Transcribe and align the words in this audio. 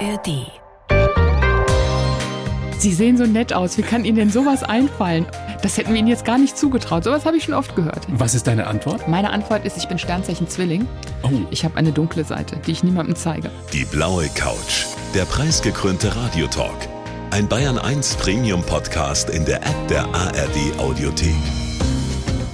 ARD. 0.00 0.46
Sie 2.78 2.94
sehen 2.94 3.18
so 3.18 3.24
nett 3.24 3.52
aus. 3.52 3.76
Wie 3.76 3.82
kann 3.82 4.06
Ihnen 4.06 4.16
denn 4.16 4.30
sowas 4.30 4.62
einfallen? 4.62 5.26
Das 5.62 5.76
hätten 5.76 5.92
wir 5.92 5.98
Ihnen 5.98 6.08
jetzt 6.08 6.24
gar 6.24 6.38
nicht 6.38 6.56
zugetraut. 6.56 7.04
Sowas 7.04 7.26
habe 7.26 7.36
ich 7.36 7.44
schon 7.44 7.52
oft 7.52 7.76
gehört. 7.76 8.06
Was 8.08 8.34
ist 8.34 8.46
deine 8.46 8.66
Antwort? 8.66 9.06
Meine 9.08 9.30
Antwort 9.30 9.66
ist, 9.66 9.76
ich 9.76 9.88
bin 9.88 9.98
Sternzeichen 9.98 10.48
Zwilling. 10.48 10.88
Oh. 11.22 11.28
Ich 11.50 11.64
habe 11.64 11.76
eine 11.76 11.92
dunkle 11.92 12.24
Seite, 12.24 12.56
die 12.66 12.72
ich 12.72 12.82
niemandem 12.82 13.14
zeige. 13.14 13.50
Die 13.74 13.84
blaue 13.84 14.28
Couch. 14.34 14.86
Der 15.14 15.26
preisgekrönte 15.26 16.16
Radiotalk. 16.16 16.88
Ein 17.30 17.46
Bayern 17.46 17.78
1 17.78 18.16
Premium 18.16 18.62
Podcast 18.62 19.28
in 19.28 19.44
der 19.44 19.58
App 19.58 19.88
der 19.88 20.06
ARD 20.14 20.78
Audiothek. 20.78 21.34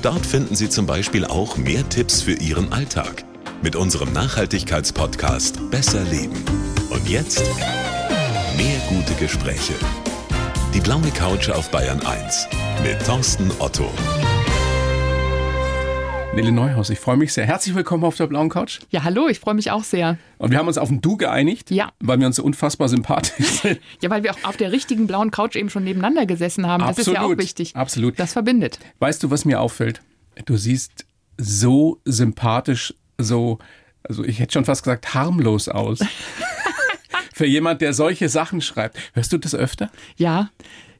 Dort 0.02 0.26
finden 0.26 0.56
Sie 0.56 0.68
zum 0.68 0.86
Beispiel 0.86 1.24
auch 1.24 1.56
mehr 1.56 1.88
Tipps 1.88 2.22
für 2.22 2.32
Ihren 2.32 2.72
Alltag. 2.72 3.24
Mit 3.66 3.74
unserem 3.74 4.12
Nachhaltigkeitspodcast 4.12 5.72
Besser 5.72 6.04
Leben. 6.04 6.40
Und 6.88 7.08
jetzt 7.08 7.42
mehr 8.56 8.78
gute 8.88 9.12
Gespräche. 9.14 9.72
Die 10.72 10.78
blaue 10.78 11.10
Couch 11.10 11.50
auf 11.50 11.68
Bayern 11.72 12.00
1 12.06 12.46
mit 12.84 13.04
Thorsten 13.04 13.50
Otto. 13.58 13.90
Nele 16.36 16.52
Neuhaus, 16.52 16.90
ich 16.90 17.00
freue 17.00 17.16
mich 17.16 17.32
sehr. 17.32 17.44
Herzlich 17.44 17.74
willkommen 17.74 18.04
auf 18.04 18.14
der 18.14 18.28
blauen 18.28 18.50
Couch. 18.50 18.78
Ja, 18.90 19.02
hallo, 19.02 19.26
ich 19.26 19.40
freue 19.40 19.54
mich 19.54 19.72
auch 19.72 19.82
sehr. 19.82 20.16
Und 20.38 20.52
wir 20.52 20.58
haben 20.58 20.68
uns 20.68 20.78
auf 20.78 20.88
ein 20.88 21.00
Du 21.00 21.16
geeinigt, 21.16 21.72
Ja. 21.72 21.90
weil 21.98 22.20
wir 22.20 22.28
uns 22.28 22.36
so 22.36 22.44
unfassbar 22.44 22.88
sympathisch 22.88 23.46
sind. 23.62 23.80
Ja, 24.00 24.10
weil 24.10 24.22
wir 24.22 24.30
auch 24.30 24.44
auf 24.44 24.56
der 24.56 24.70
richtigen 24.70 25.08
blauen 25.08 25.32
Couch 25.32 25.56
eben 25.56 25.70
schon 25.70 25.82
nebeneinander 25.82 26.24
gesessen 26.24 26.68
haben. 26.68 26.84
Das 26.86 26.98
ist 26.98 27.08
ja 27.08 27.14
auch 27.14 27.16
Absolut, 27.16 27.38
wichtig. 27.40 27.74
absolut. 27.74 28.16
Das 28.20 28.32
verbindet. 28.34 28.78
Weißt 29.00 29.24
du, 29.24 29.32
was 29.32 29.44
mir 29.44 29.60
auffällt? 29.60 30.02
Du 30.44 30.56
siehst 30.56 31.04
so 31.36 32.00
sympathisch, 32.04 32.94
so, 33.18 33.58
also 34.02 34.24
ich 34.24 34.38
hätte 34.38 34.52
schon 34.52 34.64
fast 34.64 34.82
gesagt, 34.82 35.14
harmlos 35.14 35.68
aus. 35.68 36.00
Für 37.34 37.46
jemand, 37.46 37.82
der 37.82 37.92
solche 37.92 38.28
Sachen 38.30 38.62
schreibt. 38.62 38.98
Hörst 39.12 39.32
du 39.32 39.38
das 39.38 39.54
öfter? 39.54 39.90
Ja. 40.16 40.50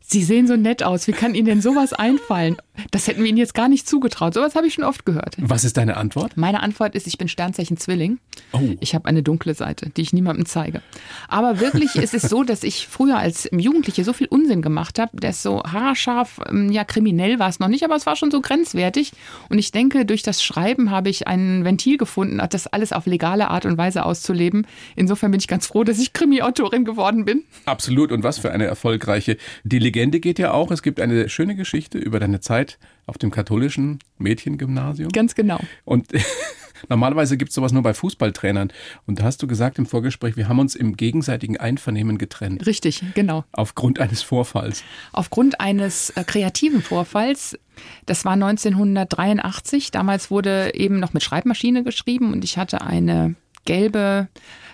Sie 0.08 0.22
sehen 0.22 0.46
so 0.46 0.54
nett 0.56 0.84
aus. 0.84 1.08
Wie 1.08 1.12
kann 1.12 1.34
Ihnen 1.34 1.46
denn 1.46 1.60
sowas 1.60 1.92
einfallen? 1.92 2.56
Das 2.92 3.08
hätten 3.08 3.22
wir 3.22 3.28
Ihnen 3.28 3.38
jetzt 3.38 3.54
gar 3.54 3.68
nicht 3.68 3.88
zugetraut. 3.88 4.34
Sowas 4.34 4.54
habe 4.54 4.68
ich 4.68 4.74
schon 4.74 4.84
oft 4.84 5.04
gehört. 5.04 5.34
Was 5.38 5.64
ist 5.64 5.76
deine 5.76 5.96
Antwort? 5.96 6.36
Meine 6.36 6.62
Antwort 6.62 6.94
ist, 6.94 7.08
ich 7.08 7.18
bin 7.18 7.26
Sternzeichen 7.26 7.76
Zwilling. 7.76 8.20
Oh. 8.52 8.60
Ich 8.78 8.94
habe 8.94 9.06
eine 9.06 9.24
dunkle 9.24 9.54
Seite, 9.54 9.90
die 9.90 10.02
ich 10.02 10.12
niemandem 10.12 10.46
zeige. 10.46 10.80
Aber 11.26 11.58
wirklich 11.58 11.96
ist 11.96 12.14
es 12.14 12.22
so, 12.22 12.44
dass 12.44 12.62
ich 12.62 12.86
früher 12.86 13.18
als 13.18 13.48
Jugendliche 13.50 14.04
so 14.04 14.12
viel 14.12 14.28
Unsinn 14.28 14.62
gemacht 14.62 15.00
habe, 15.00 15.16
dass 15.16 15.42
so 15.42 15.64
haarscharf, 15.64 16.40
ähm, 16.48 16.70
ja 16.70 16.84
kriminell 16.84 17.40
war 17.40 17.48
es 17.48 17.58
noch 17.58 17.68
nicht, 17.68 17.84
aber 17.84 17.96
es 17.96 18.06
war 18.06 18.14
schon 18.14 18.30
so 18.30 18.40
grenzwertig. 18.40 19.12
Und 19.48 19.58
ich 19.58 19.72
denke, 19.72 20.04
durch 20.04 20.22
das 20.22 20.40
Schreiben 20.40 20.92
habe 20.92 21.08
ich 21.08 21.26
ein 21.26 21.64
Ventil 21.64 21.96
gefunden, 21.96 22.40
das 22.50 22.68
alles 22.68 22.92
auf 22.92 23.06
legale 23.06 23.48
Art 23.48 23.66
und 23.66 23.76
Weise 23.76 24.04
auszuleben. 24.04 24.68
Insofern 24.94 25.32
bin 25.32 25.40
ich 25.40 25.48
ganz 25.48 25.66
froh, 25.66 25.82
dass 25.82 25.98
ich 25.98 26.12
Krimi-Autorin 26.12 26.84
geworden 26.84 27.24
bin. 27.24 27.42
Absolut. 27.64 28.12
Und 28.12 28.22
was 28.22 28.38
für 28.38 28.52
eine 28.52 28.66
erfolgreiche. 28.66 29.36
Die 29.64 29.78
Legende 29.96 30.20
geht 30.20 30.38
ja 30.38 30.52
auch. 30.52 30.70
Es 30.70 30.82
gibt 30.82 31.00
eine 31.00 31.30
schöne 31.30 31.56
Geschichte 31.56 31.96
über 31.96 32.20
deine 32.20 32.40
Zeit 32.40 32.78
auf 33.06 33.16
dem 33.16 33.30
katholischen 33.30 33.98
Mädchengymnasium. 34.18 35.08
Ganz 35.08 35.34
genau. 35.34 35.58
Und 35.86 36.08
normalerweise 36.90 37.38
gibt 37.38 37.48
es 37.48 37.54
sowas 37.54 37.72
nur 37.72 37.82
bei 37.82 37.94
Fußballtrainern. 37.94 38.74
Und 39.06 39.18
da 39.18 39.24
hast 39.24 39.42
du 39.42 39.46
gesagt 39.46 39.78
im 39.78 39.86
Vorgespräch, 39.86 40.36
wir 40.36 40.48
haben 40.48 40.58
uns 40.58 40.74
im 40.74 40.98
gegenseitigen 40.98 41.56
Einvernehmen 41.56 42.18
getrennt. 42.18 42.66
Richtig, 42.66 43.02
genau. 43.14 43.44
Aufgrund 43.52 43.98
eines 43.98 44.22
Vorfalls. 44.22 44.84
Aufgrund 45.12 45.60
eines 45.60 46.10
äh, 46.10 46.24
kreativen 46.24 46.82
Vorfalls, 46.82 47.58
das 48.04 48.26
war 48.26 48.32
1983, 48.32 49.92
damals 49.92 50.30
wurde 50.30 50.74
eben 50.74 51.00
noch 51.00 51.14
mit 51.14 51.22
Schreibmaschine 51.22 51.84
geschrieben 51.84 52.34
und 52.34 52.44
ich 52.44 52.58
hatte 52.58 52.82
eine 52.82 53.34
gelbe 53.64 54.28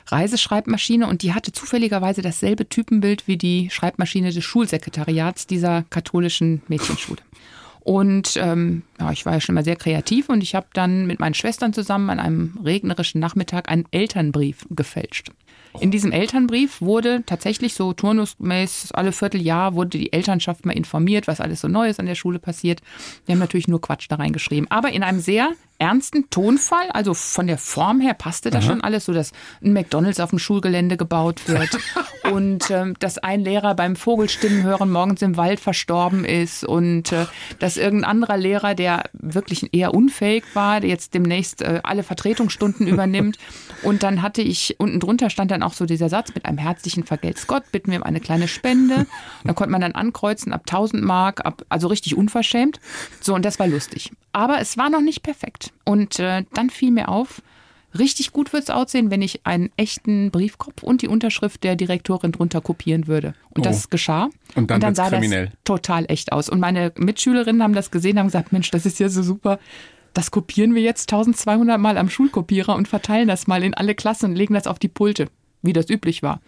Reiseschreibmaschine 0.07 1.07
und 1.07 1.23
die 1.23 1.35
hatte 1.35 1.53
zufälligerweise 1.53 2.23
dasselbe 2.23 2.69
Typenbild 2.69 3.27
wie 3.29 3.37
die 3.37 3.71
Schreibmaschine 3.71 4.33
des 4.33 4.45
Schulsekretariats 4.45 5.47
dieser 5.47 5.85
katholischen 5.91 6.63
Mädchenschule. 6.69 7.21
Und 7.81 8.37
ähm, 8.37 8.83
ja, 9.01 9.11
ich 9.11 9.27
war 9.27 9.35
ja 9.35 9.41
schon 9.41 9.57
mal 9.57 9.65
sehr 9.65 9.77
kreativ 9.77 10.29
und 10.29 10.43
ich 10.43 10.55
habe 10.55 10.67
dann 10.73 11.07
mit 11.07 11.19
meinen 11.19 11.35
Schwestern 11.35 11.73
zusammen 11.73 12.11
an 12.11 12.21
einem 12.21 12.59
regnerischen 12.65 13.21
Nachmittag 13.21 13.69
einen 13.69 13.87
Elternbrief 13.91 14.67
gefälscht. 14.71 15.33
In 15.81 15.91
diesem 15.91 16.13
Elternbrief 16.13 16.81
wurde 16.81 17.23
tatsächlich 17.25 17.75
so 17.75 17.93
turnusmäßig 17.93 18.95
alle 18.95 19.11
Vierteljahr 19.11 19.75
wurde 19.75 19.99
die 19.99 20.13
Elternschaft 20.13 20.67
mal 20.67 20.77
informiert, 20.77 21.27
was 21.27 21.41
alles 21.41 21.61
so 21.61 21.69
Neues 21.69 21.99
an 21.99 22.07
der 22.07 22.15
Schule 22.15 22.39
passiert. 22.39 22.83
Wir 23.25 23.35
haben 23.35 23.41
natürlich 23.41 23.69
nur 23.69 23.81
Quatsch 23.81 24.07
da 24.09 24.17
reingeschrieben, 24.17 24.71
aber 24.71 24.93
in 24.93 25.03
einem 25.03 25.21
sehr 25.21 25.51
ernsten 25.83 26.31
Tonfall, 26.31 26.91
also 26.93 27.13
von 27.13 27.49
der 27.49 27.59
Form 27.59 28.01
her 28.01 28.15
passte 28.15 28.51
das 28.51 28.65
schon 28.65 28.83
alles, 28.83 29.05
so 29.07 29.13
dass 29.13 29.33
ein 29.65 29.73
McDonalds 29.73 30.21
auf 30.21 30.31
dem 30.31 30.39
Schulgelände 30.39 30.97
gebaut 30.97 31.49
wird 31.49 31.77
und 32.33 32.71
ähm, 32.71 32.95
dass 33.01 33.19
ein 33.19 33.41
Lehrer 33.41 33.75
beim 33.75 33.97
Vogelstimmen 33.97 34.63
hören 34.63 34.93
morgens 34.93 35.23
im 35.23 35.37
Wald 35.37 35.59
verstorben 35.59 36.25
ist 36.25 36.63
und 36.63 37.11
äh, 37.11 37.27
dass 37.59 37.77
irgendein 37.77 38.11
anderer 38.11 38.37
Lehrer, 38.37 38.77
der 38.77 39.11
wirklich 39.13 39.75
eher 39.75 39.93
unfähig 39.93 40.45
war, 40.55 40.79
der 40.79 40.89
jetzt 40.89 41.15
demnächst 41.15 41.63
äh, 41.63 41.81
alle 41.83 42.05
Vertretungsstunden 42.05 42.87
übernimmt. 42.87 43.39
Und 43.83 44.05
dann 44.05 44.23
hatte 44.23 44.41
ich, 44.41 44.77
unten 44.79 45.01
drunter 45.01 45.31
stand 45.31 45.51
dann 45.51 45.65
auch 45.65 45.73
so 45.73 45.85
dieser 45.85 46.09
Satz, 46.09 46.33
mit 46.33 46.47
einem 46.47 46.59
herzlichen 46.59 47.03
Vergelt's 47.03 47.49
Gott 47.49 47.65
bitten 47.73 47.91
wir 47.91 47.99
um 47.99 48.05
eine 48.05 48.21
kleine 48.21 48.47
Spende. 48.47 49.07
Da 49.45 49.55
konnte 49.55 49.73
man 49.73 49.81
dann 49.81 49.93
ankreuzen 49.93 50.53
ab 50.53 50.63
1000 50.67 51.03
Mark, 51.03 51.45
ab, 51.45 51.65
also 51.69 51.89
richtig 51.89 52.17
unverschämt. 52.17 52.79
So, 53.21 53.35
und 53.35 53.45
das 53.45 53.59
war 53.59 53.67
lustig. 53.67 54.13
Aber 54.33 54.61
es 54.61 54.77
war 54.77 54.89
noch 54.89 55.01
nicht 55.01 55.23
perfekt. 55.23 55.72
Und 55.85 56.19
äh, 56.19 56.45
dann 56.55 56.71
fiel 56.71 56.91
mir 56.91 57.09
auf, 57.09 57.43
Richtig 57.99 58.33
gut 58.33 58.53
würde 58.53 58.63
es 58.65 58.71
aussehen, 58.71 59.11
wenn 59.11 59.21
ich 59.21 59.41
einen 59.45 59.71
echten 59.77 60.31
Briefkopf 60.31 60.83
und 60.83 61.03
die 61.03 61.09
Unterschrift 61.09 61.63
der 61.63 61.77
Direktorin 61.77 62.33
drunter 62.33 62.61
kopieren 62.63 63.07
würde. 63.07 63.35
Und 63.51 63.61
Oh. 63.61 63.63
das 63.65 63.91
geschah. 63.91 64.31
Und 64.55 64.71
dann 64.71 64.81
wird's 64.81 64.97
sah 64.97 65.11
kriminell. 65.11 65.47
das 65.47 65.55
total 65.65 66.07
echt 66.09 66.33
aus. 66.33 66.49
Und 66.49 66.59
meine 66.59 66.93
Mitschülerinnen 66.97 67.63
haben 67.63 67.75
das 67.75 67.91
gesehen, 67.91 68.19
haben 68.19 68.27
gesagt, 68.29 68.53
Mensch, 68.53 68.71
das 68.71 68.87
ist 68.87 68.99
ja 68.99 69.11
so 69.11 69.23
super. 69.23 69.59
Das 70.15 70.31
kopieren 70.31 70.75
wir 70.75 70.81
jetzt 70.83 71.13
1200 71.13 71.79
Mal 71.79 71.99
am 71.99 72.09
Schulkopierer 72.09 72.75
und 72.77 72.89
verteilen 72.89 73.29
das 73.29 73.47
mal 73.47 73.63
in 73.63 73.75
alle 73.75 73.95
Klassen 73.95 74.31
und 74.31 74.37
legen 74.37 74.55
das 74.55 74.67
auf 74.67 74.79
die 74.79 74.89
Pulte, 74.89 75.29
wie 75.61 75.73
das 75.75 75.91
üblich 75.91 76.23
war. 76.23 76.41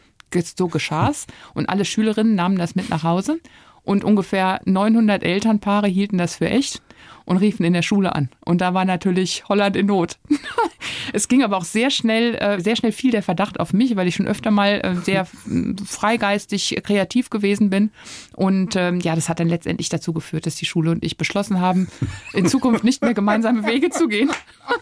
So 0.57 0.69
geschah 0.69 1.11
es. 1.11 1.27
Und 1.53 1.69
alle 1.69 1.85
Schülerinnen 1.85 2.35
nahmen 2.35 2.57
das 2.57 2.75
mit 2.75 2.89
nach 2.89 3.03
Hause. 3.03 3.39
Und 3.83 4.03
ungefähr 4.03 4.61
900 4.65 5.23
Elternpaare 5.23 5.89
hielten 5.89 6.17
das 6.17 6.37
für 6.37 6.49
echt 6.49 6.81
und 7.25 7.39
riefen 7.39 7.65
in 7.65 7.73
der 7.73 7.83
Schule 7.83 8.15
an. 8.15 8.29
Und 8.45 8.61
da 8.61 8.75
war 8.75 8.85
natürlich 8.85 9.49
Holland 9.49 9.77
in 9.77 9.87
Not. 9.87 10.19
es 11.13 11.29
ging 11.29 11.43
aber 11.43 11.57
auch 11.57 11.65
sehr 11.65 11.91
schnell, 11.91 12.35
äh, 12.35 12.61
sehr 12.61 12.77
schnell 12.77 12.93
fiel 12.93 13.11
der 13.11 13.23
Verdacht 13.23 13.61
auf 13.61 13.73
mich, 13.73 13.97
weil 13.97 14.09
ich 14.09 14.17
schon 14.17 14.27
öfter 14.27 14.51
mal 14.51 14.81
äh, 14.83 14.95
sehr 14.97 15.27
mm, 15.47 15.77
freigeistig 15.85 16.81
kreativ 16.85 17.31
gewesen 17.31 17.71
bin. 17.71 17.91
Und 18.35 18.77
ähm, 18.77 19.01
ja, 19.01 19.15
das 19.15 19.29
hat 19.29 19.41
dann 19.41 19.49
letztendlich 19.49 19.89
dazu 19.89 20.13
geführt, 20.13 20.47
dass 20.47 20.57
die 20.57 20.67
Schule 20.67 20.91
und 20.91 21.05
ich 21.05 21.17
beschlossen 21.17 21.61
haben, 21.61 21.89
in 22.33 22.47
Zukunft 22.47 22.85
nicht 22.85 23.03
mehr 23.03 23.15
gemeinsame 23.15 23.67
Wege 23.67 23.91
zu 23.91 24.09
gehen. 24.09 24.31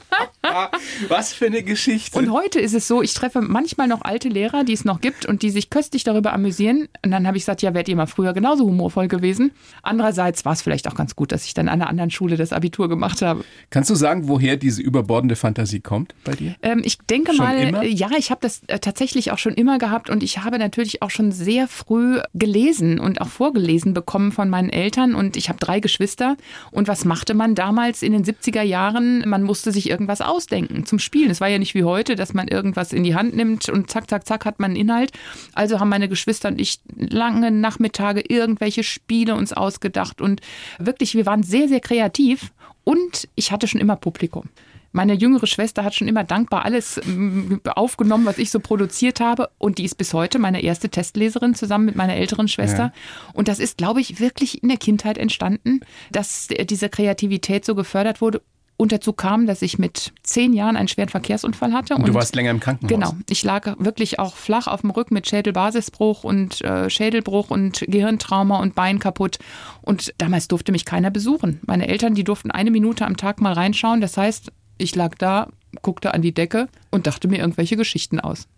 Was 1.09 1.33
für 1.33 1.47
eine 1.47 1.63
Geschichte. 1.63 2.19
Und 2.19 2.33
heute 2.33 2.61
ist 2.61 2.75
es 2.75 2.89
so, 2.89 3.03
ich 3.03 3.15
treffe 3.15 3.41
manchmal 3.41 3.89
noch 3.89 4.03
alte 4.03 4.29
Lehrer, 4.29 4.65
die 4.65 4.73
es 4.73 4.85
noch 4.85 5.01
gibt 5.01 5.27
und 5.27 5.43
die 5.43 5.51
sich 5.51 5.71
köstlich 5.71 6.05
darüber 6.05 6.33
amüsieren. 6.33 6.89
Und 7.05 7.11
dann 7.11 7.27
habe 7.27 7.37
ich 7.37 7.43
gesagt, 7.43 7.63
ja, 7.63 7.75
wärt 7.75 7.89
ihr 7.89 7.97
mal 7.97 8.07
früher 8.07 8.33
genauso 8.33 8.65
humorvoll 8.65 9.09
gewesen. 9.09 9.53
Andererseits 9.83 10.45
war 10.45 10.53
es 10.53 10.63
vielleicht 10.63 10.89
auch 10.89 10.95
ganz 10.95 11.17
gut, 11.17 11.33
dass 11.33 11.45
ich 11.45 11.55
dann 11.55 11.69
an 11.69 11.81
einer 11.81 11.89
anderen 11.89 12.11
Schule 12.11 12.37
das 12.37 12.53
Abitur 12.53 12.89
gemacht 12.89 13.23
habe. 13.23 13.45
Kannst 13.71 13.91
du 13.91 13.95
sagen, 13.95 14.29
woher 14.29 14.57
diese 14.57 14.83
überbordende 14.83 15.37
Fantasie 15.37 15.81
kommt 15.81 16.15
bei 16.25 16.33
dir? 16.33 16.55
Ähm, 16.63 16.83
ich 16.85 16.99
denke 16.99 17.35
Schon 17.35 17.45
mal, 17.45 17.59
immer? 17.59 17.83
äh, 17.83 17.89
ja, 17.89 18.11
ich 18.17 18.31
habe 18.31 18.41
das 18.41 18.63
äh, 18.67 18.79
tatsächlich 18.79 19.33
auch 19.33 19.39
schon 19.39 19.55
immer 19.55 19.79
gehabt 19.79 20.11
und 20.11 20.23
ich 20.23 20.39
habe 20.39 20.59
natürlich 20.59 21.03
auch 21.03 21.11
schon 21.11 21.33
sehr 21.33 21.69
früh 21.69 22.21
gelesen 22.35 22.99
und 22.99 23.21
auch 23.21 23.29
vorgelesen 23.29 23.95
bekommen 23.95 24.33
von 24.33 24.49
meinen 24.49 24.71
Eltern 24.71 25.15
und 25.15 25.37
ich 25.37 25.49
habe 25.49 25.59
drei 25.59 25.81
Geschwister 25.81 26.37
und 26.71 26.89
was 26.89 27.05
machte 27.05 27.35
man 27.35 27.55
damals 27.55 28.03
in 28.03 28.13
den 28.13 28.25
70er 28.25 28.63
Jahren? 28.63 29.25
Man 29.27 29.43
musste 29.43 29.73
sich 29.73 29.89
irgendwas 29.91 30.21
ausdenken 30.43 30.85
zum 30.87 30.99
Spielen. 30.99 31.31
Es 31.31 31.41
war 31.41 31.49
ja 31.49 31.59
nicht 31.59 31.75
wie 31.75 31.85
heute, 31.85 32.17
dass 32.17 32.35
man 32.35 32.49
irgendwas 32.49 32.93
in 32.93 33.05
die 33.05 33.15
Hand 33.15 33.35
nimmt 33.35 33.69
und 33.69 33.91
zack, 33.91 34.11
zack, 34.11 34.27
zack 34.27 34.45
hat 34.45 34.59
man 34.59 34.73
einen 34.73 34.81
Inhalt. 34.81 35.13
Also 35.55 35.79
haben 35.79 35.89
meine 35.89 36.09
Geschwister 36.09 36.49
und 36.49 36.61
ich 36.61 36.81
lange 36.97 37.51
Nachmittage 37.51 38.23
irgendwelche 38.29 38.83
Spiele 38.83 39.37
uns 39.37 39.53
ausgedacht 39.53 40.21
und 40.21 40.41
wirklich, 40.79 41.15
wir 41.15 41.27
waren 41.27 41.43
sehr, 41.43 41.69
sehr 41.69 41.81
kreativ 41.81 42.53
und 42.85 43.29
ich 43.37 43.53
hatte 43.53 43.69
schon 43.69 43.81
immer 43.81 43.97
Publikum. 43.97 44.49
Meine 44.95 45.15
jüngere 45.15 45.47
Schwester 45.47 45.85
hat 45.85 45.95
schon 45.95 46.09
immer 46.09 46.23
dankbar 46.23 46.67
alles 46.67 47.01
mm, 47.03 47.61
aufgenommen, 47.65 48.27
was 48.27 48.37
ich 48.37 48.51
so 48.51 48.61
produziert 48.61 49.21
habe. 49.21 49.49
Und 49.57 49.79
die 49.79 49.85
ist 49.85 49.95
bis 49.95 50.13
heute 50.13 50.39
meine 50.39 50.63
erste 50.63 50.91
Testleserin 50.91 51.55
zusammen 51.55 51.87
mit 51.87 51.97
meiner 51.97 52.15
älteren 52.15 52.47
Schwester. 52.47 52.93
Und 53.33 53.49
das 53.49 53.59
ist, 53.59 53.79
glaube 53.79 54.03
ich, 54.03 54.21
wirklich 54.21 54.63
in 54.63 54.69
der 54.69 54.77
Kindheit 54.77 55.17
entstanden, 55.17 55.81
dass 56.11 56.49
diese 56.49 56.91
Kreativität 56.91 57.65
so 57.65 57.75
gefördert 57.75 58.21
wurde. 58.21 58.43
Und 58.77 58.91
dazu 58.91 59.13
kam, 59.13 59.47
dass 59.47 59.63
ich 59.63 59.79
mit 59.79 60.13
zehn 60.23 60.53
Jahren 60.53 60.77
einen 60.77 60.89
schweren 60.89 61.09
Verkehrsunfall 61.09 61.73
hatte. 61.73 61.95
Und 61.95 62.09
du 62.09 62.15
warst 62.15 62.35
länger 62.35 62.51
im 62.51 62.59
Krankenhaus. 62.59 62.89
Genau. 62.89 63.15
Ich 63.29 63.45
lag 63.45 63.77
wirklich 63.79 64.19
auch 64.19 64.35
flach 64.35 64.67
auf 64.67 64.81
dem 64.81 64.91
Rücken 64.91 65.15
mit 65.15 65.29
Schädelbasisbruch 65.29 66.25
und 66.25 66.63
äh, 66.63 66.91
Schädelbruch 66.91 67.51
und 67.51 67.85
Gehirntrauma 67.87 68.59
und 68.59 68.75
Bein 68.75 68.99
kaputt. 68.99 69.39
Und 69.83 70.13
damals 70.19 70.49
durfte 70.49 70.73
mich 70.73 70.85
keiner 70.85 71.11
besuchen. 71.11 71.61
Meine 71.67 71.87
Eltern, 71.87 72.15
die 72.15 72.25
durften 72.25 72.51
eine 72.51 72.71
Minute 72.71 73.07
am 73.07 73.17
Tag 73.17 73.41
mal 73.41 73.53
reinschauen. 73.53 74.01
Das 74.01 74.17
heißt, 74.17 74.51
ich 74.79 74.95
lag 74.97 75.15
da, 75.17 75.49
guckte 75.83 76.13
an 76.13 76.23
die 76.23 76.35
Decke 76.35 76.69
und 76.91 77.07
dachte 77.07 77.29
mir 77.29 77.39
irgendwelche 77.39 77.77
Geschichten 77.77 78.19
aus. 78.19 78.49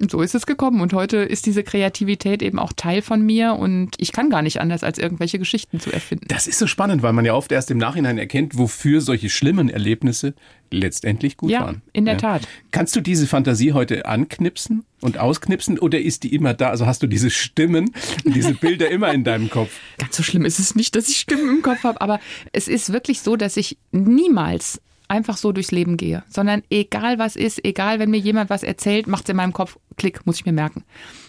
Und 0.00 0.10
so 0.10 0.22
ist 0.22 0.34
es 0.34 0.46
gekommen. 0.46 0.80
Und 0.80 0.92
heute 0.92 1.18
ist 1.18 1.46
diese 1.46 1.64
Kreativität 1.64 2.42
eben 2.42 2.58
auch 2.58 2.72
Teil 2.72 3.02
von 3.02 3.20
mir 3.20 3.54
und 3.54 3.96
ich 3.98 4.12
kann 4.12 4.30
gar 4.30 4.42
nicht 4.42 4.60
anders, 4.60 4.84
als 4.84 4.98
irgendwelche 4.98 5.38
Geschichten 5.38 5.80
zu 5.80 5.92
erfinden. 5.92 6.26
Das 6.28 6.46
ist 6.46 6.58
so 6.58 6.66
spannend, 6.66 7.02
weil 7.02 7.12
man 7.12 7.24
ja 7.24 7.34
oft 7.34 7.50
erst 7.50 7.70
im 7.70 7.78
Nachhinein 7.78 8.16
erkennt, 8.18 8.56
wofür 8.56 9.00
solche 9.00 9.28
schlimmen 9.28 9.68
Erlebnisse 9.68 10.34
letztendlich 10.70 11.36
gut 11.36 11.50
ja, 11.50 11.62
waren. 11.62 11.82
in 11.92 12.04
der 12.04 12.14
ja. 12.14 12.20
Tat. 12.20 12.48
Kannst 12.70 12.94
du 12.94 13.00
diese 13.00 13.26
Fantasie 13.26 13.72
heute 13.72 14.06
anknipsen 14.06 14.84
und 15.00 15.18
ausknipsen 15.18 15.78
oder 15.78 15.98
ist 15.98 16.22
die 16.22 16.34
immer 16.34 16.54
da? 16.54 16.70
Also 16.70 16.86
hast 16.86 17.02
du 17.02 17.06
diese 17.06 17.30
Stimmen, 17.30 17.92
diese 18.24 18.54
Bilder 18.60 18.90
immer 18.90 19.12
in 19.12 19.24
deinem 19.24 19.50
Kopf? 19.50 19.70
Ganz 19.96 20.16
so 20.16 20.22
schlimm 20.22 20.44
ist 20.44 20.58
es 20.58 20.74
nicht, 20.74 20.94
dass 20.94 21.08
ich 21.08 21.18
Stimmen 21.18 21.48
im 21.56 21.62
Kopf 21.62 21.84
habe, 21.84 22.00
aber 22.00 22.20
es 22.52 22.68
ist 22.68 22.92
wirklich 22.92 23.20
so, 23.20 23.36
dass 23.36 23.56
ich 23.56 23.78
niemals 23.90 24.80
einfach 25.08 25.36
so 25.36 25.52
durchs 25.52 25.70
Leben 25.70 25.96
gehe, 25.96 26.22
sondern 26.28 26.62
egal 26.70 27.18
was 27.18 27.36
ist, 27.36 27.64
egal 27.64 27.98
wenn 27.98 28.10
mir 28.10 28.18
jemand 28.18 28.50
was 28.50 28.62
erzählt, 28.62 29.06
macht 29.06 29.24
es 29.24 29.30
in 29.30 29.36
meinem 29.36 29.52
Kopf 29.52 29.78
Klick, 29.96 30.24
muss 30.26 30.36
ich 30.36 30.46
mir 30.46 30.52
merken. 30.52 30.84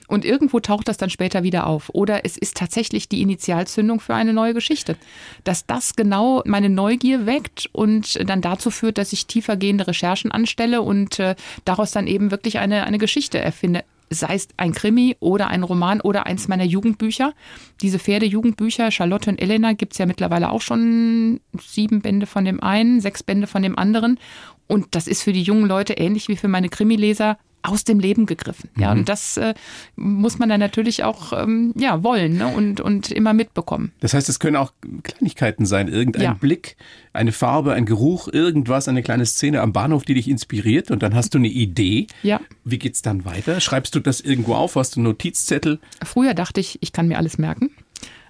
Und 0.07 0.25
irgendwo 0.25 0.59
taucht 0.59 0.87
das 0.87 0.97
dann 0.97 1.09
später 1.09 1.43
wieder 1.43 1.67
auf. 1.67 1.89
Oder 1.93 2.25
es 2.25 2.37
ist 2.37 2.57
tatsächlich 2.57 3.09
die 3.09 3.21
Initialzündung 3.21 3.99
für 3.99 4.15
eine 4.15 4.33
neue 4.33 4.53
Geschichte. 4.53 4.95
Dass 5.43 5.65
das 5.65 5.95
genau 5.95 6.41
meine 6.45 6.69
Neugier 6.69 7.25
weckt 7.25 7.69
und 7.73 8.17
dann 8.27 8.41
dazu 8.41 8.71
führt, 8.71 8.97
dass 8.97 9.13
ich 9.13 9.27
tiefergehende 9.27 9.87
Recherchen 9.87 10.31
anstelle 10.31 10.81
und 10.81 11.19
äh, 11.19 11.35
daraus 11.65 11.91
dann 11.91 12.07
eben 12.07 12.31
wirklich 12.31 12.57
eine, 12.59 12.85
eine 12.85 12.97
Geschichte 12.97 13.39
erfinde 13.39 13.83
sei 14.09 14.35
es 14.35 14.47
ein 14.57 14.73
Krimi 14.73 15.15
oder 15.19 15.47
ein 15.47 15.63
Roman 15.63 16.01
oder 16.01 16.25
eins 16.25 16.47
meiner 16.47 16.63
Jugendbücher. 16.63 17.33
Diese 17.81 17.99
Pferdejugendbücher, 17.99 18.91
Charlotte 18.91 19.29
und 19.29 19.41
Elena, 19.41 19.73
gibt 19.73 19.93
es 19.93 19.99
ja 19.99 20.05
mittlerweile 20.05 20.49
auch 20.51 20.61
schon 20.61 21.39
sieben 21.59 22.01
Bände 22.01 22.25
von 22.25 22.45
dem 22.45 22.61
einen, 22.61 23.01
sechs 23.01 23.23
Bände 23.23 23.47
von 23.47 23.61
dem 23.61 23.77
anderen. 23.77 24.19
Und 24.67 24.95
das 24.95 25.07
ist 25.07 25.23
für 25.23 25.33
die 25.33 25.43
jungen 25.43 25.67
Leute 25.67 25.93
ähnlich 25.93 26.27
wie 26.27 26.35
für 26.35 26.47
meine 26.47 26.69
Krimileser 26.69 27.37
aus 27.61 27.83
dem 27.83 27.99
Leben 27.99 28.25
gegriffen. 28.25 28.69
Ja, 28.77 28.93
mhm. 28.93 28.99
und 28.99 29.09
das 29.09 29.37
äh, 29.37 29.53
muss 29.95 30.39
man 30.39 30.49
dann 30.49 30.59
natürlich 30.59 31.03
auch 31.03 31.33
ähm, 31.33 31.73
ja, 31.77 32.03
wollen 32.03 32.37
ne? 32.37 32.47
und, 32.47 32.79
und 32.81 33.11
immer 33.11 33.33
mitbekommen. 33.33 33.91
Das 33.99 34.13
heißt, 34.13 34.29
es 34.29 34.39
können 34.39 34.55
auch 34.55 34.71
Kleinigkeiten 35.03 35.65
sein, 35.65 35.87
irgendein 35.87 36.21
ja. 36.21 36.33
Blick, 36.33 36.77
eine 37.13 37.31
Farbe, 37.31 37.73
ein 37.73 37.85
Geruch, 37.85 38.27
irgendwas, 38.27 38.87
eine 38.87 39.03
kleine 39.03 39.25
Szene 39.25 39.61
am 39.61 39.73
Bahnhof, 39.73 40.05
die 40.05 40.13
dich 40.13 40.29
inspiriert 40.29 40.91
und 40.91 41.03
dann 41.03 41.15
hast 41.15 41.33
du 41.33 41.37
eine 41.37 41.49
Idee. 41.49 42.07
Ja. 42.23 42.39
Wie 42.63 42.79
geht's 42.79 43.01
dann 43.01 43.25
weiter? 43.25 43.59
Schreibst 43.59 43.95
du 43.95 43.99
das 43.99 44.21
irgendwo 44.21 44.55
auf? 44.55 44.75
Hast 44.75 44.95
du 44.95 44.99
einen 44.99 45.05
Notizzettel? 45.05 45.79
Früher 46.03 46.33
dachte 46.33 46.59
ich, 46.59 46.77
ich 46.81 46.93
kann 46.93 47.07
mir 47.07 47.17
alles 47.17 47.37
merken. 47.37 47.71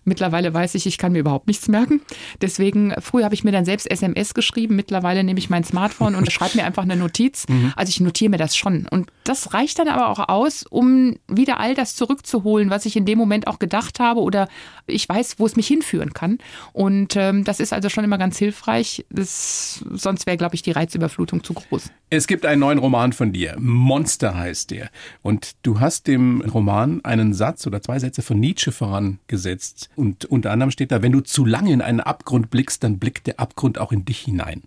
Mittlerweile 0.04 0.54
weiß 0.54 0.76
ich, 0.76 0.86
ich 0.86 0.98
kann 0.98 1.12
mir 1.12 1.20
überhaupt 1.20 1.48
nichts 1.48 1.68
merken. 1.68 2.02
Deswegen, 2.42 2.94
früher 3.00 3.26
habe 3.26 3.36
ich 3.36 3.44
mir 3.44 3.52
dann 3.52 3.66
selbst 3.66 3.90
SMS 3.90 4.34
geschrieben. 4.34 4.76
Mittlerweile 4.76 5.24
nehme 5.24 5.40
ich 5.40 5.50
mein 5.50 5.64
Smartphone 5.64 6.16
und 6.16 6.32
schreibe 6.32 6.58
mir 6.58 6.66
einfach 6.66 6.84
eine 6.84 6.96
Notiz. 6.96 7.48
Mhm. 7.48 7.74
Also 7.76 7.90
ich 7.90 8.00
notiere 8.00 8.30
mir 8.30 8.38
das 8.38 8.56
schon. 8.56 8.88
Und 8.90 9.12
das 9.24 9.54
reicht 9.54 9.80
dann 9.80 9.88
aber 9.88 10.10
auch 10.10 10.30
aus, 10.30 10.64
um 10.64 11.18
wieder 11.28 11.60
all 11.60 11.76
das 11.76 11.96
zurückzuholen, 11.96 12.70
was 12.70 12.86
ich 12.86 12.96
in 12.96 13.06
dem 13.06 13.18
Moment 13.18 13.48
auch 13.48 13.60
gedacht 13.60 14.00
habe 14.00 14.22
oder 14.22 14.48
ich 14.88 15.08
weiß, 15.08 15.36
wo 15.38 15.46
es 15.46 15.56
mich 15.56 15.68
hinführen 15.68 16.14
kann. 16.14 16.40
Und 16.74 17.16
ähm, 17.16 17.44
das 17.44 17.60
ist 17.60 17.74
also 17.74 17.90
schon 17.90 18.04
immer 18.04 18.18
ganz 18.18 18.38
hilfreich. 18.38 19.06
Das, 19.10 19.84
sonst 19.92 20.26
wäre, 20.26 20.38
glaube 20.38 20.56
ich, 20.56 20.62
die 20.62 20.72
Reizüberflutung 20.72 21.44
zu 21.44 21.54
groß. 21.54 21.92
Es 22.10 22.26
gibt 22.26 22.46
einen 22.46 22.62
neuen 22.62 22.80
Roman 22.80 23.14
von 23.14 23.32
dir. 23.32 23.56
Monster 23.60 24.36
heißt 24.36 24.72
der. 24.72 24.90
Und 25.22 25.56
du 25.62 25.80
hast 25.80 26.08
dem 26.08 26.42
Roman 26.42 27.04
einen 27.04 27.34
Satz 27.34 27.68
oder 27.68 27.82
zwei 27.82 28.00
Sätze 28.00 28.22
von 28.22 28.40
Nietzsche 28.40 28.72
vorangesetzt. 28.72 29.90
Und 30.00 30.24
unter 30.24 30.52
anderem 30.52 30.72
steht 30.72 30.94
da, 30.94 31.02
wenn 31.02 31.12
du 31.12 31.20
zu 31.20 31.46
lange 31.46 31.74
in 31.74 31.82
einen 31.82 32.00
Abgrund 32.00 32.50
blickst, 32.50 32.86
dann 32.86 33.00
blickt 33.00 33.28
der 33.28 33.38
Abgrund 33.38 33.78
auch 33.80 33.92
in 33.92 34.06
dich 34.06 34.22
hinein. 34.22 34.64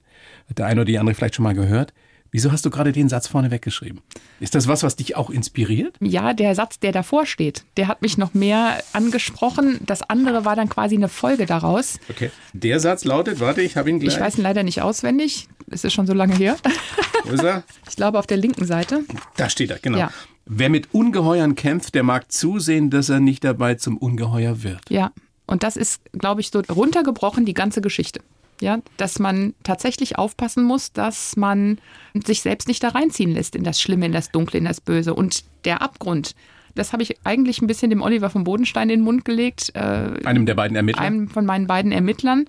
Hat 0.50 0.58
der 0.58 0.67
eine 0.67 0.82
oder 0.82 0.84
die 0.84 0.99
andere 0.99 1.14
vielleicht 1.14 1.37
schon 1.37 1.43
mal 1.44 1.55
gehört? 1.55 1.94
Wieso 2.31 2.52
hast 2.52 2.67
du 2.67 2.70
gerade 2.70 2.93
den 2.93 3.08
Satz 3.08 3.29
vorne 3.29 3.50
weggeschrieben? 3.50 4.02
Ist 4.40 4.55
das 4.55 4.69
was, 4.69 4.82
was 4.82 4.96
dich 4.96 5.17
auch 5.17 5.31
inspiriert? 5.31 5.96
Ja, 6.00 6.34
der 6.34 6.55
Satz, 6.55 6.79
der 6.81 6.93
davor 6.93 7.25
steht, 7.25 7.64
der 7.79 7.88
hat 7.88 8.02
mich 8.02 8.19
noch 8.19 8.34
mehr 8.34 8.82
angesprochen. 8.93 9.81
Das 9.87 10.02
andere 10.02 10.44
war 10.44 10.55
dann 10.55 10.69
quasi 10.69 10.96
eine 10.96 11.08
Folge 11.08 11.46
daraus. 11.46 11.99
Okay. 12.11 12.31
Der 12.52 12.79
Satz 12.79 13.05
lautet, 13.05 13.40
warte, 13.40 13.62
ich 13.62 13.79
habe 13.79 13.88
ihn 13.88 14.00
gleich. 14.00 14.14
Ich 14.14 14.20
weiß 14.20 14.37
ihn 14.37 14.43
leider 14.43 14.64
nicht 14.64 14.82
auswendig. 14.82 15.49
Es 15.70 15.82
ist 15.82 15.94
schon 15.94 16.06
so 16.06 16.12
lange 16.12 16.34
her. 16.34 16.56
Wo 17.25 17.32
ist 17.32 17.43
er? 17.43 17.62
Ich 17.88 17.96
glaube 17.96 18.19
auf 18.19 18.26
der 18.26 18.37
linken 18.37 18.67
Seite. 18.67 19.05
Da 19.38 19.49
steht 19.49 19.70
er, 19.70 19.79
genau. 19.79 19.96
Ja. 19.96 20.11
Wer 20.44 20.70
mit 20.70 20.93
Ungeheuern 20.93 21.55
kämpft, 21.55 21.94
der 21.94 22.02
mag 22.02 22.32
zusehen, 22.32 22.90
dass 22.90 23.08
er 23.08 23.20
nicht 23.20 23.44
dabei 23.44 23.76
zum 23.76 23.96
Ungeheuer 23.96 24.62
wird. 24.62 24.81
Ja, 24.90 25.12
und 25.46 25.62
das 25.62 25.76
ist, 25.76 26.02
glaube 26.12 26.40
ich, 26.40 26.50
so 26.50 26.60
runtergebrochen 26.60 27.44
die 27.44 27.54
ganze 27.54 27.80
Geschichte. 27.80 28.20
Ja, 28.60 28.78
dass 28.96 29.18
man 29.18 29.54
tatsächlich 29.64 30.18
aufpassen 30.18 30.62
muss, 30.62 30.92
dass 30.92 31.36
man 31.36 31.78
sich 32.14 32.42
selbst 32.42 32.68
nicht 32.68 32.82
da 32.84 32.90
reinziehen 32.90 33.32
lässt 33.32 33.56
in 33.56 33.64
das 33.64 33.80
Schlimme, 33.80 34.06
in 34.06 34.12
das 34.12 34.30
Dunkle, 34.30 34.58
in 34.58 34.64
das 34.64 34.80
Böse. 34.80 35.14
Und 35.14 35.42
der 35.64 35.82
Abgrund, 35.82 36.36
das 36.76 36.92
habe 36.92 37.02
ich 37.02 37.16
eigentlich 37.24 37.60
ein 37.60 37.66
bisschen 37.66 37.90
dem 37.90 38.02
Oliver 38.02 38.30
von 38.30 38.44
Bodenstein 38.44 38.88
in 38.88 39.00
den 39.00 39.04
Mund 39.04 39.24
gelegt. 39.24 39.72
Äh, 39.74 40.24
einem 40.24 40.46
der 40.46 40.54
beiden 40.54 40.76
Ermittler? 40.76 41.02
Einem 41.02 41.28
von 41.28 41.44
meinen 41.44 41.66
beiden 41.66 41.90
Ermittlern, 41.90 42.44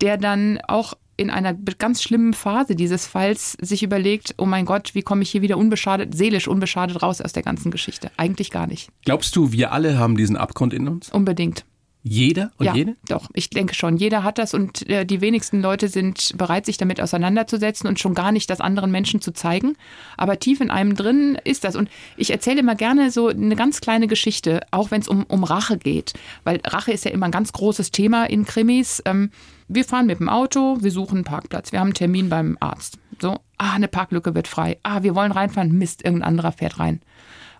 der 0.00 0.16
dann 0.16 0.58
auch 0.66 0.94
in 1.16 1.30
einer 1.30 1.54
ganz 1.54 2.02
schlimmen 2.02 2.34
Phase 2.34 2.74
dieses 2.74 3.06
Falls 3.06 3.52
sich 3.60 3.82
überlegt, 3.82 4.34
oh 4.38 4.46
mein 4.46 4.64
Gott, 4.64 4.94
wie 4.94 5.02
komme 5.02 5.22
ich 5.22 5.30
hier 5.30 5.42
wieder 5.42 5.56
unbeschadet, 5.56 6.16
seelisch 6.16 6.48
unbeschadet 6.48 7.00
raus 7.02 7.20
aus 7.20 7.32
der 7.32 7.44
ganzen 7.44 7.70
Geschichte? 7.70 8.10
Eigentlich 8.16 8.50
gar 8.50 8.66
nicht. 8.66 8.90
Glaubst 9.04 9.36
du, 9.36 9.52
wir 9.52 9.72
alle 9.72 9.98
haben 9.98 10.16
diesen 10.16 10.36
Abgrund 10.36 10.74
in 10.74 10.88
uns? 10.88 11.10
Unbedingt. 11.10 11.64
Jeder 12.06 12.52
und 12.58 12.66
ja, 12.66 12.74
jede? 12.74 12.96
Doch, 13.08 13.30
ich 13.32 13.48
denke 13.48 13.74
schon. 13.74 13.96
Jeder 13.96 14.22
hat 14.22 14.36
das 14.36 14.52
und 14.52 14.86
äh, 14.90 15.06
die 15.06 15.22
wenigsten 15.22 15.62
Leute 15.62 15.88
sind 15.88 16.36
bereit, 16.36 16.66
sich 16.66 16.76
damit 16.76 17.00
auseinanderzusetzen 17.00 17.88
und 17.88 17.98
schon 17.98 18.14
gar 18.14 18.30
nicht 18.30 18.50
das 18.50 18.60
anderen 18.60 18.90
Menschen 18.90 19.22
zu 19.22 19.32
zeigen. 19.32 19.74
Aber 20.18 20.38
tief 20.38 20.60
in 20.60 20.70
einem 20.70 20.96
drin 20.96 21.38
ist 21.44 21.64
das. 21.64 21.76
Und 21.76 21.88
ich 22.18 22.30
erzähle 22.30 22.60
immer 22.60 22.74
gerne 22.74 23.10
so 23.10 23.28
eine 23.28 23.56
ganz 23.56 23.80
kleine 23.80 24.06
Geschichte, 24.06 24.60
auch 24.70 24.90
wenn 24.90 25.00
es 25.00 25.08
um, 25.08 25.24
um 25.24 25.44
Rache 25.44 25.78
geht. 25.78 26.12
Weil 26.44 26.60
Rache 26.66 26.92
ist 26.92 27.06
ja 27.06 27.10
immer 27.10 27.24
ein 27.24 27.32
ganz 27.32 27.52
großes 27.52 27.90
Thema 27.90 28.26
in 28.26 28.44
Krimis. 28.44 29.02
Ähm, 29.06 29.30
wir 29.66 29.86
fahren 29.86 30.04
mit 30.04 30.20
dem 30.20 30.28
Auto, 30.28 30.76
wir 30.82 30.90
suchen 30.90 31.16
einen 31.16 31.24
Parkplatz, 31.24 31.72
wir 31.72 31.80
haben 31.80 31.86
einen 31.86 31.94
Termin 31.94 32.28
beim 32.28 32.58
Arzt. 32.60 32.98
So, 33.18 33.38
ah, 33.56 33.72
eine 33.72 33.88
Parklücke 33.88 34.34
wird 34.34 34.46
frei. 34.46 34.78
Ah, 34.82 35.02
wir 35.02 35.14
wollen 35.14 35.32
reinfahren. 35.32 35.72
Mist, 35.72 36.04
irgendein 36.04 36.28
anderer 36.28 36.52
fährt 36.52 36.78
rein. 36.78 37.00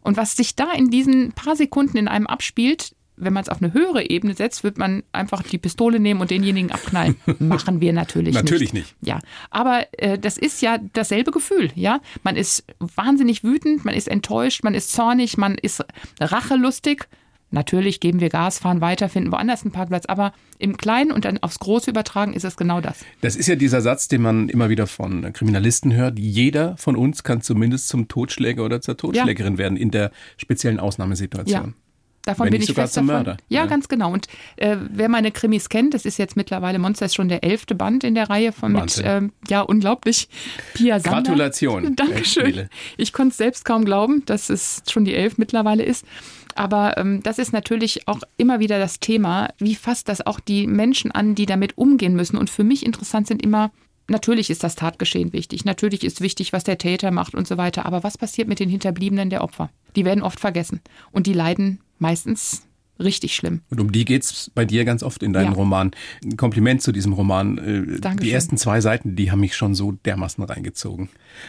Und 0.03 0.19
was 0.19 0.37
sich 0.37 0.55
da 0.55 0.71
in 0.73 0.91
diesen 0.91 1.33
paar 1.33 1.57
Sekunden 1.57 1.97
in 1.97 2.09
einem 2.09 2.27
abspielt, 2.27 2.95
wenn 3.17 3.33
man 3.33 3.43
es 3.43 3.49
auf 3.49 3.63
eine 3.63 3.73
höhere 3.73 4.09
Ebene 4.11 4.35
setzt, 4.35 4.65
wird 4.65 4.79
man 4.79 5.03
einfach 5.13 5.43
die 5.43 5.59
Pistole 5.59 6.01
nehmen 6.01 6.21
und 6.21 6.31
denjenigen 6.31 6.73
abknallen. 6.73 7.17
Machen 7.39 7.81
wir 7.81 7.93
natürlich, 7.93 8.35
natürlich 8.35 8.73
nicht. 8.73 8.95
Natürlich 8.95 8.97
nicht. 8.97 8.97
Ja, 9.03 9.19
aber 9.51 9.87
äh, 9.93 10.19
das 10.19 10.37
ist 10.37 10.63
ja 10.63 10.79
dasselbe 10.93 11.31
Gefühl. 11.31 11.71
Ja, 11.75 12.01
man 12.23 12.37
ist 12.37 12.65
wahnsinnig 12.79 13.45
wütend, 13.45 13.85
man 13.85 13.95
ist 13.95 14.09
enttäuscht, 14.09 14.65
man 14.65 14.75
ist 14.75 14.93
zornig, 14.93 15.37
man 15.37 15.55
ist 15.57 15.85
rachelustig. 16.21 17.09
Natürlich 17.51 18.01
geben 18.01 18.19
wir 18.19 18.31
Gas, 18.31 18.59
fahren 18.59 18.81
weiter, 18.81 19.09
finden 19.09 19.31
woanders 19.31 19.63
einen 19.63 19.71
Parkplatz, 19.71 20.07
aber 20.07 20.33
im 20.59 20.77
Kleinen 20.77 21.13
und 21.13 21.25
dann 21.25 21.39
aufs 21.39 21.61
Große 21.61 21.89
übertragen 21.89 22.33
ist 22.33 22.45
es 22.45 22.57
genau 22.57 22.81
das. 22.81 23.05
Das 23.21 23.37
ist 23.37 23.47
ja 23.47 23.55
dieser 23.55 23.81
Satz, 23.81 24.09
den 24.09 24.23
man 24.23 24.49
immer 24.49 24.71
wieder 24.71 24.89
von 24.89 25.33
Kriminalisten 25.33 25.95
hört. 25.95 26.19
Jeder 26.19 26.77
von 26.79 26.97
uns 26.97 27.23
kann 27.23 27.43
zumindest 27.43 27.89
zum 27.89 28.09
Totschläger 28.09 28.65
oder 28.65 28.81
zur 28.81 28.97
Totschlägerin 28.97 29.53
ja. 29.53 29.59
werden 29.59 29.77
in 29.77 29.93
der 29.93 30.11
speziellen 30.37 30.81
Ausnahmesituation. 30.81 31.75
Ja. 31.79 31.84
Davon 32.25 32.47
Wenn 32.47 32.53
bin 32.53 32.63
ich 32.63 32.69
sogar 32.69 32.85
fest 32.85 32.95
zum 32.95 33.07
davon. 33.07 33.25
Mörder. 33.25 33.37
Ja, 33.49 33.61
ja, 33.61 33.67
ganz 33.67 33.89
genau. 33.89 34.13
Und 34.13 34.29
äh, 34.57 34.77
wer 34.91 35.09
meine 35.09 35.31
Krimis 35.31 35.69
kennt, 35.69 35.93
das 35.93 36.07
ist 36.07 36.19
jetzt 36.19 36.37
mittlerweile 36.37 36.79
Monster 36.79 37.07
ist 37.07 37.15
schon 37.15 37.29
der 37.29 37.45
elfte 37.45 37.75
Band 37.75 38.03
in 38.03 38.15
der 38.15 38.31
Reihe 38.31 38.53
von 38.53 38.73
Wahnsinn. 38.75 39.25
mit, 39.25 39.33
äh, 39.33 39.53
ja, 39.53 39.61
unglaublich. 39.61 40.29
Pia 40.73 41.01
Sander. 41.01 41.23
Gratulation. 41.23 41.95
Dankeschön. 41.97 42.69
Ich 42.97 43.13
konnte 43.13 43.33
es 43.33 43.37
selbst 43.37 43.65
kaum 43.65 43.85
glauben, 43.85 44.25
dass 44.25 44.49
es 44.49 44.83
schon 44.89 45.05
die 45.05 45.15
elf 45.15 45.37
mittlerweile 45.37 45.83
ist. 45.83 46.07
Aber 46.55 46.97
ähm, 46.97 47.23
das 47.23 47.39
ist 47.39 47.53
natürlich 47.53 48.09
auch 48.09 48.21
immer 48.37 48.61
wieder 48.61 48.79
das 48.79 49.01
Thema, 49.01 49.49
wie 49.59 49.75
fasst 49.75 50.09
das 50.09 50.25
auch 50.25 50.41
die 50.41 50.67
Menschen 50.67 51.11
an, 51.11 51.35
die 51.35 51.47
damit 51.47 51.77
umgehen 51.77 52.15
müssen. 52.15 52.37
Und 52.39 52.49
für 52.49 52.65
mich 52.65 52.87
interessant 52.87 53.27
sind 53.27 53.43
immer 53.43 53.71
Natürlich 54.09 54.51
ist 54.51 54.63
das 54.63 54.75
Tatgeschehen 54.75 55.33
wichtig. 55.33 55.65
Natürlich 55.65 56.05
ist 56.05 56.21
wichtig, 56.21 56.53
was 56.53 56.65
der 56.65 56.79
Täter 56.79 57.11
macht 57.11 57.35
und 57.35 57.49
so 57.49 57.57
weiter. 57.57 57.87
Aber 57.87 58.05
was 58.05 58.19
passiert 58.19 58.49
mit 58.49 58.61
den 58.61 58.69
Hinterbliebenen 58.69 59.31
der 59.31 59.43
Opfer? 59.43 59.71
Die 59.97 60.05
werden 60.05 60.23
oft 60.23 60.41
vergessen. 60.41 60.81
Und 61.11 61.27
die 61.27 61.33
leiden 61.33 61.81
meistens 61.99 62.63
richtig 63.01 63.35
schlimm. 63.35 63.63
Und 63.71 63.81
um 63.81 63.93
die 63.93 64.05
geht 64.05 64.23
es 64.23 64.51
bei 64.55 64.65
dir 64.65 64.85
ganz 64.85 65.03
oft 65.03 65.23
in 65.23 65.33
deinem 65.33 65.53
ja. 65.53 65.57
Roman. 65.57 65.93
Ein 66.23 66.37
Kompliment 66.37 66.83
zu 66.83 66.93
diesem 66.93 67.13
Roman. 67.13 67.59
Äh, 67.59 68.01
Dankeschön. 68.01 68.17
Die 68.19 68.33
ersten 68.33 68.57
zwei 68.57 68.81
Seiten, 68.81 69.17
die 69.17 69.31
haben 69.31 69.41
mich 69.41 69.57
schon 69.57 69.75
so 69.75 69.93
dermaßen 69.93 70.45
reingezogen. 70.45 71.09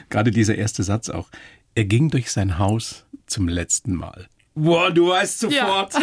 Gerade 0.09 0.31
dieser 0.31 0.55
erste 0.55 0.83
Satz 0.83 1.09
auch. 1.09 1.29
Er 1.75 1.85
ging 1.85 2.09
durch 2.09 2.31
sein 2.31 2.57
Haus 2.57 3.05
zum 3.27 3.47
letzten 3.47 3.95
Mal. 3.95 4.27
Boah, 4.55 4.89
du 4.89 5.09
weißt 5.09 5.39
sofort, 5.39 5.93
ja. 5.93 6.01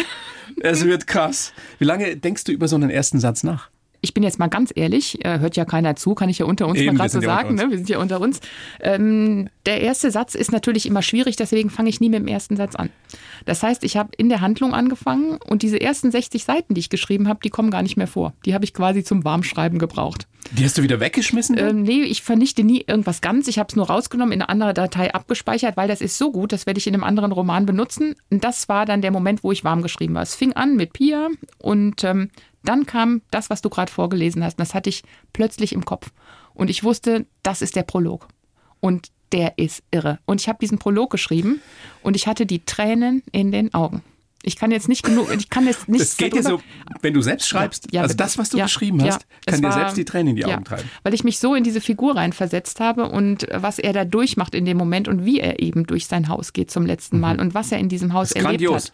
es 0.61 0.85
wird 0.85 1.07
krass. 1.07 1.51
Wie 1.79 1.85
lange 1.85 2.15
denkst 2.15 2.43
du 2.43 2.51
über 2.51 2.67
so 2.67 2.75
einen 2.75 2.91
ersten 2.91 3.19
Satz 3.19 3.41
nach? 3.41 3.71
Ich 4.03 4.13
bin 4.13 4.21
jetzt 4.21 4.37
mal 4.37 4.47
ganz 4.47 4.73
ehrlich, 4.75 5.23
äh, 5.23 5.39
hört 5.39 5.55
ja 5.55 5.63
keiner 5.63 5.95
zu, 5.95 6.13
kann 6.13 6.27
ich 6.27 6.37
ja 6.37 6.45
unter 6.45 6.67
uns 6.67 6.77
Eben, 6.77 6.97
mal 6.97 7.07
gerade 7.07 7.09
so 7.09 7.21
sagen, 7.21 7.55
ne? 7.55 7.69
wir 7.69 7.77
sind 7.77 7.87
ja 7.87 7.99
unter 7.99 8.19
uns. 8.19 8.41
Ähm, 8.81 9.47
der 9.65 9.79
erste 9.79 10.11
Satz 10.11 10.35
ist 10.35 10.51
natürlich 10.51 10.85
immer 10.85 11.01
schwierig, 11.01 11.37
deswegen 11.37 11.69
fange 11.69 11.89
ich 11.89 12.01
nie 12.01 12.09
mit 12.09 12.19
dem 12.19 12.27
ersten 12.27 12.57
Satz 12.57 12.75
an. 12.75 12.89
Das 13.45 13.63
heißt, 13.63 13.85
ich 13.85 13.95
habe 13.95 14.09
in 14.17 14.27
der 14.27 14.41
Handlung 14.41 14.73
angefangen 14.73 15.39
und 15.47 15.63
diese 15.63 15.79
ersten 15.79 16.11
60 16.11 16.43
Seiten, 16.43 16.73
die 16.73 16.79
ich 16.79 16.89
geschrieben 16.89 17.29
habe, 17.29 17.39
die 17.41 17.49
kommen 17.49 17.71
gar 17.71 17.81
nicht 17.81 17.95
mehr 17.95 18.07
vor. 18.07 18.33
Die 18.45 18.53
habe 18.53 18.65
ich 18.65 18.73
quasi 18.73 19.05
zum 19.05 19.23
Warmschreiben 19.23 19.79
gebraucht. 19.79 20.27
Die 20.55 20.63
hast 20.63 20.77
du 20.77 20.83
wieder 20.83 20.99
weggeschmissen? 20.99 21.57
Ähm, 21.57 21.81
nee, 21.81 22.03
ich 22.03 22.21
vernichte 22.21 22.63
nie 22.63 22.83
irgendwas 22.85 23.21
ganz. 23.21 23.47
Ich 23.47 23.57
habe 23.57 23.69
es 23.69 23.75
nur 23.75 23.87
rausgenommen, 23.87 24.33
in 24.33 24.41
eine 24.41 24.49
andere 24.49 24.75
Datei 24.75 25.11
abgespeichert, 25.11 25.77
weil 25.77 25.87
das 25.87 25.99
ist 25.99 26.19
so 26.19 26.31
gut, 26.31 26.51
das 26.51 26.67
werde 26.67 26.77
ich 26.77 26.85
in 26.85 26.93
einem 26.93 27.03
anderen 27.03 27.31
Roman 27.31 27.65
benutzen. 27.65 28.15
Und 28.29 28.43
das 28.43 28.69
war 28.69 28.85
dann 28.85 29.01
der 29.01 29.09
Moment, 29.09 29.43
wo 29.43 29.51
ich 29.51 29.63
warm 29.63 29.81
geschrieben 29.81 30.13
war. 30.13 30.21
Es 30.21 30.35
fing 30.35 30.53
an 30.53 30.75
mit 30.75 30.93
Pia 30.93 31.29
und 31.57 32.03
ähm, 32.03 32.29
dann 32.63 32.85
kam 32.85 33.23
das, 33.31 33.49
was 33.49 33.63
du 33.63 33.69
gerade 33.69 33.91
vorgelesen 33.91 34.43
hast. 34.43 34.59
Und 34.59 34.61
das 34.61 34.75
hatte 34.75 34.91
ich 34.91 35.01
plötzlich 35.33 35.73
im 35.73 35.85
Kopf. 35.85 36.11
Und 36.53 36.69
ich 36.69 36.83
wusste, 36.83 37.25
das 37.41 37.63
ist 37.63 37.75
der 37.75 37.83
Prolog. 37.83 38.27
Und 38.79 39.07
der 39.31 39.57
ist 39.57 39.81
irre. 39.89 40.19
Und 40.25 40.39
ich 40.39 40.47
habe 40.49 40.59
diesen 40.61 40.77
Prolog 40.77 41.09
geschrieben 41.09 41.61
und 42.03 42.15
ich 42.15 42.27
hatte 42.27 42.45
die 42.45 42.63
Tränen 42.63 43.23
in 43.31 43.51
den 43.51 43.73
Augen. 43.73 44.03
Ich 44.45 44.57
kann 44.57 44.71
jetzt 44.71 44.89
nicht 44.89 45.03
genug, 45.03 45.33
ich 45.35 45.49
kann 45.49 45.65
jetzt 45.65 45.87
nicht. 45.87 46.01
das 46.01 46.17
geht 46.17 46.33
dir 46.35 46.43
so, 46.43 46.61
wenn 47.01 47.13
du 47.13 47.21
selbst 47.21 47.47
schreibst, 47.47 47.87
Ja, 47.93 48.01
also 48.01 48.11
ja, 48.13 48.17
das, 48.17 48.37
was 48.37 48.49
du 48.49 48.57
ja, 48.57 48.65
geschrieben 48.65 49.01
hast, 49.01 49.25
kann 49.45 49.55
Es 49.55 49.61
dir 49.61 49.63
war- 49.67 49.71
selbst 49.73 49.97
die 49.97 50.03
Tränen 50.05 50.31
in 50.31 50.35
die 50.35 50.45
Augen 50.45 50.65
treiben. 50.65 50.89
Weil 51.03 51.13
ich 51.13 51.23
mich 51.23 51.39
so 51.39 51.55
in 51.55 51.63
diese 51.63 51.79
Figur 51.79 52.15
reinversetzt 52.17 52.79
habe 52.81 53.07
und 53.09 53.47
was 53.53 53.79
er 53.79 53.93
da 53.93 54.03
durchmacht 54.05 54.53
in 54.53 54.65
dem 54.65 54.77
Moment 54.77 55.07
und 55.07 55.25
wie 55.25 55.39
er 55.39 55.59
eben 55.61 55.87
durch 55.87 56.07
sein 56.07 56.27
Haus 56.27 56.51
geht 56.53 56.69
zum 56.71 56.85
letzten 56.85 57.19
Mal 57.21 57.39
und 57.39 57.53
was 57.53 57.71
er 57.71 57.79
in 57.79 57.87
diesem 57.89 58.13
Haus 58.13 58.31
Mhm. 58.31 58.45
Erlebt 58.45 58.63
grandios. 58.63 58.85
hat. 58.87 58.91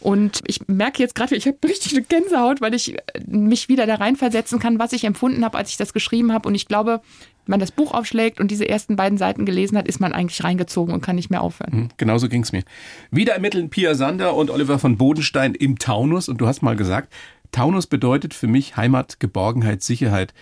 Und 0.00 0.42
ich 0.46 0.66
merke 0.68 1.02
jetzt 1.02 1.14
gerade, 1.16 1.34
ich 1.34 1.46
habe 1.46 1.56
richtig 1.64 1.92
eine 1.92 2.02
Gänsehaut, 2.02 2.60
weil 2.60 2.72
ich 2.74 2.94
äh, 2.94 3.00
mich 3.26 3.68
wieder 3.68 3.84
da 3.86 3.96
reinversetzen 3.96 4.58
kann, 4.60 4.78
was 4.78 4.92
ich 4.92 5.02
empfunden 5.04 5.44
habe, 5.44 5.58
als 5.58 5.70
ich 5.70 5.76
das 5.76 5.92
geschrieben 5.92 6.32
habe. 6.32 6.48
Und 6.48 6.54
ich 6.54 6.68
glaube, 6.68 7.00
man 7.48 7.60
das 7.60 7.72
Buch 7.72 7.92
aufschlägt 7.92 8.40
und 8.40 8.50
diese 8.50 8.68
ersten 8.68 8.96
beiden 8.96 9.18
Seiten 9.18 9.46
gelesen 9.46 9.76
hat, 9.78 9.88
ist 9.88 10.00
man 10.00 10.12
eigentlich 10.12 10.44
reingezogen 10.44 10.94
und 10.94 11.00
kann 11.00 11.16
nicht 11.16 11.30
mehr 11.30 11.40
aufhören. 11.40 11.72
Hm, 11.72 11.88
Genauso 11.96 12.28
ging 12.28 12.42
es 12.42 12.52
mir. 12.52 12.62
Wieder 13.10 13.34
ermitteln 13.34 13.70
Pia 13.70 13.94
Sander 13.94 14.34
und 14.34 14.50
Oliver 14.50 14.78
von 14.78 14.96
Bodenstein 14.96 15.54
im 15.54 15.78
Taunus. 15.78 16.28
Und 16.28 16.38
du 16.40 16.46
hast 16.46 16.62
mal 16.62 16.76
gesagt, 16.76 17.12
Taunus 17.52 17.86
bedeutet 17.86 18.34
für 18.34 18.46
mich 18.46 18.76
Heimat, 18.76 19.20
Geborgenheit, 19.20 19.82
Sicherheit. 19.82 20.34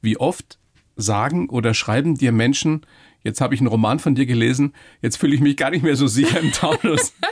Wie 0.00 0.16
oft 0.16 0.58
sagen 0.96 1.48
oder 1.48 1.74
schreiben 1.74 2.16
dir 2.16 2.32
Menschen, 2.32 2.82
jetzt 3.24 3.40
habe 3.40 3.54
ich 3.54 3.60
einen 3.60 3.68
Roman 3.68 3.98
von 3.98 4.14
dir 4.14 4.26
gelesen, 4.26 4.72
jetzt 5.00 5.16
fühle 5.16 5.34
ich 5.34 5.40
mich 5.40 5.56
gar 5.56 5.70
nicht 5.70 5.82
mehr 5.82 5.96
so 5.96 6.06
sicher 6.06 6.40
im 6.40 6.52
Taunus. 6.52 7.12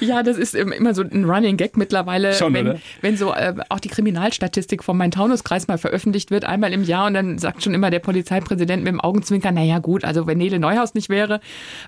Ja, 0.00 0.22
das 0.22 0.38
ist 0.38 0.54
immer 0.54 0.94
so 0.94 1.02
ein 1.02 1.24
Running 1.24 1.56
Gag 1.56 1.76
mittlerweile, 1.76 2.32
Schon, 2.34 2.54
wenn, 2.54 2.68
oder? 2.68 2.80
wenn 3.02 3.16
so 3.16 3.32
äh, 3.32 3.54
auch 3.68 3.80
die 3.80 3.88
Kriminalstatistik 3.88 4.82
vom 4.82 4.96
Main-Taunus-Kreis 4.96 5.68
mal 5.68 5.78
veröffentlicht 5.78 6.30
wird, 6.30 6.44
einmal 6.44 6.72
im 6.72 6.84
Jahr 6.84 7.06
und 7.06 7.14
dann 7.14 7.38
sagt 7.38 7.62
schon 7.62 7.74
immer 7.74 7.90
der 7.90 7.98
Polizeipräsident 7.98 8.82
mit 8.82 8.92
dem 8.92 9.00
Augenzwinkern, 9.00 9.54
naja 9.54 9.78
gut, 9.78 10.04
also 10.04 10.26
wenn 10.26 10.38
Nele 10.38 10.58
Neuhaus 10.58 10.94
nicht 10.94 11.08
wäre, 11.08 11.40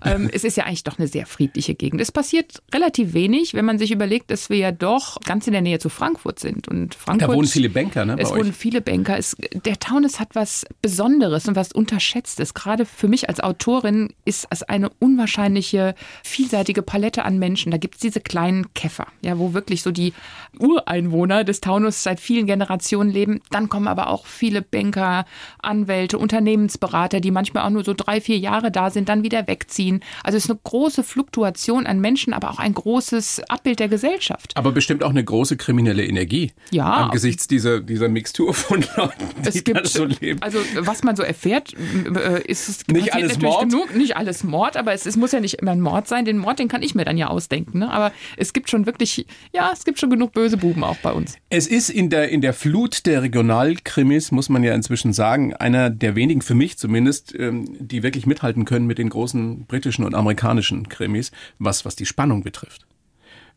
ähm, 0.05 0.29
es 0.33 0.45
ist 0.45 0.57
ja 0.57 0.64
eigentlich 0.64 0.85
doch 0.85 0.99
eine 0.99 1.09
sehr 1.09 1.26
friedliche 1.26 1.75
Gegend. 1.75 2.00
Es 2.00 2.12
passiert 2.12 2.62
relativ 2.75 3.14
wenig, 3.14 3.55
wenn 3.55 3.64
man 3.64 3.79
sich 3.79 3.91
überlegt, 3.91 4.31
dass 4.31 4.50
wir 4.50 4.59
ja 4.59 4.73
doch 4.73 5.19
ganz 5.25 5.47
in 5.47 5.52
der 5.52 5.62
Nähe 5.62 5.79
zu 5.79 5.88
Frankfurt 5.88 6.38
sind 6.38 6.69
und 6.69 6.95
Frankfurt... 6.95 7.31
Da 7.31 7.35
wohnen 7.35 7.49
viele 7.49 7.71
Banker, 7.71 8.05
ne, 8.05 8.17
Es 8.19 8.31
euch. 8.31 8.41
wohnen 8.41 8.52
viele 8.52 8.81
Banker. 8.83 9.17
Es, 9.17 9.37
der 9.64 9.79
Taunus 9.79 10.21
hat 10.21 10.35
was 10.35 10.67
Besonderes 10.83 11.49
und 11.49 11.57
was 11.57 11.73
Unterschätztes. 11.73 12.55
Gerade 12.55 12.85
für 12.85 13.09
mich 13.12 13.28
als 13.28 13.38
Autorin 13.38 14.12
ist 14.25 14.49
es 14.50 14.64
eine 14.64 14.90
unwahrscheinliche, 14.99 15.95
vielseitige 16.25 16.83
Palette 16.83 17.25
an 17.25 17.38
Menschen. 17.38 17.71
Da 17.71 17.78
gibt 17.78 17.95
es 17.97 18.00
diese 18.00 18.21
kleinen 18.21 18.75
Käfer, 18.75 19.07
ja, 19.21 19.38
wo 19.38 19.54
wirklich 19.54 19.83
so 19.83 19.92
die 19.92 20.14
Ureinwohner 20.59 21.45
des 21.45 21.61
Taunus 21.61 22.02
seit 22.02 22.19
vielen 22.19 22.47
Generationen 22.47 23.11
leben. 23.11 23.40
Dann 23.50 23.69
kommen 23.69 23.87
aber 23.87 24.09
auch 24.09 24.26
viele 24.26 24.62
Banker, 24.62 25.26
Anwälte, 25.61 26.19
Unternehmensberater, 26.19 27.21
die 27.21 27.31
manchmal 27.31 27.64
auch 27.64 27.71
nur 27.71 27.85
so 27.85 27.95
drei, 27.95 28.21
vier 28.21 28.38
Jahre 28.38 28.73
da 28.73 28.90
sind, 28.90 29.09
dann 29.09 29.23
wieder 29.23 29.47
wegziehen. 29.47 30.00
Also 30.25 30.38
es 30.38 30.45
ist 30.45 30.50
eine 30.50 30.61
große 30.64 31.02
Fluktuation 31.02 31.87
an 31.87 32.00
Menschen, 32.00 32.33
aber 32.33 32.50
auch 32.50 32.59
ein 32.59 32.75
großes 32.75 33.42
Abbild 33.49 33.78
der 33.78 33.88
Gesellschaft. 33.88 34.57
Aber 34.57 34.73
bestimmt 34.73 35.04
auch 35.04 35.11
eine 35.11 35.23
große 35.23 35.57
kriminelle 35.57 36.04
Energie. 36.04 36.52
Ja. 36.71 37.04
Angesichts 37.04 37.47
dieser, 37.47 37.81
dieser 37.81 38.09
Mixtur 38.09 38.54
von 38.54 38.85
Leuten, 38.97 39.28
die 39.45 39.49
Es 39.49 39.54
da 39.62 39.73
gibt, 39.73 39.87
so 39.87 40.04
leben. 40.07 40.42
also 40.42 40.59
was 40.78 41.02
man 41.02 41.14
so 41.14 41.23
erfährt, 41.23 41.75
äh, 41.75 42.42
ist 42.42 42.69
es 42.69 42.85
Nicht 43.02 43.14
alles 43.14 43.32
natürlich 43.32 43.54
Mord? 43.54 43.71
genug, 43.71 43.97
nicht 43.97 44.16
alles 44.16 44.44
Mord, 44.44 44.76
aber 44.76 44.92
es, 44.92 45.06
es 45.06 45.16
muss 45.16 45.32
ja 45.32 45.40
nicht 45.40 45.54
immer 45.54 45.73
ein 45.73 45.80
Mord 45.80 46.09
sein. 46.09 46.25
Den 46.25 46.38
Mord, 46.38 46.59
den 46.59 46.68
kann 46.68 46.82
ich 46.82 46.94
mir 46.94 47.04
dann 47.04 47.16
ja 47.16 47.28
ausdenken. 47.28 47.80
Ne? 47.80 47.90
Aber 47.90 48.12
es 48.37 48.52
gibt 48.52 48.71
schon 48.71 48.87
wirklich, 48.87 49.26
ja, 49.52 49.71
es 49.73 49.85
gibt 49.85 49.99
schon 49.99 50.11
genug 50.11 50.32
böse 50.32 50.56
Buben 50.56 50.85
auch 50.85 50.97
bei 50.97 51.12
uns. 51.12 51.37
Es 51.50 51.66
ist 51.66 51.90
in 51.90 52.11
der, 52.11 52.28
in 52.30 52.40
der 52.40 52.52
Flut 52.52 53.06
der 53.06 53.23
Regionalkrimis, 53.23 54.32
muss 54.32 54.49
man 54.49 54.62
ja 54.62 54.75
inzwischen 54.75 55.12
sagen, 55.12 55.54
einer 55.54 55.90
der 55.90 56.16
wenigen, 56.16 56.42
für 56.42 56.54
mich 56.54 56.78
zumindest, 56.78 57.35
ähm, 57.38 57.76
die 57.78 58.02
wirklich 58.02 58.26
mithalten 58.26 58.64
können 58.64 58.87
mit 58.87 58.99
den 58.99 59.09
großen 59.09 59.66
britischen 59.66 60.04
und 60.04 60.14
amerikanischen 60.14 60.88
Krimis, 60.88 61.30
was, 61.59 61.85
was 61.85 61.97
die 61.97 62.06
Spannung 62.06 62.42
betrifft. 62.42 62.87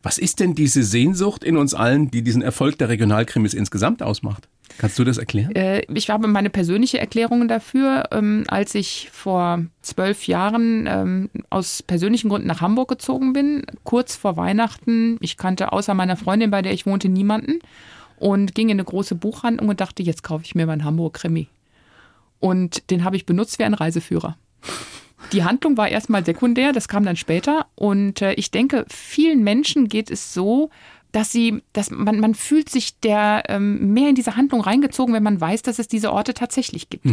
Was 0.02 0.18
ist 0.18 0.40
denn 0.40 0.54
diese 0.54 0.82
Sehnsucht 0.82 1.42
in 1.42 1.56
uns 1.56 1.74
allen, 1.74 2.10
die 2.10 2.22
diesen 2.22 2.42
Erfolg 2.42 2.78
der 2.78 2.88
Regionalkrimis 2.88 3.54
insgesamt 3.54 4.02
ausmacht? 4.02 4.48
Kannst 4.78 4.98
du 4.98 5.04
das 5.04 5.18
erklären? 5.18 5.54
Äh, 5.54 5.82
ich 5.92 6.10
habe 6.10 6.28
meine 6.28 6.50
persönliche 6.50 6.98
Erklärung 6.98 7.48
dafür, 7.48 8.04
ähm, 8.12 8.44
als 8.48 8.74
ich 8.74 9.08
vor 9.12 9.64
zwölf 9.82 10.26
Jahren 10.26 10.86
ähm, 10.86 11.30
aus 11.50 11.82
persönlichen 11.82 12.28
Gründen 12.28 12.48
nach 12.48 12.60
Hamburg 12.60 12.88
gezogen 12.88 13.32
bin, 13.32 13.64
kurz 13.84 14.16
vor 14.16 14.36
Weihnachten. 14.36 15.16
Ich 15.20 15.36
kannte 15.36 15.72
außer 15.72 15.94
meiner 15.94 16.16
Freundin, 16.16 16.50
bei 16.50 16.62
der 16.62 16.72
ich 16.72 16.86
wohnte, 16.86 17.08
niemanden 17.08 17.60
und 18.18 18.54
ging 18.54 18.68
in 18.68 18.76
eine 18.76 18.84
große 18.84 19.14
Buchhandlung 19.14 19.68
und 19.68 19.80
dachte, 19.80 20.02
jetzt 20.02 20.22
kaufe 20.22 20.44
ich 20.44 20.54
mir 20.54 20.66
meinen 20.66 20.84
Hamburg-Krimi. 20.84 21.48
Und 22.40 22.90
den 22.90 23.04
habe 23.04 23.16
ich 23.16 23.26
benutzt 23.26 23.58
wie 23.58 23.64
ein 23.64 23.74
Reiseführer. 23.74 24.36
Die 25.32 25.42
Handlung 25.42 25.76
war 25.76 25.88
erstmal 25.88 26.24
sekundär, 26.24 26.72
das 26.72 26.88
kam 26.88 27.04
dann 27.04 27.16
später. 27.16 27.66
Und 27.74 28.22
äh, 28.22 28.34
ich 28.34 28.50
denke, 28.50 28.84
vielen 28.88 29.42
Menschen 29.42 29.88
geht 29.88 30.10
es 30.10 30.32
so, 30.34 30.70
dass 31.16 31.32
sie, 31.32 31.62
dass 31.72 31.90
man, 31.90 32.20
man 32.20 32.34
fühlt 32.34 32.68
sich 32.68 33.00
der 33.00 33.44
ähm, 33.48 33.94
mehr 33.94 34.10
in 34.10 34.14
diese 34.14 34.36
Handlung 34.36 34.60
reingezogen, 34.60 35.14
wenn 35.14 35.22
man 35.22 35.40
weiß, 35.40 35.62
dass 35.62 35.78
es 35.78 35.88
diese 35.88 36.12
Orte 36.12 36.34
tatsächlich 36.34 36.90
gibt. 36.90 37.06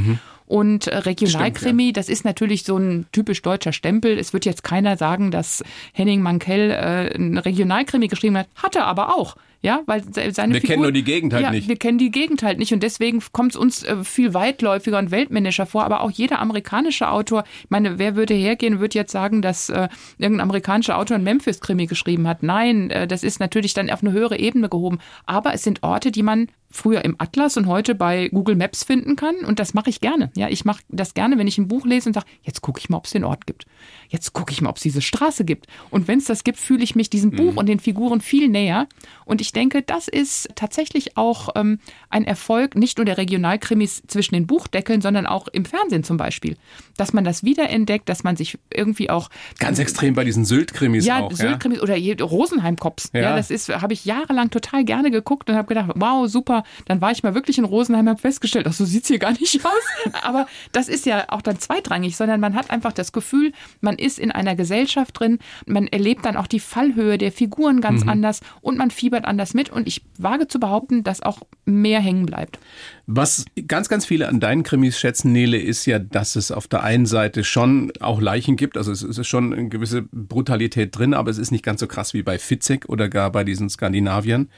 Und 0.53 0.85
äh, 0.85 0.97
Regionalkrimi, 0.97 1.93
das 1.93 2.09
ist 2.09 2.25
natürlich 2.25 2.61
so 2.61 2.77
ein 2.77 3.07
typisch 3.11 3.41
deutscher 3.41 3.73
Stempel. 3.73 4.19
Es 4.19 4.33
wird 4.33 4.45
jetzt 4.45 4.63
keiner 4.63 4.97
sagen, 4.97 5.31
dass 5.31 5.63
Henning 5.93 6.21
Mankell 6.21 6.69
äh, 6.69 7.15
ein 7.17 7.39
Regionalkrimi 7.39 8.07
geschrieben 8.07 8.37
hat. 8.37 8.47
Hat 8.53 8.75
er 8.75 8.85
aber 8.85 9.17
auch. 9.17 9.35
Ja, 9.63 9.79
weil 9.87 10.03
se- 10.03 10.31
seine 10.31 10.53
Wir 10.53 10.61
Figur, 10.61 10.73
kennen 10.73 10.83
nur 10.83 10.91
die 10.91 11.03
Gegend 11.03 11.33
halt 11.33 11.43
ja, 11.43 11.49
nicht. 11.49 11.67
Wir 11.69 11.77
kennen 11.77 11.97
die 11.97 12.11
Gegend 12.11 12.43
halt 12.43 12.59
nicht 12.59 12.71
und 12.71 12.83
deswegen 12.83 13.23
kommt 13.31 13.53
es 13.53 13.55
uns 13.55 13.81
äh, 13.83 14.03
viel 14.03 14.35
weitläufiger 14.35 14.99
und 14.99 15.09
weltmännischer 15.09 15.65
vor. 15.65 15.85
Aber 15.85 16.01
auch 16.01 16.11
jeder 16.11 16.39
amerikanische 16.39 17.09
Autor, 17.09 17.45
ich 17.63 17.71
meine, 17.71 17.97
wer 17.97 18.15
würde 18.15 18.35
hergehen, 18.35 18.79
würde 18.79 18.99
jetzt 18.99 19.11
sagen, 19.11 19.41
dass 19.41 19.69
äh, 19.69 19.87
irgendein 20.19 20.43
amerikanischer 20.43 20.99
Autor 20.99 21.15
ein 21.15 21.23
Memphis-Krimi 21.23 21.87
geschrieben 21.87 22.27
hat. 22.27 22.43
Nein, 22.43 22.91
äh, 22.91 23.07
das 23.07 23.23
ist 23.23 23.39
natürlich 23.39 23.73
dann 23.73 23.89
auf 23.89 24.03
eine 24.03 24.11
höhere 24.11 24.37
Ebene 24.37 24.69
gehoben. 24.69 24.99
Aber 25.25 25.55
es 25.55 25.63
sind 25.63 25.81
Orte, 25.81 26.11
die 26.11 26.23
man 26.23 26.49
früher 26.73 27.05
im 27.05 27.15
Atlas 27.19 27.55
und 27.55 27.67
heute 27.67 27.93
bei 27.93 28.29
Google 28.29 28.55
Maps 28.55 28.83
finden 28.83 29.15
kann. 29.15 29.35
Und 29.45 29.59
das 29.59 29.73
mache 29.75 29.89
ich 29.91 30.01
gerne. 30.01 30.31
Ja, 30.35 30.49
ich 30.49 30.65
mache 30.65 30.81
das 30.89 31.13
gerne, 31.13 31.37
wenn 31.37 31.47
ich 31.47 31.57
ein 31.59 31.67
Buch 31.67 31.85
lese 31.85 32.09
und 32.09 32.13
sage, 32.13 32.25
jetzt 32.41 32.61
gucke 32.61 32.79
ich 32.79 32.89
mal, 32.89 32.97
ob 32.97 33.05
es 33.05 33.11
den 33.11 33.23
Ort 33.23 33.45
gibt. 33.45 33.65
Jetzt 34.09 34.33
gucke 34.33 34.51
ich 34.51 34.61
mal, 34.61 34.69
ob 34.69 34.77
es 34.77 34.81
diese 34.83 35.01
Straße 35.01 35.45
gibt. 35.45 35.67
Und 35.91 36.07
wenn 36.07 36.17
es 36.17 36.25
das 36.25 36.43
gibt, 36.43 36.57
fühle 36.57 36.83
ich 36.83 36.95
mich 36.95 37.09
diesem 37.09 37.31
Buch 37.31 37.55
und 37.57 37.67
den 37.67 37.79
Figuren 37.79 38.21
viel 38.21 38.47
näher. 38.49 38.87
Und 39.25 39.39
ich 39.39 39.51
denke, 39.51 39.83
das 39.83 40.07
ist 40.07 40.49
tatsächlich 40.55 41.15
auch 41.15 41.49
ähm, 41.55 41.79
ein 42.09 42.25
Erfolg 42.25 42.75
nicht 42.75 42.97
nur 42.97 43.05
der 43.05 43.17
Regionalkrimis 43.17 44.03
zwischen 44.07 44.33
den 44.33 44.47
Buchdeckeln, 44.47 45.01
sondern 45.01 45.25
auch 45.27 45.47
im 45.49 45.65
Fernsehen 45.65 46.03
zum 46.03 46.17
Beispiel. 46.17 46.57
Dass 46.97 47.13
man 47.13 47.23
das 47.23 47.43
wiederentdeckt, 47.43 48.09
dass 48.09 48.23
man 48.23 48.35
sich 48.35 48.57
irgendwie 48.73 49.09
auch 49.09 49.29
Ganz 49.59 49.77
extrem 49.79 50.15
bei 50.15 50.23
diesen 50.23 50.45
Sylt-Krimis 50.45 51.05
ja, 51.05 51.19
auch. 51.19 51.29
Ja? 51.31 51.37
Sylt-Krimis 51.37 51.81
oder 51.81 51.95
je- 51.95 52.19
Rosenheim-Cops. 52.19 53.11
Ja. 53.13 53.21
Ja. 53.21 53.35
das 53.35 53.51
ist, 53.51 53.69
habe 53.69 53.93
ich 53.93 54.05
jahrelang 54.05 54.49
total 54.49 54.83
gerne 54.85 55.11
geguckt 55.11 55.49
und 55.49 55.55
habe 55.55 55.67
gedacht, 55.67 55.91
wow, 55.95 56.27
super. 56.27 56.62
Dann 56.85 57.01
war 57.01 57.11
ich 57.11 57.23
mal 57.23 57.33
wirklich 57.33 57.57
in 57.57 57.65
Rosenheim, 57.65 58.09
habe 58.09 58.19
festgestellt, 58.19 58.67
ach, 58.67 58.73
so 58.73 58.85
sieht's 58.85 59.07
hier 59.07 59.19
gar 59.19 59.31
nicht 59.31 59.65
aus. 59.65 60.13
Aber 60.23 60.47
das 60.71 60.87
ist 60.87 61.05
ja 61.05 61.25
auch 61.29 61.41
dann 61.41 61.59
zweitrangig, 61.59 62.15
sondern 62.15 62.39
man 62.39 62.55
hat 62.55 62.69
einfach 62.69 62.93
das 62.93 63.11
Gefühl, 63.11 63.51
man 63.81 63.97
ist 63.97 64.19
in 64.19 64.31
einer 64.31 64.55
Gesellschaft 64.55 65.19
drin, 65.19 65.39
man 65.65 65.87
erlebt 65.87 66.25
dann 66.25 66.37
auch 66.37 66.47
die 66.47 66.59
Fallhöhe 66.59 67.17
der 67.17 67.31
Figuren 67.31 67.81
ganz 67.81 68.07
anders 68.07 68.41
und 68.61 68.77
man 68.77 68.91
fiebert 68.91 69.25
anders 69.25 69.53
mit. 69.53 69.69
Und 69.69 69.87
ich 69.87 70.01
wage 70.17 70.47
zu 70.47 70.59
behaupten, 70.59 71.03
dass 71.03 71.21
auch 71.21 71.41
mehr 71.65 71.99
hängen 71.99 72.25
bleibt. 72.25 72.59
Was 73.05 73.45
ganz, 73.67 73.89
ganz 73.89 74.05
viele 74.05 74.29
an 74.29 74.39
deinen 74.39 74.63
Krimis 74.63 74.97
schätzen, 74.97 75.31
Nele, 75.31 75.57
ist 75.57 75.85
ja, 75.85 75.99
dass 75.99 76.35
es 76.35 76.51
auf 76.51 76.67
der 76.67 76.83
einen 76.83 77.05
Seite 77.05 77.43
schon 77.43 77.91
auch 77.99 78.21
Leichen 78.21 78.55
gibt. 78.55 78.77
Also 78.77 78.91
es 78.91 79.03
ist 79.03 79.27
schon 79.27 79.53
eine 79.53 79.69
gewisse 79.69 80.03
Brutalität 80.11 80.97
drin, 80.97 81.13
aber 81.13 81.29
es 81.29 81.37
ist 81.37 81.51
nicht 81.51 81.63
ganz 81.63 81.79
so 81.81 81.87
krass 81.87 82.13
wie 82.13 82.23
bei 82.23 82.39
Fitzek 82.39 82.87
oder 82.87 83.09
gar 83.09 83.31
bei 83.31 83.43
diesen 83.43 83.69
Skandinaviern, 83.69 84.49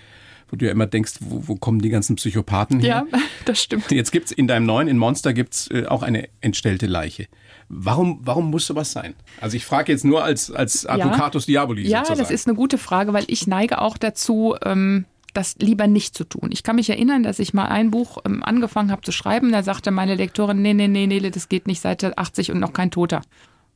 wo 0.49 0.55
du 0.55 0.65
ja 0.65 0.71
immer 0.71 0.87
denkst, 0.87 1.13
wo, 1.19 1.47
wo 1.47 1.55
kommen 1.55 1.79
die 1.79 1.89
ganzen 1.89 2.15
Psychopathen 2.15 2.79
her? 2.79 3.05
Ja, 3.11 3.19
das 3.45 3.61
stimmt. 3.61 3.91
Jetzt 3.91 4.11
gibt's 4.11 4.31
in 4.31 4.47
deinem 4.47 4.65
neuen, 4.65 4.87
in 4.87 4.97
Monster 4.97 5.33
gibt's 5.33 5.69
äh, 5.71 5.85
auch 5.85 6.03
eine 6.03 6.29
entstellte 6.41 6.85
Leiche. 6.85 7.27
Warum, 7.67 8.19
warum 8.23 8.51
muss 8.51 8.67
sowas 8.67 8.91
sein? 8.91 9.15
Also 9.41 9.57
ich 9.57 9.65
frage 9.65 9.91
jetzt 9.91 10.05
nur 10.05 10.23
als, 10.23 10.51
als 10.51 10.85
Advocatus 10.85 11.47
Diaboli 11.47 11.87
Ja, 11.87 11.99
sozusagen. 11.99 12.19
das 12.19 12.31
ist 12.31 12.47
eine 12.47 12.55
gute 12.55 12.77
Frage, 12.77 13.13
weil 13.13 13.25
ich 13.27 13.47
neige 13.47 13.81
auch 13.81 13.97
dazu, 13.97 14.55
ähm, 14.63 15.05
das 15.33 15.55
lieber 15.59 15.87
nicht 15.87 16.15
zu 16.15 16.23
tun. 16.23 16.49
Ich 16.51 16.63
kann 16.63 16.75
mich 16.75 16.89
erinnern, 16.89 17.23
dass 17.23 17.39
ich 17.39 17.53
mal 17.53 17.65
ein 17.65 17.91
Buch 17.91 18.19
ähm, 18.25 18.43
angefangen 18.43 18.91
habe 18.91 19.01
zu 19.01 19.11
schreiben. 19.11 19.51
Da 19.51 19.63
sagte 19.63 19.91
meine 19.91 20.15
Lektorin, 20.15 20.61
nee, 20.61 20.73
nee, 20.73 20.87
nee, 20.87 21.07
Nele, 21.07 21.31
das 21.31 21.49
geht 21.49 21.67
nicht, 21.67 21.81
Seite 21.81 22.17
80 22.17 22.51
und 22.51 22.59
noch 22.59 22.73
kein 22.73 22.91
Toter. 22.91 23.21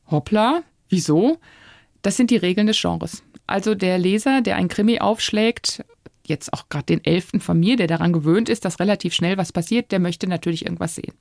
Hoppla, 0.09 0.61
wieso? 0.87 1.37
Das 2.01 2.15
sind 2.15 2.31
die 2.31 2.37
Regeln 2.37 2.67
des 2.67 2.79
Genres. 2.79 3.23
Also 3.45 3.75
der 3.75 3.97
Leser, 3.97 4.41
der 4.41 4.55
ein 4.55 4.67
Krimi 4.67 4.99
aufschlägt, 4.99 5.83
jetzt 6.29 6.53
auch 6.53 6.69
gerade 6.69 6.85
den 6.85 7.03
Elften 7.03 7.39
von 7.39 7.59
mir, 7.59 7.75
der 7.75 7.87
daran 7.87 8.13
gewöhnt 8.13 8.47
ist, 8.47 8.63
dass 8.63 8.79
relativ 8.79 9.13
schnell 9.13 9.37
was 9.37 9.51
passiert, 9.51 9.91
der 9.91 9.99
möchte 9.99 10.27
natürlich 10.27 10.65
irgendwas 10.65 10.95
sehen. 10.95 11.13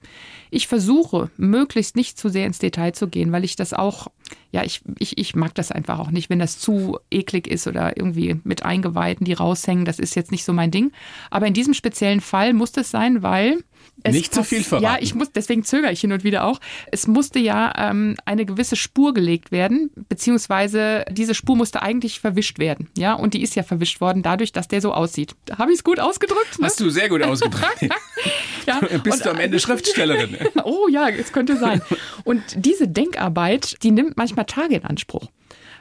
Ich 0.51 0.69
versuche, 0.69 1.31
möglichst 1.37 1.97
nicht 1.97 2.19
zu 2.19 2.29
sehr 2.29 2.47
ins 2.47 2.59
Detail 2.59 2.93
zu 2.93 3.09
gehen, 3.09 3.33
weil 3.33 3.45
ich 3.45 3.57
das 3.57 3.73
auch, 3.73 4.09
ja, 4.53 4.63
ich, 4.63 4.83
ich, 4.99 5.19
ich 5.19 5.35
mag 5.35 5.55
das 5.55 5.73
einfach 5.73 5.99
auch 5.99 6.11
nicht, 6.11 6.31
wenn 6.31 6.39
das 6.39 6.59
zu 6.59 6.99
eklig 7.11 7.49
ist 7.49 7.67
oder 7.67 7.97
irgendwie 7.97 8.41
mit 8.45 8.65
Eingeweihten, 8.65 9.25
die 9.25 9.33
raushängen. 9.33 9.85
Das 9.85 9.99
ist 9.99 10.15
jetzt 10.15 10.31
nicht 10.31 10.45
so 10.45 10.53
mein 10.53 10.71
Ding. 10.71 10.93
Aber 11.31 11.47
in 11.47 11.55
diesem 11.55 11.75
speziellen 11.75 12.21
Fall 12.21 12.53
muss 12.53 12.73
das 12.73 12.91
sein, 12.91 13.23
weil 13.23 13.65
es 14.03 14.15
nicht 14.15 14.35
zu 14.35 14.45
viel 14.45 14.63
verraten. 14.63 14.85
Ja, 14.85 14.97
ich 15.01 15.15
muss, 15.15 15.33
deswegen 15.33 15.65
zögere 15.65 15.93
ich 15.93 16.01
hin 16.01 16.13
und 16.13 16.25
wieder 16.25 16.45
auch. 16.45 16.61
Es 16.93 17.07
musste 17.07 17.39
ja 17.39 17.73
ähm, 17.77 18.17
eine 18.25 18.47
gewisse 18.47 18.77
Spur 18.77 19.13
gelegt 19.13 19.51
werden, 19.51 19.91
beziehungsweise 20.09 21.05
diese 21.11 21.35
Spur 21.35 21.57
musste 21.57 21.83
eigentlich 21.83 22.21
verwischt 22.21 22.59
werden. 22.59 22.89
Ja, 22.97 23.15
und 23.15 23.35
die 23.35 23.43
ist 23.43 23.57
ja 23.57 23.63
verwischt 23.63 24.01
worden 24.01 24.23
dadurch, 24.23 24.53
dass 24.53 24.69
der 24.69 24.81
so 24.81 24.93
aussieht. 24.93 25.35
Habe 25.59 25.73
ich 25.73 25.79
es 25.79 25.85
gut 25.85 25.99
ausgedrückt? 25.99 26.59
Ne? 26.59 26.67
Hast 26.67 26.81
du 26.81 26.91
sehr 26.91 27.09
gut 27.09 27.23
ausgedrückt. 27.25 27.89
ja. 28.67 28.81
Bist 29.03 29.19
und, 29.19 29.27
du 29.27 29.31
am 29.31 29.39
Ende 29.39 29.59
Schriftstellerin? 29.59 30.37
oh 30.65 30.89
ja, 30.89 31.09
es 31.09 31.33
könnte 31.33 31.57
sein. 31.57 31.83
Und 32.25 32.43
diese 32.55 32.87
Denkarbeit, 32.87 33.83
die 33.83 33.91
nimmt 33.91 34.17
manchmal 34.17 34.45
Tage 34.45 34.77
in 34.77 34.85
Anspruch 34.85 35.27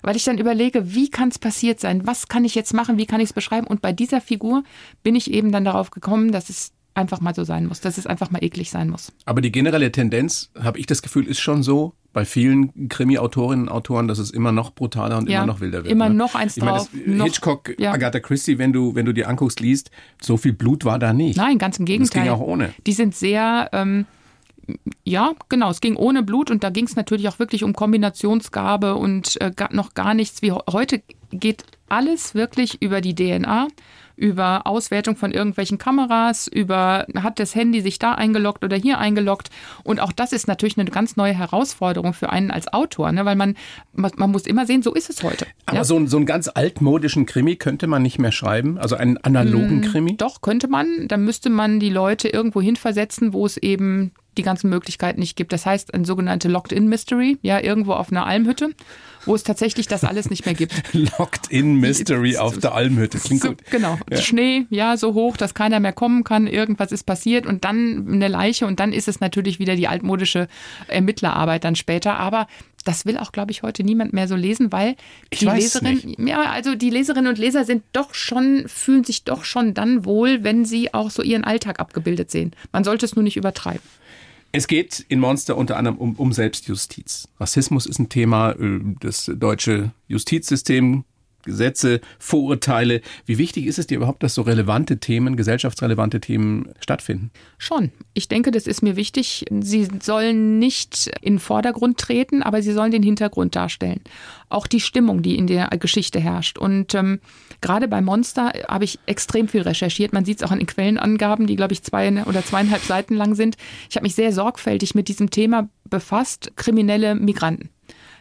weil 0.03 0.15
ich 0.15 0.23
dann 0.23 0.37
überlege, 0.37 0.93
wie 0.93 1.09
kann 1.09 1.29
es 1.29 1.39
passiert 1.39 1.79
sein? 1.79 2.05
Was 2.05 2.27
kann 2.27 2.45
ich 2.45 2.55
jetzt 2.55 2.73
machen? 2.73 2.97
Wie 2.97 3.07
kann 3.07 3.19
ich 3.19 3.29
es 3.29 3.33
beschreiben? 3.33 3.67
Und 3.67 3.81
bei 3.81 3.91
dieser 3.91 4.21
Figur 4.21 4.63
bin 5.03 5.15
ich 5.15 5.31
eben 5.31 5.51
dann 5.51 5.65
darauf 5.65 5.89
gekommen, 5.89 6.31
dass 6.31 6.49
es 6.49 6.71
einfach 6.97 7.21
mal 7.21 7.33
so 7.33 7.43
sein 7.43 7.67
muss, 7.67 7.79
dass 7.79 7.97
es 7.97 8.07
einfach 8.07 8.31
mal 8.31 8.43
eklig 8.43 8.71
sein 8.71 8.89
muss. 8.89 9.13
Aber 9.25 9.41
die 9.41 9.51
generelle 9.51 9.91
Tendenz, 9.91 10.51
habe 10.59 10.79
ich 10.79 10.85
das 10.85 11.01
Gefühl, 11.01 11.27
ist 11.27 11.39
schon 11.39 11.63
so 11.63 11.93
bei 12.13 12.25
vielen 12.25 12.89
Krimi-Autorinnen 12.89 13.67
und 13.67 13.71
Autoren, 13.71 14.07
dass 14.07 14.17
es 14.17 14.31
immer 14.31 14.51
noch 14.51 14.71
brutaler 14.71 15.19
und 15.19 15.29
ja, 15.29 15.37
immer 15.37 15.53
noch 15.53 15.59
wilder 15.61 15.83
wird. 15.83 15.91
Immer 15.91 16.09
ne? 16.09 16.15
noch 16.15 16.33
eins 16.33 16.57
ich 16.57 16.63
drauf. 16.63 16.89
Meine, 16.91 17.23
Hitchcock, 17.25 17.75
ja. 17.77 17.91
Agatha 17.91 18.19
Christie, 18.19 18.57
wenn 18.57 18.73
du, 18.73 18.95
wenn 18.95 19.05
du 19.05 19.13
dir 19.13 19.29
anguckst, 19.29 19.59
liest, 19.59 19.91
so 20.19 20.35
viel 20.35 20.53
Blut 20.53 20.83
war 20.83 20.97
da 20.97 21.13
nicht. 21.13 21.37
Nein, 21.37 21.59
ganz 21.59 21.77
im 21.77 21.85
Gegenteil. 21.85 22.23
Das 22.23 22.23
ging 22.23 22.31
auch 22.33 22.45
ohne. 22.45 22.73
Die 22.87 22.93
sind 22.93 23.15
sehr, 23.15 23.69
ähm, 23.71 24.05
ja, 25.03 25.33
genau, 25.49 25.69
es 25.69 25.79
ging 25.79 25.95
ohne 25.95 26.23
Blut 26.23 26.49
und 26.49 26.63
da 26.63 26.71
ging 26.71 26.85
es 26.85 26.95
natürlich 26.95 27.29
auch 27.29 27.37
wirklich 27.37 27.63
um 27.63 27.73
Kombinationsgabe 27.73 28.95
und 28.95 29.39
äh, 29.39 29.51
noch 29.71 29.93
gar 29.93 30.13
nichts 30.15 30.41
wie 30.41 30.51
heute 30.51 31.03
geht 31.31 31.63
alles 31.89 32.35
wirklich 32.35 32.81
über 32.81 33.01
die 33.01 33.15
DNA 33.15 33.67
über 34.17 34.65
Auswertung 34.65 35.15
von 35.15 35.31
irgendwelchen 35.31 35.77
Kameras, 35.77 36.47
über 36.47 37.05
hat 37.15 37.39
das 37.39 37.55
Handy 37.55 37.81
sich 37.81 37.99
da 37.99 38.13
eingeloggt 38.13 38.63
oder 38.63 38.75
hier 38.75 38.97
eingeloggt. 38.97 39.49
Und 39.83 40.01
auch 40.01 40.11
das 40.11 40.33
ist 40.33 40.47
natürlich 40.47 40.77
eine 40.77 40.89
ganz 40.89 41.15
neue 41.15 41.33
Herausforderung 41.33 42.13
für 42.13 42.31
einen 42.31 42.49
als 42.49 42.73
Autor, 42.73 43.11
ne? 43.11 43.23
weil 43.25 43.35
man, 43.35 43.55
man 43.93 44.31
muss 44.31 44.47
immer 44.47 44.65
sehen, 44.65 44.81
so 44.81 44.93
ist 44.93 45.09
es 45.09 45.23
heute. 45.23 45.45
Aber 45.67 45.77
ja? 45.77 45.83
so, 45.83 46.03
so 46.07 46.17
einen 46.17 46.25
ganz 46.25 46.47
altmodischen 46.47 47.27
Krimi 47.27 47.55
könnte 47.55 47.85
man 47.85 48.01
nicht 48.01 48.17
mehr 48.17 48.31
schreiben, 48.31 48.79
also 48.79 48.95
einen 48.95 49.17
analogen 49.17 49.83
hm, 49.83 49.91
Krimi? 49.91 50.17
Doch, 50.17 50.41
könnte 50.41 50.67
man. 50.67 51.07
Dann 51.07 51.23
müsste 51.23 51.51
man 51.51 51.79
die 51.79 51.91
Leute 51.91 52.27
irgendwo 52.27 52.59
hinversetzen, 52.59 53.33
wo 53.33 53.45
es 53.45 53.57
eben 53.57 54.11
die 54.35 54.43
ganzen 54.43 54.69
Möglichkeiten 54.69 55.19
nicht 55.19 55.35
gibt. 55.35 55.53
Das 55.53 55.65
heißt, 55.65 55.93
ein 55.93 56.05
sogenannte 56.05 56.47
Locked-in-Mystery, 56.47 57.37
ja, 57.41 57.59
irgendwo 57.59 57.93
auf 57.93 58.11
einer 58.11 58.25
Almhütte 58.25 58.71
wo 59.27 59.35
es 59.35 59.43
tatsächlich 59.43 59.87
das 59.87 60.03
alles 60.03 60.29
nicht 60.29 60.45
mehr 60.45 60.55
gibt. 60.55 60.73
Locked 60.93 61.47
in 61.49 61.75
Mystery 61.75 62.37
auf 62.37 62.57
der 62.57 62.73
Almhütte. 62.73 63.19
Klingt 63.19 63.41
so, 63.41 63.49
gut. 63.49 63.59
Genau. 63.69 63.99
Ja. 64.09 64.17
Schnee, 64.17 64.65
ja, 64.69 64.97
so 64.97 65.13
hoch, 65.13 65.37
dass 65.37 65.53
keiner 65.53 65.79
mehr 65.79 65.93
kommen 65.93 66.23
kann. 66.23 66.47
Irgendwas 66.47 66.91
ist 66.91 67.05
passiert 67.05 67.45
und 67.45 67.63
dann 67.63 68.07
eine 68.11 68.27
Leiche 68.27 68.65
und 68.65 68.79
dann 68.79 68.93
ist 68.93 69.07
es 69.07 69.19
natürlich 69.19 69.59
wieder 69.59 69.75
die 69.75 69.87
altmodische 69.87 70.47
Ermittlerarbeit 70.87 71.63
dann 71.63 71.75
später. 71.75 72.17
Aber 72.17 72.47
das 72.87 73.05
will 73.05 73.17
auch, 73.17 73.31
glaube 73.31 73.51
ich, 73.51 73.63
heute 73.63 73.83
niemand 73.83 74.13
mehr 74.13 74.27
so 74.27 74.35
lesen, 74.35 74.71
weil 74.71 74.95
ich 75.29 75.39
die 75.39 75.45
Leserin, 75.45 76.15
ja, 76.25 76.43
also 76.51 76.75
die 76.75 76.89
Leserinnen 76.89 77.27
und 77.27 77.37
Leser 77.37 77.65
sind 77.65 77.83
doch 77.91 78.13
schon, 78.13 78.63
fühlen 78.67 79.03
sich 79.03 79.25
doch 79.25 79.43
schon 79.43 79.73
dann 79.73 80.05
wohl, 80.05 80.43
wenn 80.43 80.63
sie 80.63 80.93
auch 80.93 81.09
so 81.09 81.21
ihren 81.21 81.43
Alltag 81.43 81.79
abgebildet 81.79 82.31
sehen. 82.31 82.51
Man 82.71 82.83
sollte 82.83 83.05
es 83.05 83.15
nur 83.15 83.23
nicht 83.23 83.35
übertreiben. 83.35 83.81
Es 84.51 84.67
geht 84.67 85.05
in 85.09 85.19
Monster 85.19 85.57
unter 85.57 85.77
anderem 85.77 85.97
um, 85.97 86.15
um 86.15 86.33
Selbstjustiz. 86.33 87.27
Rassismus 87.39 87.85
ist 87.85 87.99
ein 87.99 88.09
Thema, 88.09 88.51
äh, 88.51 88.79
das 88.99 89.31
deutsche 89.35 89.91
Justizsystem 90.07 91.03
Gesetze, 91.47 92.01
Vorurteile. 92.19 93.01
Wie 93.25 93.39
wichtig 93.39 93.65
ist 93.65 93.79
es 93.79 93.87
dir 93.87 93.97
überhaupt, 93.97 94.21
dass 94.21 94.35
so 94.35 94.43
relevante 94.43 94.99
Themen, 94.99 95.35
gesellschaftsrelevante 95.35 96.19
Themen 96.19 96.69
stattfinden? 96.79 97.31
Schon. 97.57 97.91
Ich 98.13 98.27
denke, 98.27 98.51
das 98.51 98.67
ist 98.67 98.83
mir 98.83 98.95
wichtig. 98.95 99.45
Sie 99.61 99.87
sollen 100.01 100.59
nicht 100.59 101.09
in 101.21 101.33
den 101.33 101.39
Vordergrund 101.39 101.97
treten, 101.97 102.43
aber 102.43 102.61
sie 102.61 102.73
sollen 102.73 102.91
den 102.91 103.03
Hintergrund 103.03 103.55
darstellen. 103.55 104.01
Auch 104.49 104.67
die 104.67 104.79
Stimmung, 104.79 105.23
die 105.23 105.35
in 105.35 105.47
der 105.47 105.69
Geschichte 105.69 106.19
herrscht. 106.19 106.57
Und 106.57 106.93
ähm, 106.93 107.19
gerade 107.61 107.87
bei 107.87 108.01
Monster 108.01 108.53
habe 108.67 108.83
ich 108.83 108.99
extrem 109.07 109.47
viel 109.47 109.61
recherchiert. 109.61 110.13
Man 110.13 110.25
sieht 110.25 110.37
es 110.37 110.43
auch 110.43 110.51
an 110.51 110.59
den 110.59 110.67
Quellenangaben, 110.67 111.47
die, 111.47 111.55
glaube 111.55 111.73
ich, 111.73 111.81
zwei 111.81 112.07
oder 112.25 112.45
zweieinhalb 112.45 112.83
Seiten 112.83 113.15
lang 113.15 113.35
sind. 113.35 113.57
Ich 113.89 113.95
habe 113.95 114.03
mich 114.03 114.15
sehr 114.15 114.31
sorgfältig 114.31 114.93
mit 114.93 115.07
diesem 115.07 115.29
Thema 115.29 115.69
befasst. 115.89 116.51
Kriminelle 116.55 117.15
Migranten. 117.15 117.69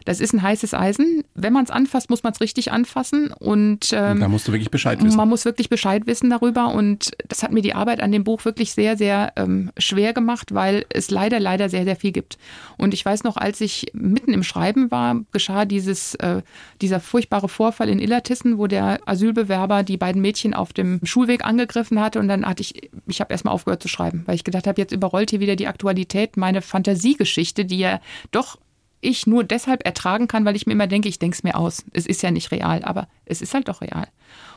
Das 0.07 0.21
ist 0.21 0.31
ein 0.31 0.41
heißes 0.41 0.73
Eisen. 0.73 1.25
Wenn 1.35 1.51
man 1.51 1.65
es 1.65 1.69
anfasst, 1.69 2.09
muss 2.09 2.23
man 2.23 2.31
es 2.31 2.39
richtig 2.39 2.71
anfassen. 2.71 3.29
Und 3.39 3.91
ähm, 3.91 4.21
da 4.21 4.29
musst 4.29 4.47
du 4.47 4.53
wirklich 4.53 4.71
Bescheid 4.71 5.03
wissen. 5.03 5.17
Man 5.17 5.27
muss 5.27 5.43
wirklich 5.43 5.67
Bescheid 5.67 6.07
wissen 6.07 6.29
darüber. 6.29 6.69
Und 6.69 7.11
das 7.27 7.43
hat 7.43 7.51
mir 7.51 7.61
die 7.61 7.75
Arbeit 7.75 7.99
an 7.99 8.13
dem 8.13 8.23
Buch 8.23 8.45
wirklich 8.45 8.71
sehr, 8.71 8.95
sehr 8.95 9.33
ähm, 9.35 9.69
schwer 9.77 10.13
gemacht, 10.13 10.53
weil 10.53 10.85
es 10.87 11.11
leider, 11.11 11.41
leider 11.41 11.67
sehr, 11.67 11.83
sehr 11.83 11.97
viel 11.97 12.13
gibt. 12.13 12.37
Und 12.77 12.93
ich 12.93 13.03
weiß 13.03 13.25
noch, 13.25 13.35
als 13.35 13.59
ich 13.59 13.87
mitten 13.91 14.31
im 14.31 14.43
Schreiben 14.43 14.91
war, 14.91 15.25
geschah 15.33 15.65
dieses, 15.65 16.15
äh, 16.15 16.41
dieser 16.81 17.01
furchtbare 17.01 17.49
Vorfall 17.49 17.89
in 17.89 17.99
Illertissen, 17.99 18.57
wo 18.57 18.67
der 18.67 19.01
Asylbewerber 19.05 19.83
die 19.83 19.97
beiden 19.97 20.21
Mädchen 20.21 20.53
auf 20.53 20.71
dem 20.71 21.01
Schulweg 21.03 21.43
angegriffen 21.43 21.99
hatte. 21.99 22.19
Und 22.19 22.29
dann 22.29 22.45
hatte 22.45 22.61
ich, 22.61 22.89
ich 23.07 23.19
habe 23.19 23.33
erstmal 23.33 23.53
aufgehört 23.53 23.81
zu 23.81 23.89
schreiben, 23.89 24.23
weil 24.25 24.35
ich 24.35 24.45
gedacht 24.45 24.67
habe, 24.67 24.79
jetzt 24.79 24.93
überrollt 24.93 25.31
hier 25.31 25.41
wieder 25.41 25.57
die 25.57 25.67
Aktualität, 25.67 26.37
meine 26.37 26.61
Fantasiegeschichte, 26.61 27.65
die 27.65 27.79
ja 27.79 27.99
doch 28.31 28.57
ich 29.01 29.27
nur 29.27 29.43
deshalb 29.43 29.85
ertragen 29.85 30.27
kann, 30.27 30.45
weil 30.45 30.55
ich 30.55 30.65
mir 30.65 30.73
immer 30.73 30.87
denke, 30.87 31.09
ich 31.09 31.19
denke 31.19 31.35
es 31.35 31.43
mir 31.43 31.55
aus. 31.55 31.83
Es 31.93 32.05
ist 32.05 32.23
ja 32.23 32.31
nicht 32.31 32.51
real, 32.51 32.83
aber 32.83 33.07
es 33.25 33.41
ist 33.41 33.53
halt 33.53 33.67
doch 33.67 33.81
real. 33.81 34.07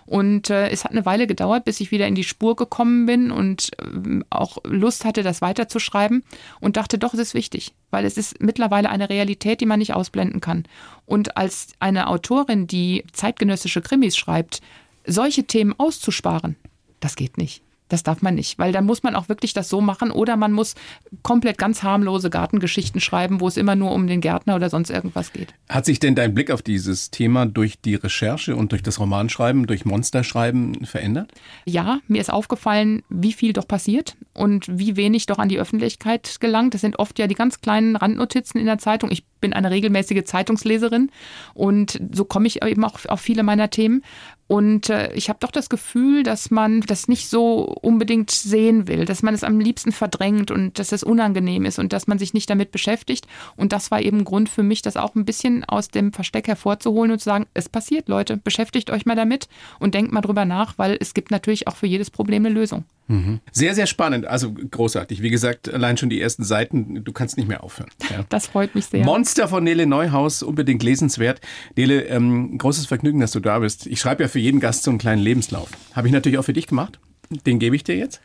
Und 0.06 0.50
äh, 0.50 0.70
es 0.70 0.84
hat 0.84 0.92
eine 0.92 1.06
Weile 1.06 1.26
gedauert, 1.26 1.64
bis 1.64 1.80
ich 1.80 1.90
wieder 1.90 2.06
in 2.06 2.14
die 2.14 2.24
Spur 2.24 2.56
gekommen 2.56 3.06
bin 3.06 3.30
und 3.30 3.70
äh, 3.78 4.20
auch 4.30 4.58
Lust 4.64 5.04
hatte, 5.04 5.22
das 5.22 5.42
weiterzuschreiben 5.42 6.24
und 6.60 6.76
dachte, 6.76 6.98
doch, 6.98 7.14
es 7.14 7.20
ist 7.20 7.34
wichtig, 7.34 7.74
weil 7.90 8.04
es 8.04 8.16
ist 8.16 8.40
mittlerweile 8.40 8.88
eine 8.88 9.10
Realität, 9.10 9.60
die 9.60 9.66
man 9.66 9.78
nicht 9.78 9.94
ausblenden 9.94 10.40
kann. 10.40 10.64
Und 11.06 11.36
als 11.36 11.68
eine 11.78 12.08
Autorin, 12.08 12.66
die 12.66 13.04
zeitgenössische 13.12 13.82
Krimis 13.82 14.16
schreibt, 14.16 14.62
solche 15.06 15.44
Themen 15.44 15.74
auszusparen, 15.78 16.56
das 17.00 17.16
geht 17.16 17.38
nicht. 17.38 17.62
Das 17.90 18.02
darf 18.02 18.22
man 18.22 18.34
nicht, 18.34 18.58
weil 18.58 18.72
dann 18.72 18.86
muss 18.86 19.02
man 19.02 19.14
auch 19.14 19.28
wirklich 19.28 19.52
das 19.52 19.68
so 19.68 19.80
machen 19.80 20.10
oder 20.10 20.36
man 20.36 20.52
muss 20.52 20.74
komplett 21.22 21.58
ganz 21.58 21.82
harmlose 21.82 22.30
Gartengeschichten 22.30 23.00
schreiben, 23.00 23.40
wo 23.40 23.48
es 23.48 23.56
immer 23.56 23.76
nur 23.76 23.92
um 23.92 24.06
den 24.06 24.20
Gärtner 24.20 24.56
oder 24.56 24.70
sonst 24.70 24.90
irgendwas 24.90 25.32
geht. 25.32 25.54
Hat 25.68 25.84
sich 25.84 26.00
denn 26.00 26.14
dein 26.14 26.32
Blick 26.32 26.50
auf 26.50 26.62
dieses 26.62 27.10
Thema 27.10 27.46
durch 27.46 27.80
die 27.80 27.96
Recherche 27.96 28.56
und 28.56 28.72
durch 28.72 28.82
das 28.82 28.98
Romanschreiben, 28.98 29.66
durch 29.66 29.84
Monsterschreiben 29.84 30.86
verändert? 30.86 31.32
Ja, 31.64 31.98
mir 32.08 32.20
ist 32.20 32.32
aufgefallen, 32.32 33.02
wie 33.08 33.32
viel 33.32 33.52
doch 33.52 33.68
passiert 33.68 34.16
und 34.32 34.66
wie 34.70 34.96
wenig 34.96 35.26
doch 35.26 35.38
an 35.38 35.48
die 35.48 35.58
Öffentlichkeit 35.58 36.36
gelangt. 36.40 36.74
Das 36.74 36.80
sind 36.80 36.98
oft 36.98 37.18
ja 37.18 37.26
die 37.26 37.34
ganz 37.34 37.60
kleinen 37.60 37.96
Randnotizen 37.96 38.60
in 38.60 38.66
der 38.66 38.78
Zeitung. 38.78 39.10
Ich 39.10 39.24
bin 39.40 39.52
eine 39.52 39.70
regelmäßige 39.70 40.24
Zeitungsleserin 40.24 41.10
und 41.54 42.00
so 42.12 42.24
komme 42.24 42.46
ich 42.46 42.62
eben 42.62 42.84
auch 42.84 42.98
auf 43.06 43.20
viele 43.20 43.42
meiner 43.42 43.70
Themen. 43.70 44.02
Und 44.50 44.90
äh, 44.90 45.12
ich 45.14 45.28
habe 45.28 45.38
doch 45.40 45.52
das 45.52 45.68
Gefühl, 45.68 46.24
dass 46.24 46.50
man 46.50 46.80
das 46.80 47.06
nicht 47.06 47.28
so 47.28 47.66
unbedingt 47.82 48.32
sehen 48.32 48.88
will, 48.88 49.04
dass 49.04 49.22
man 49.22 49.32
es 49.32 49.44
am 49.44 49.60
liebsten 49.60 49.92
verdrängt 49.92 50.50
und 50.50 50.80
dass 50.80 50.90
es 50.90 51.04
unangenehm 51.04 51.64
ist 51.64 51.78
und 51.78 51.92
dass 51.92 52.08
man 52.08 52.18
sich 52.18 52.34
nicht 52.34 52.50
damit 52.50 52.72
beschäftigt. 52.72 53.28
Und 53.56 53.72
das 53.72 53.92
war 53.92 54.02
eben 54.02 54.24
Grund 54.24 54.48
für 54.48 54.64
mich, 54.64 54.82
das 54.82 54.96
auch 54.96 55.14
ein 55.14 55.24
bisschen 55.24 55.64
aus 55.64 55.88
dem 55.88 56.12
Versteck 56.12 56.48
hervorzuholen 56.48 57.12
und 57.12 57.20
zu 57.20 57.26
sagen, 57.26 57.46
es 57.54 57.68
passiert, 57.68 58.08
Leute, 58.08 58.38
beschäftigt 58.38 58.90
euch 58.90 59.06
mal 59.06 59.14
damit 59.14 59.48
und 59.78 59.94
denkt 59.94 60.10
mal 60.10 60.20
drüber 60.20 60.44
nach, 60.44 60.76
weil 60.78 60.96
es 60.98 61.14
gibt 61.14 61.30
natürlich 61.30 61.68
auch 61.68 61.76
für 61.76 61.86
jedes 61.86 62.10
Problem 62.10 62.44
eine 62.44 62.52
Lösung. 62.52 62.84
Mhm. 63.10 63.40
Sehr, 63.50 63.74
sehr 63.74 63.86
spannend. 63.86 64.24
Also 64.24 64.52
großartig. 64.52 65.20
Wie 65.20 65.30
gesagt, 65.30 65.72
allein 65.72 65.96
schon 65.96 66.10
die 66.10 66.20
ersten 66.20 66.44
Seiten, 66.44 67.02
du 67.04 67.12
kannst 67.12 67.36
nicht 67.36 67.48
mehr 67.48 67.64
aufhören. 67.64 67.90
Ja. 68.10 68.24
Das 68.28 68.48
freut 68.48 68.74
mich 68.74 68.86
sehr. 68.86 69.04
Monster 69.04 69.46
von 69.46 69.62
Nele 69.62 69.86
Neuhaus, 69.86 70.42
unbedingt 70.42 70.82
lesenswert. 70.82 71.40
Nele, 71.76 72.06
ähm, 72.06 72.58
großes 72.58 72.86
Vergnügen, 72.86 73.20
dass 73.20 73.30
du 73.30 73.38
da 73.38 73.60
bist. 73.60 73.86
Ich 73.86 74.00
schreibe 74.00 74.24
ja 74.24 74.28
für 74.28 74.40
jeden 74.40 74.58
Gast 74.58 74.82
so 74.82 74.90
einen 74.90 74.98
kleinen 74.98 75.22
Lebenslauf. 75.22 75.68
Habe 75.94 76.08
ich 76.08 76.12
natürlich 76.12 76.38
auch 76.38 76.44
für 76.44 76.52
dich 76.52 76.66
gemacht. 76.66 76.98
Den 77.46 77.60
gebe 77.60 77.76
ich 77.76 77.84
dir 77.84 77.96
jetzt. 77.96 78.20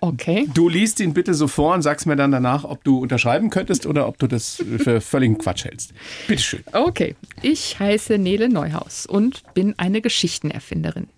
Okay. 0.00 0.48
Du 0.52 0.68
liest 0.68 1.00
ihn 1.00 1.14
bitte 1.14 1.34
so 1.34 1.46
vor 1.46 1.74
und 1.74 1.82
sagst 1.82 2.06
mir 2.06 2.16
dann 2.16 2.32
danach, 2.32 2.64
ob 2.64 2.82
du 2.84 2.98
unterschreiben 2.98 3.50
könntest 3.50 3.86
oder 3.86 4.08
ob 4.08 4.18
du 4.18 4.26
das 4.26 4.62
für 4.78 5.00
völligen 5.00 5.38
Quatsch 5.38 5.64
hältst. 5.64 5.92
Bitteschön. 6.26 6.64
Okay. 6.72 7.14
Ich 7.42 7.78
heiße 7.78 8.18
Nele 8.18 8.48
Neuhaus 8.48 9.06
und 9.06 9.42
bin 9.54 9.74
eine 9.78 10.00
Geschichtenerfinderin. 10.00 11.08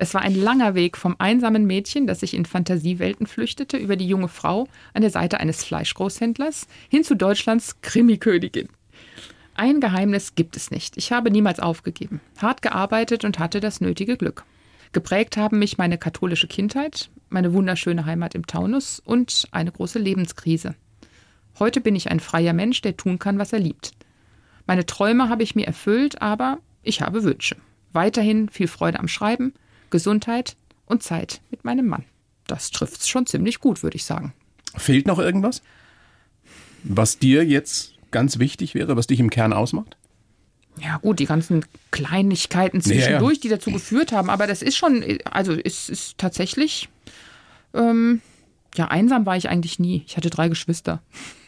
Es 0.00 0.14
war 0.14 0.22
ein 0.22 0.34
langer 0.34 0.76
Weg 0.76 0.96
vom 0.96 1.16
einsamen 1.18 1.66
Mädchen, 1.66 2.06
das 2.06 2.20
sich 2.20 2.34
in 2.34 2.44
Fantasiewelten 2.44 3.26
flüchtete, 3.26 3.76
über 3.76 3.96
die 3.96 4.06
junge 4.06 4.28
Frau 4.28 4.68
an 4.94 5.02
der 5.02 5.10
Seite 5.10 5.40
eines 5.40 5.64
Fleischgroßhändlers 5.64 6.68
hin 6.88 7.02
zu 7.02 7.16
Deutschlands 7.16 7.80
Krimikönigin. 7.82 8.68
Ein 9.56 9.80
Geheimnis 9.80 10.36
gibt 10.36 10.56
es 10.56 10.70
nicht. 10.70 10.96
Ich 10.96 11.10
habe 11.10 11.32
niemals 11.32 11.58
aufgegeben, 11.58 12.20
hart 12.40 12.62
gearbeitet 12.62 13.24
und 13.24 13.40
hatte 13.40 13.58
das 13.58 13.80
nötige 13.80 14.16
Glück. 14.16 14.44
Geprägt 14.92 15.36
haben 15.36 15.58
mich 15.58 15.78
meine 15.78 15.98
katholische 15.98 16.46
Kindheit, 16.46 17.10
meine 17.28 17.52
wunderschöne 17.52 18.06
Heimat 18.06 18.36
im 18.36 18.46
Taunus 18.46 19.02
und 19.04 19.48
eine 19.50 19.72
große 19.72 19.98
Lebenskrise. 19.98 20.76
Heute 21.58 21.80
bin 21.80 21.96
ich 21.96 22.08
ein 22.08 22.20
freier 22.20 22.52
Mensch, 22.52 22.82
der 22.82 22.96
tun 22.96 23.18
kann, 23.18 23.40
was 23.40 23.52
er 23.52 23.58
liebt. 23.58 23.90
Meine 24.64 24.86
Träume 24.86 25.28
habe 25.28 25.42
ich 25.42 25.56
mir 25.56 25.66
erfüllt, 25.66 26.22
aber 26.22 26.58
ich 26.84 27.02
habe 27.02 27.24
Wünsche. 27.24 27.56
Weiterhin 27.92 28.48
viel 28.48 28.68
Freude 28.68 29.00
am 29.00 29.08
Schreiben, 29.08 29.54
Gesundheit 29.90 30.56
und 30.86 31.02
Zeit 31.02 31.40
mit 31.50 31.64
meinem 31.64 31.86
Mann. 31.86 32.04
Das 32.46 32.70
trifft 32.70 33.00
es 33.00 33.08
schon 33.08 33.26
ziemlich 33.26 33.60
gut, 33.60 33.82
würde 33.82 33.96
ich 33.96 34.04
sagen. 34.04 34.32
Fehlt 34.76 35.06
noch 35.06 35.18
irgendwas? 35.18 35.62
Was 36.82 37.18
dir 37.18 37.44
jetzt 37.44 37.94
ganz 38.10 38.38
wichtig 38.38 38.74
wäre, 38.74 38.96
was 38.96 39.06
dich 39.06 39.20
im 39.20 39.30
Kern 39.30 39.52
ausmacht? 39.52 39.96
Ja, 40.80 40.98
gut, 40.98 41.18
die 41.18 41.26
ganzen 41.26 41.64
Kleinigkeiten 41.90 42.80
zwischendurch, 42.80 43.38
ja, 43.38 43.38
ja. 43.38 43.40
die 43.42 43.48
dazu 43.48 43.72
geführt 43.72 44.12
haben, 44.12 44.30
aber 44.30 44.46
das 44.46 44.62
ist 44.62 44.76
schon, 44.76 45.04
also 45.24 45.52
es 45.52 45.88
ist 45.88 46.18
tatsächlich, 46.18 46.88
ähm, 47.74 48.20
ja, 48.76 48.88
einsam 48.88 49.26
war 49.26 49.36
ich 49.36 49.48
eigentlich 49.48 49.78
nie. 49.78 50.04
Ich 50.06 50.16
hatte 50.16 50.30
drei 50.30 50.48
Geschwister. 50.48 51.02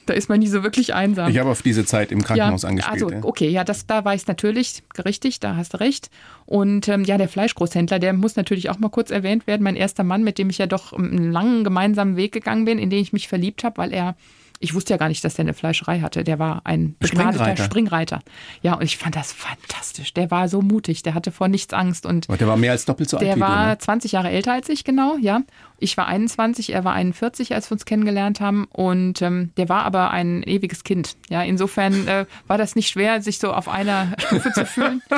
Da 0.07 0.15
ist 0.15 0.29
man 0.29 0.41
nie 0.41 0.47
so 0.47 0.63
wirklich 0.63 0.95
einsam. 0.95 1.31
Ich 1.31 1.39
habe 1.39 1.51
auf 1.51 1.63
diese 1.63 1.85
Zeit 1.85 2.11
im 2.11 2.23
Krankenhaus 2.23 2.63
ja, 2.63 2.69
angespielt. 2.69 3.03
Also, 3.03 3.29
okay, 3.29 3.49
ja, 3.49 3.65
das, 3.65 3.87
da 3.87 4.05
war 4.05 4.15
ich 4.15 4.27
natürlich 4.27 4.83
richtig, 5.05 5.41
da 5.41 5.57
hast 5.57 5.75
du 5.75 5.81
recht. 5.81 6.11
Und 6.47 6.89
ähm, 6.89 7.05
ja, 7.05 7.19
der 7.19 7.29
Fleischgroßhändler, 7.29 7.99
der 7.99 8.13
muss 8.13 8.37
natürlich 8.37 8.71
auch 8.71 8.79
mal 8.79 8.89
kurz 8.89 9.11
erwähnt 9.11 9.47
werden. 9.47 9.63
Mein 9.63 9.77
erster 9.77 10.03
Mann, 10.03 10.25
mit 10.25 10.39
dem 10.39 10.51
ich 10.51 10.59
ja 10.59 10.67
doch 10.67 10.93
einen 10.93 11.31
langen 11.31 11.65
gemeinsamen 11.65 12.17
Weg 12.17 12.33
gegangen 12.33 12.65
bin, 12.65 12.79
in 12.79 12.91
den 12.91 13.01
ich 13.01 13.13
mich 13.13 13.29
verliebt 13.29 13.63
habe, 13.63 13.79
weil 13.79 13.93
er 13.93 14.17
ich 14.63 14.75
wusste 14.75 14.93
ja 14.93 14.99
gar 14.99 15.09
nicht, 15.09 15.25
dass 15.25 15.35
der 15.35 15.45
eine 15.45 15.55
Fleischerei 15.55 16.01
hatte. 16.01 16.23
Der 16.23 16.39
war 16.39 16.61
ein 16.65 16.95
begnadeter 16.99 17.45
Springreiter. 17.45 17.65
Springreiter. 17.65 18.19
Ja, 18.61 18.75
und 18.75 18.83
ich 18.83 18.99
fand 18.99 19.17
das 19.17 19.33
fantastisch. 19.33 20.13
Der 20.13 20.31
war 20.31 20.49
so 20.49 20.61
mutig, 20.61 21.03
der 21.03 21.15
hatte 21.15 21.33
vor 21.33 21.49
nichts 21.49 21.73
Angst. 21.73 22.05
Und 22.05 22.29
der 22.29 22.47
war 22.47 22.59
mehr 22.59 22.73
als 22.73 22.85
doppelt 22.85 23.09
so 23.09 23.17
alt 23.17 23.27
der 23.27 23.37
wie 23.37 23.41
war 23.41 23.65
du, 23.65 23.71
ne? 23.71 23.79
20 23.79 24.13
Jahre 24.13 24.29
älter 24.29 24.53
als 24.53 24.69
ich, 24.69 24.85
genau, 24.85 25.17
ja. 25.19 25.41
Ich 25.79 25.97
war 25.97 26.07
21, 26.07 26.75
er 26.75 26.85
war 26.85 26.93
41, 26.93 27.55
als 27.55 27.71
wir 27.71 27.73
uns 27.73 27.87
kennengelernt 27.87 28.41
haben. 28.41 28.67
Und 28.71 29.23
ähm, 29.23 29.51
der 29.57 29.71
war 29.71 29.85
aber 29.85 30.11
ein 30.11 30.43
ewiges 30.43 30.85
Kind. 30.85 31.17
Ja, 31.31 31.43
insofern 31.43 32.07
äh, 32.07 32.27
war 32.47 32.59
das 32.59 32.77
nicht 32.77 32.91
schwer, 32.91 33.23
sich 33.23 33.39
so 33.39 33.55
auf 33.55 33.67
einer 33.67 34.13
Stufe 34.19 34.53
zu 34.53 34.67
fühlen. 34.67 35.03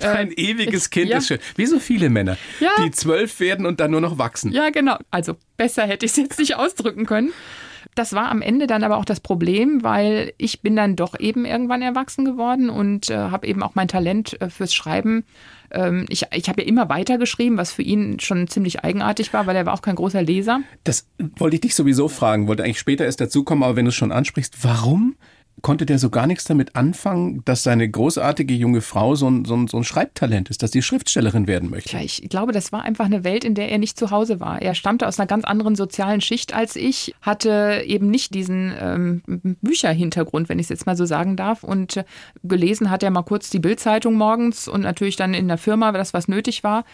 Ein 0.00 0.32
ewiges 0.32 0.88
Kind 0.88 1.10
ja. 1.10 1.18
ist 1.18 1.26
schön. 1.26 1.40
Wie 1.56 1.66
so 1.66 1.78
viele 1.78 2.08
Männer, 2.08 2.38
Ja. 2.58 2.70
die 2.82 2.90
zwölf 2.90 3.38
werden 3.40 3.66
und 3.66 3.80
dann 3.80 3.90
nur 3.90 4.00
noch 4.00 4.16
wachsen. 4.16 4.50
Ja, 4.50 4.70
genau. 4.70 4.96
Also 5.10 5.36
besser 5.58 5.82
hätte 5.86 6.06
ich 6.06 6.12
es 6.12 6.16
jetzt 6.16 6.38
nicht 6.38 6.56
ausdrücken 6.56 7.04
können. 7.04 7.32
Das 7.94 8.12
war 8.12 8.30
am 8.30 8.42
Ende 8.42 8.66
dann 8.66 8.84
aber 8.84 8.96
auch 8.96 9.04
das 9.04 9.20
Problem, 9.20 9.82
weil 9.82 10.32
ich 10.38 10.60
bin 10.60 10.76
dann 10.76 10.96
doch 10.96 11.18
eben 11.18 11.44
irgendwann 11.44 11.82
erwachsen 11.82 12.24
geworden 12.24 12.70
und 12.70 13.10
äh, 13.10 13.16
habe 13.16 13.46
eben 13.46 13.62
auch 13.62 13.74
mein 13.74 13.88
Talent 13.88 14.40
äh, 14.40 14.50
fürs 14.50 14.74
Schreiben. 14.74 15.24
Ähm, 15.70 16.06
ich 16.08 16.26
ich 16.32 16.48
habe 16.48 16.62
ja 16.62 16.68
immer 16.68 16.88
weitergeschrieben, 16.88 17.58
was 17.58 17.72
für 17.72 17.82
ihn 17.82 18.20
schon 18.20 18.48
ziemlich 18.48 18.84
eigenartig 18.84 19.32
war, 19.32 19.46
weil 19.46 19.56
er 19.56 19.66
war 19.66 19.74
auch 19.74 19.82
kein 19.82 19.96
großer 19.96 20.22
Leser. 20.22 20.60
Das 20.84 21.06
wollte 21.36 21.56
ich 21.56 21.60
dich 21.60 21.74
sowieso 21.74 22.08
fragen, 22.08 22.48
wollte 22.48 22.64
eigentlich 22.64 22.78
später 22.78 23.04
erst 23.04 23.20
dazukommen, 23.20 23.64
aber 23.64 23.76
wenn 23.76 23.84
du 23.84 23.90
es 23.90 23.94
schon 23.94 24.12
ansprichst, 24.12 24.64
warum 24.64 25.16
konnte 25.64 25.86
der 25.86 25.98
so 25.98 26.10
gar 26.10 26.26
nichts 26.26 26.44
damit 26.44 26.76
anfangen, 26.76 27.42
dass 27.46 27.62
seine 27.62 27.88
großartige 27.88 28.52
junge 28.54 28.82
Frau 28.82 29.14
so 29.14 29.28
ein, 29.28 29.46
so 29.46 29.56
ein, 29.56 29.66
so 29.66 29.78
ein 29.78 29.82
Schreibtalent 29.82 30.50
ist, 30.50 30.62
dass 30.62 30.72
sie 30.72 30.82
Schriftstellerin 30.82 31.46
werden 31.46 31.70
möchte? 31.70 31.88
Tja, 31.88 32.00
ich 32.00 32.28
glaube, 32.28 32.52
das 32.52 32.70
war 32.70 32.82
einfach 32.82 33.06
eine 33.06 33.24
Welt, 33.24 33.44
in 33.44 33.54
der 33.54 33.70
er 33.70 33.78
nicht 33.78 33.98
zu 33.98 34.10
Hause 34.10 34.40
war. 34.40 34.60
Er 34.60 34.74
stammte 34.74 35.08
aus 35.08 35.18
einer 35.18 35.26
ganz 35.26 35.44
anderen 35.44 35.74
sozialen 35.74 36.20
Schicht 36.20 36.54
als 36.54 36.76
ich, 36.76 37.14
hatte 37.22 37.82
eben 37.86 38.10
nicht 38.10 38.34
diesen 38.34 38.74
ähm, 38.78 39.22
Bücherhintergrund, 39.62 40.50
wenn 40.50 40.58
ich 40.58 40.66
es 40.66 40.68
jetzt 40.68 40.86
mal 40.86 40.96
so 40.96 41.06
sagen 41.06 41.34
darf. 41.34 41.64
Und 41.64 41.96
äh, 41.96 42.04
gelesen 42.42 42.90
hat 42.90 43.02
er 43.02 43.10
mal 43.10 43.22
kurz 43.22 43.48
die 43.48 43.58
Bildzeitung 43.58 44.14
morgens 44.14 44.68
und 44.68 44.82
natürlich 44.82 45.16
dann 45.16 45.32
in 45.32 45.48
der 45.48 45.58
Firma, 45.58 45.92
das 45.92 46.12
was 46.12 46.28
nötig 46.28 46.62
war. 46.62 46.84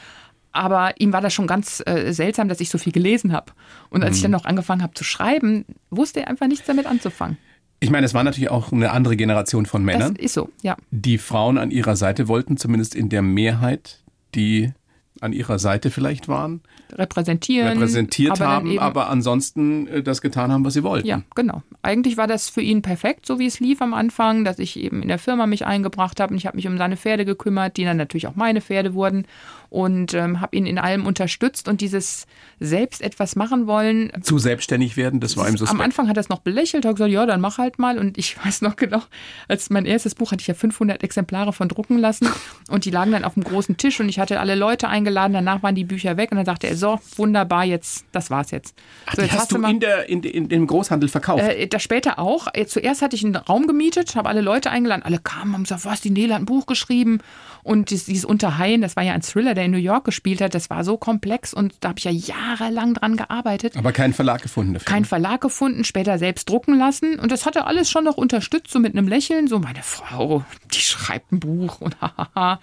Aber 0.53 0.95
ihm 1.01 1.13
war 1.13 1.21
das 1.21 1.35
schon 1.35 1.49
ganz 1.49 1.83
äh, 1.87 2.13
seltsam, 2.13 2.49
dass 2.49 2.61
ich 2.61 2.71
so 2.71 2.79
viel 2.79 2.93
gelesen 2.93 3.33
habe. 3.33 3.53
Und 3.89 4.05
als 4.05 4.17
ich 4.17 4.23
dann 4.23 4.31
noch 4.31 4.45
angefangen 4.45 4.83
habe 4.83 4.95
zu 4.95 5.03
schreiben, 5.03 5.65
wusste 5.91 6.21
er 6.21 6.29
einfach 6.29 6.47
nichts 6.47 6.67
damit 6.67 6.87
anzufangen. 6.87 7.37
Ich 7.81 7.91
meine, 7.91 8.05
es 8.05 8.13
war 8.13 8.23
natürlich 8.23 8.51
auch 8.51 8.73
eine 8.73 8.91
andere 8.91 9.17
Generation 9.17 9.65
von 9.65 9.87
Das 9.87 9.97
Männern, 9.97 10.17
ist 10.17 10.35
so, 10.35 10.51
ja. 10.63 10.77
die 10.91 11.17
Frauen 11.17 11.57
an 11.57 11.71
ihrer 11.71 11.97
Seite 11.97 12.29
wollten, 12.29 12.59
zumindest 12.59 12.95
in 12.95 13.09
der 13.09 13.23
Mehrheit, 13.23 14.03
die 14.35 14.73
an 15.21 15.33
ihrer 15.33 15.59
Seite 15.59 15.91
vielleicht 15.91 16.29
waren, 16.29 16.61
Repräsentieren. 16.99 17.69
repräsentiert 17.69 18.33
aber 18.33 18.47
haben, 18.47 18.79
aber 18.79 19.09
ansonsten 19.09 19.87
äh, 19.89 20.03
das 20.03 20.21
getan 20.21 20.53
haben, 20.53 20.65
was 20.65 20.75
sie 20.75 20.83
wollten. 20.83 21.07
Ja, 21.07 21.23
genau. 21.35 21.63
Eigentlich 21.83 22.17
war 22.17 22.27
das 22.27 22.49
für 22.49 22.61
ihn 22.61 22.83
perfekt, 22.83 23.27
so 23.27 23.39
wie 23.39 23.47
es 23.47 23.61
lief 23.61 23.81
am 23.83 23.95
Anfang, 23.95 24.45
dass 24.45 24.59
ich 24.59 24.79
eben 24.79 25.03
in 25.03 25.09
der 25.09 25.19
Firma 25.19 25.47
mich 25.47 25.67
eingebracht 25.67 26.21
habe 26.21 26.33
und 26.33 26.39
ich 26.39 26.47
habe 26.47 26.57
mich 26.57 26.67
um 26.67 26.79
seine 26.79 26.97
Pferde 26.97 27.25
gekümmert, 27.25 27.77
die 27.77 27.85
dann 27.85 27.97
natürlich 27.97 28.27
auch 28.27 28.37
meine 28.37 28.61
Pferde 28.61 28.95
wurden 28.95 29.27
und 29.71 30.15
ähm, 30.15 30.41
habe 30.41 30.57
ihn 30.57 30.67
in 30.67 30.79
allem 30.79 31.07
unterstützt 31.07 31.69
und 31.69 31.81
dieses 31.81 32.27
selbst 32.59 33.01
etwas 33.01 33.37
machen 33.37 33.69
wollen. 33.69 34.11
Zu 34.23 34.39
selbstständig 34.39 34.97
werden, 34.97 35.21
das 35.21 35.37
war 35.37 35.47
ihm 35.47 35.53
Am 35.53 35.57
suspekt. 35.57 35.81
Anfang 35.83 36.09
hat 36.09 36.17
er 36.17 36.21
es 36.21 36.29
noch 36.29 36.41
belächelt, 36.41 36.85
hat 36.85 36.97
gesagt, 36.97 37.13
ja, 37.13 37.25
dann 37.25 37.41
mach 37.41 37.59
halt 37.59 37.79
mal. 37.79 37.99
Und 37.99 38.19
ich 38.19 38.37
weiß 38.45 38.63
noch 38.63 38.77
genau, 38.77 39.03
als 39.49 39.71
mein 39.71 39.87
erstes 39.87 40.17
Buch 40.17 40.33
hatte 40.33 40.41
ich 40.41 40.49
ja 40.49 40.55
500 40.55 41.03
Exemplare 41.03 41.53
von 41.53 41.69
drucken 41.69 41.99
lassen 41.99 42.29
und 42.69 42.85
die 42.85 42.91
lagen 42.91 43.13
dann 43.13 43.25
auf 43.25 43.35
dem 43.35 43.45
großen 43.45 43.77
Tisch 43.77 44.01
und 44.01 44.09
ich 44.09 44.19
hatte 44.19 44.41
alle 44.41 44.57
Leute 44.57 44.89
eingeladen. 44.89 45.33
Danach 45.33 45.63
waren 45.63 45.77
die 45.77 45.85
Bücher 45.85 46.17
weg 46.17 46.33
und 46.33 46.37
dann 46.37 46.47
sagte 46.47 46.67
er, 46.67 46.77
so, 46.81 46.99
wunderbar, 47.17 47.65
jetzt, 47.65 48.05
das 48.11 48.31
war's 48.31 48.51
jetzt. 48.51 48.75
Ach, 49.07 49.15
so, 49.15 49.23
jetzt 49.23 49.33
hast 49.35 49.53
du 49.53 49.59
mal- 49.59 49.71
in, 49.71 49.79
der, 49.79 50.09
in, 50.09 50.23
in 50.25 50.49
dem 50.49 50.67
Großhandel 50.67 51.09
verkauft. 51.09 51.45
äh, 51.45 51.69
das 51.69 51.83
später 51.83 52.19
auch. 52.19 52.49
Äh, 52.55 52.67
Zuerst 52.67 53.03
hatte 53.03 53.15
ich 53.15 53.25
einen 53.25 53.37
Raum 53.37 53.67
gemietet, 53.69 54.17
habe 54.17 54.29
alle 54.29 54.41
Leute 54.41 54.71
eingeladen. 54.71 55.03
Alle 55.05 55.19
kamen 55.19 55.51
und 55.51 55.55
haben 55.55 55.63
gesagt, 55.65 55.85
was, 55.85 56.01
die 56.01 56.11
Nele 56.11 56.35
hat 56.35 56.43
ein 56.43 56.47
Buch 56.47 56.67
geschrieben. 56.67 57.19
Und 57.63 57.91
dieses, 57.91 58.07
dieses 58.07 58.25
Unterhaien, 58.25 58.81
das 58.81 58.97
war 58.97 59.03
ja 59.03 59.13
ein 59.13 59.21
Thriller, 59.21 59.53
der 59.55 59.67
in 59.67 59.71
New 59.71 59.77
York 59.77 60.05
gespielt 60.05 60.41
hat. 60.41 60.55
Das 60.55 60.71
war 60.71 60.83
so 60.83 60.97
komplex 60.97 61.53
und 61.53 61.75
da 61.81 61.91
habe 61.91 61.99
ich 61.99 62.05
ja 62.05 62.11
jahrelang 62.11 62.95
dran 62.95 63.17
gearbeitet. 63.19 63.77
aber 63.77 63.93
keinen 63.93 64.15
Verlag 64.15 64.41
gefunden 64.41 64.73
dafür. 64.73 64.87
Kein 64.87 65.05
Verlag 65.05 65.43
gefunden, 65.43 65.85
später 65.85 66.19
selbst 66.19 66.49
drucken 66.49 66.79
lassen. 66.79 67.19
Und 67.19 67.31
das 67.31 67.45
hat 67.45 67.57
er 67.57 67.67
alles 67.67 67.91
schon 67.91 68.05
noch 68.05 68.17
unterstützt, 68.17 68.71
so 68.73 68.79
mit 68.79 68.97
einem 68.97 69.07
Lächeln. 69.09 69.47
So, 69.47 69.59
meine 69.59 69.83
Frau, 69.83 70.43
die 70.73 70.81
schreibt 70.81 71.33
ein 71.33 71.41
Buch 71.41 71.83
und 71.83 72.01
hahaha. 72.01 72.61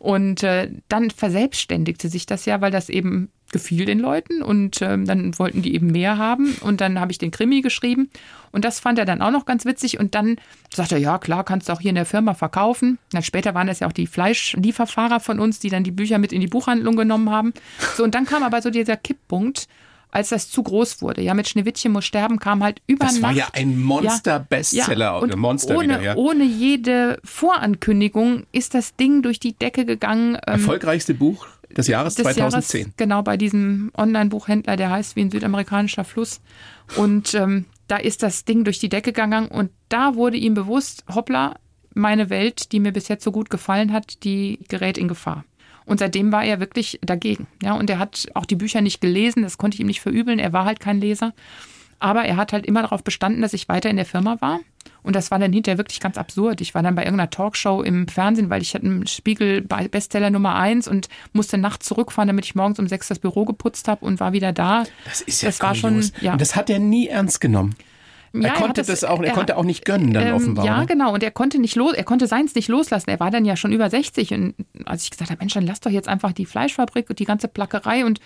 Und 0.00 0.42
äh, 0.42 0.68
dann 0.88 1.10
verselbstständigte 1.10 2.08
sich 2.08 2.26
das 2.26 2.44
ja, 2.44 2.60
weil 2.60 2.72
das 2.72 2.88
eben 2.88 3.30
gefiel 3.52 3.84
den 3.84 3.98
Leuten 3.98 4.42
und 4.42 4.80
ähm, 4.82 5.06
dann 5.06 5.38
wollten 5.38 5.62
die 5.62 5.74
eben 5.74 5.88
mehr 5.88 6.18
haben 6.18 6.54
und 6.60 6.80
dann 6.80 7.00
habe 7.00 7.12
ich 7.12 7.18
den 7.18 7.30
Krimi 7.30 7.60
geschrieben 7.60 8.10
und 8.52 8.64
das 8.64 8.80
fand 8.80 8.98
er 8.98 9.04
dann 9.04 9.22
auch 9.22 9.30
noch 9.30 9.44
ganz 9.44 9.64
witzig 9.64 9.98
und 9.98 10.14
dann 10.14 10.36
sagte 10.72 10.96
er, 10.96 11.00
ja 11.00 11.18
klar, 11.18 11.44
kannst 11.44 11.68
du 11.68 11.72
auch 11.72 11.80
hier 11.80 11.90
in 11.90 11.96
der 11.96 12.06
Firma 12.06 12.34
verkaufen. 12.34 12.98
Dann 13.12 13.22
später 13.22 13.54
waren 13.54 13.66
das 13.66 13.80
ja 13.80 13.86
auch 13.86 13.92
die 13.92 14.06
Fleischlieferfahrer 14.06 15.20
von 15.20 15.40
uns, 15.40 15.58
die 15.58 15.68
dann 15.68 15.84
die 15.84 15.90
Bücher 15.90 16.18
mit 16.18 16.32
in 16.32 16.40
die 16.40 16.46
Buchhandlung 16.46 16.96
genommen 16.96 17.30
haben. 17.30 17.52
So 17.96 18.04
und 18.04 18.14
dann 18.14 18.24
kam 18.24 18.42
aber 18.42 18.62
so 18.62 18.70
dieser 18.70 18.96
Kipppunkt, 18.96 19.68
als 20.10 20.30
das 20.30 20.50
zu 20.50 20.62
groß 20.62 21.02
wurde. 21.02 21.22
Ja, 21.22 21.34
mit 21.34 21.48
Schneewittchen 21.48 21.92
muss 21.92 22.04
sterben 22.04 22.38
kam 22.38 22.62
halt 22.62 22.82
über 22.86 23.06
Das 23.06 23.22
war 23.22 23.32
ja 23.32 23.48
ein 23.52 23.78
Monster-Bestseller 23.80 25.26
Ja, 25.28 25.36
Monster 25.36 25.76
ohne, 25.76 25.84
wieder, 25.84 26.02
ja. 26.02 26.16
ohne 26.16 26.44
jede 26.44 27.18
Vorankündigung 27.24 28.44
ist 28.52 28.74
das 28.74 28.96
Ding 28.96 29.22
durch 29.22 29.40
die 29.40 29.52
Decke 29.54 29.84
gegangen. 29.84 30.34
ähm, 30.34 30.54
Erfolgreichste 30.54 31.14
Buch 31.14 31.46
des 31.76 31.86
Jahres 31.86 32.14
des 32.16 32.24
2010. 32.24 32.80
Jahres, 32.80 32.94
genau, 32.96 33.22
bei 33.22 33.36
diesem 33.36 33.90
Online-Buchhändler, 33.96 34.76
der 34.76 34.90
heißt 34.90 35.16
wie 35.16 35.22
ein 35.22 35.30
südamerikanischer 35.30 36.04
Fluss. 36.04 36.40
Und 36.96 37.34
ähm, 37.34 37.66
da 37.86 37.96
ist 37.96 38.22
das 38.22 38.44
Ding 38.44 38.64
durch 38.64 38.78
die 38.78 38.88
Decke 38.88 39.12
gegangen 39.12 39.48
und 39.48 39.70
da 39.88 40.14
wurde 40.14 40.36
ihm 40.36 40.54
bewusst, 40.54 41.04
hoppla, 41.12 41.54
meine 41.94 42.30
Welt, 42.30 42.72
die 42.72 42.80
mir 42.80 42.92
bis 42.92 43.08
jetzt 43.08 43.24
so 43.24 43.32
gut 43.32 43.50
gefallen 43.50 43.92
hat, 43.92 44.22
die 44.24 44.60
gerät 44.68 44.96
in 44.96 45.08
Gefahr. 45.08 45.44
Und 45.90 45.98
seitdem 45.98 46.30
war 46.30 46.44
er 46.44 46.60
wirklich 46.60 47.00
dagegen. 47.02 47.48
Ja, 47.64 47.72
und 47.74 47.90
er 47.90 47.98
hat 47.98 48.28
auch 48.34 48.46
die 48.46 48.54
Bücher 48.54 48.80
nicht 48.80 49.00
gelesen, 49.00 49.42
das 49.42 49.58
konnte 49.58 49.74
ich 49.74 49.80
ihm 49.80 49.88
nicht 49.88 50.00
verübeln, 50.00 50.38
er 50.38 50.52
war 50.52 50.64
halt 50.64 50.78
kein 50.78 51.00
Leser. 51.00 51.32
Aber 51.98 52.22
er 52.24 52.36
hat 52.36 52.52
halt 52.52 52.64
immer 52.64 52.82
darauf 52.82 53.02
bestanden, 53.02 53.42
dass 53.42 53.54
ich 53.54 53.68
weiter 53.68 53.90
in 53.90 53.96
der 53.96 54.06
Firma 54.06 54.36
war. 54.40 54.60
Und 55.02 55.16
das 55.16 55.32
war 55.32 55.40
dann 55.40 55.52
hinterher 55.52 55.78
wirklich 55.78 55.98
ganz 55.98 56.16
absurd. 56.16 56.60
Ich 56.60 56.76
war 56.76 56.84
dann 56.84 56.94
bei 56.94 57.02
irgendeiner 57.02 57.28
Talkshow 57.28 57.82
im 57.82 58.06
Fernsehen, 58.06 58.50
weil 58.50 58.62
ich 58.62 58.72
hatte 58.72 58.86
einen 58.86 59.08
Spiegel 59.08 59.62
Bestseller 59.62 60.30
Nummer 60.30 60.54
eins 60.54 60.86
und 60.86 61.08
musste 61.32 61.58
nachts 61.58 61.86
zurückfahren, 61.86 62.28
damit 62.28 62.44
ich 62.44 62.54
morgens 62.54 62.78
um 62.78 62.86
sechs 62.86 63.08
das 63.08 63.18
Büro 63.18 63.44
geputzt 63.44 63.88
habe 63.88 64.06
und 64.06 64.20
war 64.20 64.32
wieder 64.32 64.52
da. 64.52 64.84
Das 65.04 65.20
ist 65.22 65.42
ja 65.42 65.48
Das 65.48 65.60
war 65.60 65.74
schon, 65.74 65.94
kurios. 65.94 66.12
ja. 66.20 66.32
Und 66.32 66.40
das 66.40 66.54
hat 66.54 66.70
er 66.70 66.78
nie 66.78 67.08
ernst 67.08 67.40
genommen. 67.40 67.74
Ja, 68.32 68.48
er 68.48 68.52
konnte 68.54 68.82
das 68.82 69.02
auch, 69.02 69.20
er, 69.22 69.32
konnte 69.32 69.56
auch 69.56 69.64
nicht 69.64 69.84
gönnen 69.84 70.12
dann 70.12 70.28
ähm, 70.28 70.34
offenbar. 70.34 70.64
Ja, 70.64 70.78
oder? 70.78 70.86
genau. 70.86 71.14
Und 71.14 71.22
er 71.22 71.32
konnte 71.32 71.58
nicht 71.58 71.74
los, 71.74 71.94
er 71.94 72.04
konnte 72.04 72.26
seins 72.26 72.54
nicht 72.54 72.68
loslassen. 72.68 73.10
Er 73.10 73.18
war 73.18 73.30
dann 73.30 73.44
ja 73.44 73.56
schon 73.56 73.72
über 73.72 73.90
60 73.90 74.32
und 74.34 74.54
als 74.84 75.04
ich 75.04 75.10
gesagt 75.10 75.30
habe, 75.30 75.40
Mensch, 75.40 75.54
dann 75.54 75.66
lass 75.66 75.80
doch 75.80 75.90
jetzt 75.90 76.08
einfach 76.08 76.32
die 76.32 76.46
Fleischfabrik 76.46 77.10
und 77.10 77.18
die 77.18 77.24
ganze 77.24 77.48
Plackerei 77.48 78.04
und 78.04 78.20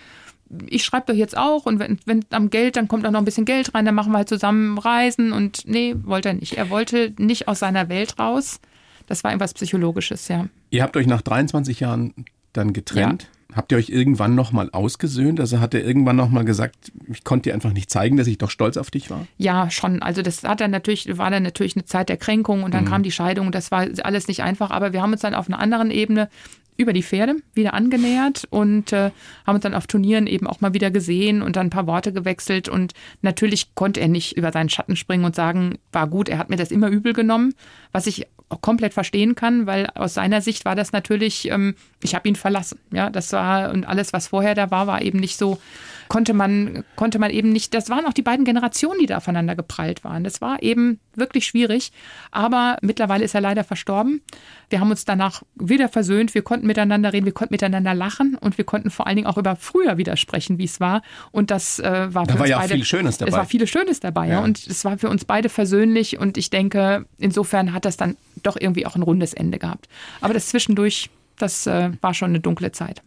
ich 0.67 0.83
schreibe 0.83 1.07
doch 1.07 1.17
jetzt 1.17 1.35
auch 1.35 1.65
und 1.65 1.79
wenn, 1.79 1.97
wenn 2.05 2.23
am 2.29 2.51
Geld, 2.51 2.75
dann 2.75 2.87
kommt 2.87 3.05
auch 3.05 3.11
noch 3.11 3.19
ein 3.19 3.25
bisschen 3.25 3.45
Geld 3.45 3.73
rein, 3.73 3.85
dann 3.85 3.95
machen 3.95 4.11
wir 4.11 4.19
halt 4.19 4.29
zusammen 4.29 4.77
Reisen 4.77 5.33
und 5.33 5.63
nee, 5.65 5.95
wollte 6.03 6.29
er 6.29 6.35
nicht. 6.35 6.57
Er 6.57 6.69
wollte 6.69 7.13
nicht 7.17 7.47
aus 7.47 7.59
seiner 7.59 7.89
Welt 7.89 8.19
raus. 8.19 8.59
Das 9.07 9.23
war 9.23 9.31
irgendwas 9.31 9.53
Psychologisches, 9.53 10.27
ja. 10.27 10.47
Ihr 10.69 10.83
habt 10.83 10.97
euch 10.97 11.07
nach 11.07 11.21
23 11.21 11.79
Jahren 11.79 12.13
dann 12.53 12.73
getrennt. 12.73 13.27
Habt 13.55 13.71
ihr 13.71 13.77
euch 13.77 13.89
irgendwann 13.89 14.35
nochmal 14.35 14.69
ausgesöhnt? 14.71 15.39
Also 15.39 15.61
hat 15.61 15.73
er 15.73 15.83
irgendwann 15.83 16.17
nochmal 16.17 16.43
gesagt, 16.43 16.91
ich 17.07 17.23
konnte 17.23 17.49
dir 17.49 17.53
einfach 17.53 17.71
nicht 17.71 17.89
zeigen, 17.89 18.17
dass 18.17 18.27
ich 18.27 18.37
doch 18.37 18.49
stolz 18.49 18.75
auf 18.75 18.91
dich 18.91 19.09
war? 19.09 19.25
Ja, 19.37 19.71
schon. 19.71 20.01
Also 20.01 20.21
das 20.21 20.43
hat 20.43 20.59
dann 20.59 20.71
natürlich, 20.71 21.17
war 21.17 21.31
dann 21.31 21.43
natürlich 21.43 21.75
eine 21.75 21.85
Zeit 21.85 22.09
der 22.09 22.17
Kränkung 22.17 22.63
und 22.63 22.73
dann 22.73 22.83
mhm. 22.83 22.89
kam 22.89 23.03
die 23.03 23.11
Scheidung. 23.11 23.53
Das 23.53 23.71
war 23.71 23.87
alles 24.03 24.27
nicht 24.27 24.43
einfach, 24.43 24.71
aber 24.71 24.91
wir 24.91 25.01
haben 25.01 25.13
uns 25.13 25.21
dann 25.21 25.33
auf 25.33 25.47
einer 25.47 25.59
anderen 25.59 25.89
Ebene 25.89 26.29
über 26.77 26.93
die 26.93 27.03
Pferde 27.03 27.37
wieder 27.53 27.73
angenähert 27.73 28.45
und 28.49 28.91
äh, 28.91 29.11
haben 29.45 29.55
uns 29.55 29.63
dann 29.63 29.73
auf 29.73 29.87
Turnieren 29.87 30.27
eben 30.27 30.45
auch 30.47 30.59
mal 30.59 30.73
wieder 30.73 30.91
gesehen 30.91 31.41
und 31.41 31.55
dann 31.55 31.67
ein 31.67 31.71
paar 31.71 31.87
Worte 31.87 32.11
gewechselt. 32.11 32.67
Und 32.67 32.93
natürlich 33.21 33.73
konnte 33.75 34.01
er 34.01 34.09
nicht 34.09 34.35
über 34.35 34.51
seinen 34.51 34.69
Schatten 34.69 34.95
springen 34.95 35.23
und 35.23 35.35
sagen, 35.35 35.77
war 35.93 36.07
gut, 36.07 36.27
er 36.27 36.37
hat 36.37 36.49
mir 36.49 36.57
das 36.57 36.71
immer 36.71 36.89
übel 36.89 37.13
genommen, 37.13 37.53
was 37.93 38.07
ich 38.07 38.27
komplett 38.61 38.93
verstehen 38.93 39.35
kann, 39.35 39.65
weil 39.65 39.87
aus 39.95 40.13
seiner 40.13 40.41
Sicht 40.41 40.65
war 40.65 40.75
das 40.75 40.91
natürlich, 40.91 41.49
ähm, 41.49 41.75
ich 42.03 42.15
habe 42.15 42.27
ihn 42.27 42.35
verlassen. 42.35 42.79
Ja, 42.91 43.09
das 43.09 43.31
war 43.33 43.71
und 43.71 43.85
alles, 43.85 44.13
was 44.13 44.27
vorher 44.27 44.55
da 44.55 44.71
war, 44.71 44.87
war 44.87 45.01
eben 45.01 45.19
nicht 45.19 45.37
so 45.37 45.59
konnte 46.07 46.33
man, 46.33 46.83
konnte 46.95 47.19
man 47.19 47.31
eben 47.31 47.51
nicht, 47.51 47.73
das 47.73 47.89
waren 47.89 48.05
auch 48.05 48.13
die 48.13 48.21
beiden 48.21 48.45
Generationen, 48.45 48.99
die 48.99 49.05
da 49.05 49.17
aufeinander 49.17 49.55
geprallt 49.55 50.03
waren. 50.03 50.23
Das 50.23 50.41
war 50.41 50.61
eben 50.61 50.99
wirklich 51.15 51.45
schwierig. 51.45 51.91
Aber 52.31 52.77
mittlerweile 52.81 53.23
ist 53.23 53.35
er 53.35 53.41
leider 53.41 53.63
verstorben. 53.63 54.21
Wir 54.69 54.79
haben 54.79 54.89
uns 54.89 55.05
danach 55.05 55.43
wieder 55.55 55.89
versöhnt. 55.89 56.33
Wir 56.33 56.41
konnten 56.41 56.67
miteinander 56.67 57.13
reden, 57.13 57.25
wir 57.25 57.33
konnten 57.33 57.53
miteinander 57.53 57.93
lachen 57.93 58.35
und 58.39 58.57
wir 58.57 58.65
konnten 58.65 58.89
vor 58.89 59.07
allen 59.07 59.15
Dingen 59.15 59.27
auch 59.27 59.37
über 59.37 59.55
früher 59.55 59.97
wieder 59.97 60.17
sprechen, 60.17 60.57
wie 60.57 60.65
es 60.65 60.79
war. 60.79 61.01
Und 61.31 61.51
das 61.51 61.79
äh, 61.79 62.13
war 62.13 62.25
da 62.25 62.33
für 62.33 62.39
war 62.39 62.41
uns 62.41 62.49
ja 62.49 62.57
beide, 62.59 62.73
viel 62.75 62.85
Schönes 62.85 63.17
dabei. 63.17 63.29
Es 63.29 63.37
war 63.37 63.45
vieles 63.45 63.69
Schönes 63.69 63.99
dabei. 63.99 64.27
Ja. 64.29 64.39
Und 64.39 64.67
es 64.67 64.85
war 64.85 64.97
für 64.97 65.09
uns 65.09 65.25
beide 65.25 65.49
versöhnlich. 65.49 66.19
Und 66.19 66.37
ich 66.37 66.49
denke, 66.49 67.05
insofern 67.17 67.73
hat 67.73 67.85
das 67.85 67.97
dann 67.97 68.17
doch 68.45 68.57
irgendwie 68.59 68.85
auch 68.85 68.95
ein 68.95 69.03
rundes 69.03 69.33
Ende 69.33 69.59
gehabt. 69.59 69.87
Aber 70.21 70.33
das 70.33 70.47
zwischendurch, 70.47 71.09
das 71.37 71.67
äh, 71.67 71.91
war 72.01 72.13
schon 72.13 72.29
eine 72.29 72.39
dunkle 72.39 72.71
Zeit. 72.71 73.01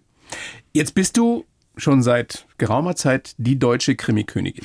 Jetzt 0.72 0.94
bist 0.94 1.16
du 1.16 1.44
schon 1.76 2.02
seit 2.02 2.46
geraumer 2.58 2.96
Zeit 2.96 3.34
die 3.38 3.58
deutsche 3.58 3.94
Krimikönigin. 3.94 4.64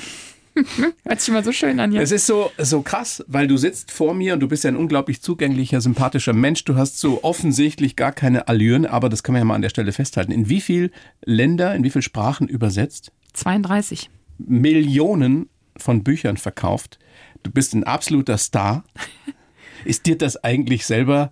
Hört 1.03 1.19
sich 1.19 1.33
mal 1.33 1.43
so 1.43 1.51
schön 1.51 1.79
an, 1.79 1.91
ja. 1.91 2.01
Es 2.01 2.11
ist 2.11 2.27
so, 2.27 2.51
so 2.59 2.81
krass, 2.81 3.23
weil 3.27 3.47
du 3.47 3.57
sitzt 3.57 3.91
vor 3.91 4.13
mir 4.13 4.35
und 4.35 4.39
du 4.39 4.47
bist 4.47 4.63
ja 4.63 4.69
ein 4.69 4.75
unglaublich 4.75 5.21
zugänglicher, 5.21 5.81
sympathischer 5.81 6.33
Mensch. 6.33 6.63
Du 6.63 6.75
hast 6.75 6.99
so 6.99 7.23
offensichtlich 7.23 7.95
gar 7.95 8.11
keine 8.11 8.47
Allüren, 8.47 8.85
aber 8.85 9.09
das 9.09 9.23
kann 9.23 9.33
man 9.33 9.41
ja 9.41 9.45
mal 9.45 9.55
an 9.55 9.63
der 9.63 9.69
Stelle 9.69 9.91
festhalten. 9.91 10.31
In 10.31 10.49
wie 10.49 10.61
viel 10.61 10.91
Länder, 11.23 11.73
in 11.73 11.83
wie 11.83 11.89
viele 11.89 12.03
Sprachen 12.03 12.47
übersetzt? 12.47 13.11
32. 13.33 14.09
Millionen 14.37 15.49
von 15.77 16.03
Büchern 16.03 16.37
verkauft. 16.37 16.99
Du 17.41 17.49
bist 17.49 17.73
ein 17.73 17.83
absoluter 17.83 18.37
Star. 18.37 18.83
ist 19.85 20.05
dir 20.05 20.17
das 20.17 20.43
eigentlich 20.43 20.85
selber 20.85 21.31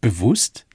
bewusst? 0.00 0.66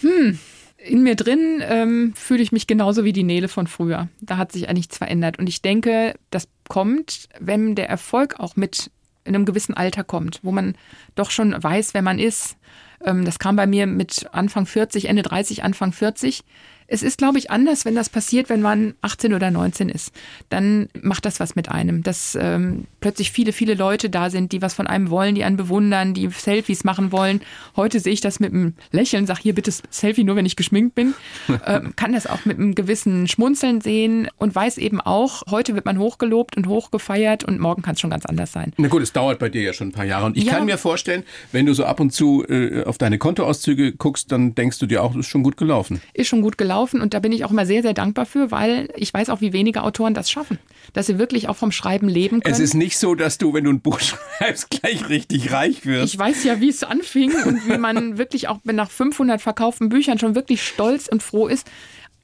Hm, 0.00 0.38
in 0.78 1.02
mir 1.02 1.16
drin 1.16 1.62
ähm, 1.62 2.12
fühle 2.14 2.42
ich 2.42 2.52
mich 2.52 2.66
genauso 2.66 3.04
wie 3.04 3.12
die 3.12 3.24
Nele 3.24 3.48
von 3.48 3.66
früher. 3.66 4.08
Da 4.20 4.36
hat 4.36 4.52
sich 4.52 4.68
nichts 4.72 4.98
verändert. 4.98 5.38
Und 5.38 5.48
ich 5.48 5.62
denke, 5.62 6.14
das 6.30 6.48
kommt, 6.68 7.28
wenn 7.40 7.74
der 7.74 7.88
Erfolg 7.88 8.38
auch 8.38 8.56
mit 8.56 8.90
in 9.24 9.34
einem 9.34 9.44
gewissen 9.44 9.74
Alter 9.74 10.04
kommt, 10.04 10.40
wo 10.42 10.52
man 10.52 10.74
doch 11.14 11.30
schon 11.30 11.54
weiß, 11.62 11.94
wer 11.94 12.02
man 12.02 12.18
ist. 12.18 12.56
Ähm, 13.04 13.24
das 13.24 13.38
kam 13.38 13.56
bei 13.56 13.66
mir 13.66 13.86
mit 13.86 14.26
Anfang 14.32 14.66
40, 14.66 15.06
Ende 15.06 15.22
30, 15.22 15.62
Anfang 15.62 15.92
40 15.92 16.44
es 16.88 17.02
ist, 17.02 17.18
glaube 17.18 17.38
ich, 17.38 17.50
anders, 17.50 17.84
wenn 17.84 17.94
das 17.94 18.08
passiert, 18.08 18.48
wenn 18.48 18.62
man 18.62 18.94
18 19.02 19.34
oder 19.34 19.50
19 19.50 19.90
ist. 19.90 20.10
Dann 20.48 20.88
macht 21.00 21.26
das 21.26 21.38
was 21.38 21.54
mit 21.54 21.68
einem, 21.68 22.02
dass 22.02 22.36
ähm, 22.40 22.86
plötzlich 23.00 23.30
viele, 23.30 23.52
viele 23.52 23.74
Leute 23.74 24.08
da 24.08 24.30
sind, 24.30 24.52
die 24.52 24.62
was 24.62 24.72
von 24.72 24.86
einem 24.86 25.10
wollen, 25.10 25.34
die 25.34 25.44
einen 25.44 25.58
bewundern, 25.58 26.14
die 26.14 26.28
Selfies 26.28 26.84
machen 26.84 27.12
wollen. 27.12 27.42
Heute 27.76 28.00
sehe 28.00 28.14
ich 28.14 28.22
das 28.22 28.40
mit 28.40 28.54
einem 28.54 28.72
Lächeln, 28.90 29.26
sag 29.26 29.38
hier 29.38 29.54
bitte 29.54 29.70
Selfie 29.90 30.24
nur, 30.24 30.34
wenn 30.36 30.46
ich 30.46 30.56
geschminkt 30.56 30.94
bin. 30.94 31.12
ähm, 31.66 31.92
kann 31.94 32.12
das 32.12 32.26
auch 32.26 32.46
mit 32.46 32.58
einem 32.58 32.74
gewissen 32.74 33.28
Schmunzeln 33.28 33.82
sehen 33.82 34.28
und 34.38 34.54
weiß 34.54 34.78
eben 34.78 35.02
auch, 35.02 35.42
heute 35.50 35.74
wird 35.74 35.84
man 35.84 35.98
hochgelobt 35.98 36.56
und 36.56 36.68
hochgefeiert 36.68 37.44
und 37.44 37.60
morgen 37.60 37.82
kann 37.82 37.94
es 37.94 38.00
schon 38.00 38.10
ganz 38.10 38.24
anders 38.24 38.52
sein. 38.52 38.72
Na 38.78 38.88
gut, 38.88 39.02
es 39.02 39.12
dauert 39.12 39.38
bei 39.38 39.50
dir 39.50 39.60
ja 39.60 39.72
schon 39.74 39.88
ein 39.88 39.92
paar 39.92 40.06
Jahre. 40.06 40.24
Und 40.24 40.38
ich 40.38 40.44
ja. 40.44 40.54
kann 40.54 40.64
mir 40.64 40.78
vorstellen, 40.78 41.24
wenn 41.52 41.66
du 41.66 41.74
so 41.74 41.84
ab 41.84 42.00
und 42.00 42.14
zu 42.14 42.46
äh, 42.48 42.84
auf 42.84 42.96
deine 42.96 43.18
Kontoauszüge 43.18 43.92
guckst, 43.92 44.32
dann 44.32 44.54
denkst 44.54 44.78
du 44.78 44.86
dir 44.86 45.02
auch, 45.02 45.12
das 45.12 45.26
ist 45.26 45.26
schon 45.26 45.42
gut 45.42 45.58
gelaufen. 45.58 46.00
Ist 46.14 46.28
schon 46.28 46.40
gut 46.40 46.56
gelaufen 46.56 46.77
laufen 46.78 47.00
und 47.00 47.12
da 47.12 47.18
bin 47.18 47.32
ich 47.32 47.44
auch 47.44 47.50
immer 47.50 47.66
sehr, 47.66 47.82
sehr 47.82 47.92
dankbar 47.92 48.24
für, 48.24 48.50
weil 48.50 48.88
ich 48.94 49.12
weiß 49.12 49.30
auch, 49.30 49.40
wie 49.40 49.52
wenige 49.52 49.82
Autoren 49.82 50.14
das 50.14 50.30
schaffen, 50.30 50.58
dass 50.92 51.06
sie 51.06 51.18
wirklich 51.18 51.48
auch 51.48 51.56
vom 51.56 51.72
Schreiben 51.72 52.08
leben 52.08 52.40
können. 52.40 52.54
Es 52.54 52.60
ist 52.60 52.74
nicht 52.74 52.98
so, 52.98 53.14
dass 53.14 53.38
du, 53.38 53.52
wenn 53.52 53.64
du 53.64 53.70
ein 53.70 53.80
Buch 53.80 54.00
schreibst, 54.38 54.70
gleich 54.70 55.08
richtig 55.08 55.50
reich 55.52 55.84
wirst. 55.84 56.14
Ich 56.14 56.18
weiß 56.18 56.44
ja, 56.44 56.60
wie 56.60 56.68
es 56.68 56.84
anfing 56.84 57.32
und 57.44 57.68
wie 57.68 57.78
man 57.78 58.16
wirklich 58.18 58.48
auch 58.48 58.60
nach 58.64 58.90
500 58.90 59.40
verkauften 59.40 59.88
Büchern 59.88 60.18
schon 60.18 60.34
wirklich 60.34 60.62
stolz 60.62 61.08
und 61.08 61.22
froh 61.22 61.48
ist. 61.48 61.66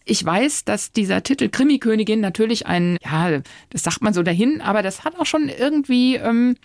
Ich 0.05 0.25
weiß, 0.25 0.65
dass 0.65 0.93
dieser 0.93 1.23
Titel 1.23 1.49
Krimikönigin 1.49 2.21
natürlich 2.21 2.67
ein, 2.67 2.99
ja, 3.03 3.41
das 3.71 3.83
sagt 3.83 4.03
man 4.03 4.15
so 4.15 4.23
dahin, 4.23 4.61
aber 4.61 4.83
das 4.83 5.05
hat 5.05 5.19
auch 5.19 5.27
schon 5.27 5.49
irgendwie, 5.49 6.17
ähm, 6.17 6.57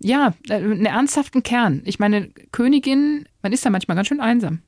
ja, 0.00 0.32
einen 0.48 0.86
ernsthaften 0.86 1.42
Kern. 1.42 1.82
Ich 1.84 1.98
meine, 1.98 2.30
Königin, 2.52 3.26
man 3.42 3.52
ist 3.52 3.64
da 3.66 3.70
manchmal 3.70 3.96
ganz 3.96 4.08
schön 4.08 4.20
einsam. 4.20 4.62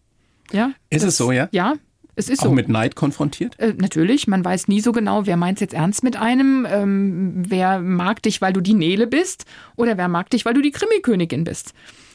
Ja. 0.53 0.73
Ist 0.91 1.03
das, 1.03 1.15
es 1.15 1.17
so, 1.17 1.33
ja? 1.33 1.49
Ja, 1.53 1.75
es 2.15 2.29
ist 2.29 2.41
auch 2.41 2.47
so. 2.47 2.53
mit 2.53 2.69
Neid 2.69 2.95
konfrontiert? 2.95 3.59
Äh, 3.59 3.75
natürlich, 3.79 4.27
man 4.27 4.45
weiß 4.45 4.69
nie 4.69 4.81
so 4.81 4.93
genau, 4.93 5.27
wer 5.27 5.37
meint 5.37 5.59
es 5.59 5.61
jetzt 5.61 5.75
ernst 5.75 6.03
mit 6.03 6.17
einem, 6.17 6.67
ähm, 6.71 7.33
wer 7.37 7.81
mag 7.81 8.23
dich, 8.23 8.41
weil 8.43 8.53
du 8.53 8.61
die 8.61 8.75
Nele 8.75 9.07
bist 9.07 9.47
oder 9.77 9.97
wer 9.97 10.09
mag 10.09 10.31
dich, 10.31 10.45
weil 10.45 10.55
du 10.55 10.61
die 10.61 10.73
Krimikönigin 10.73 11.45
bist. 11.45 11.75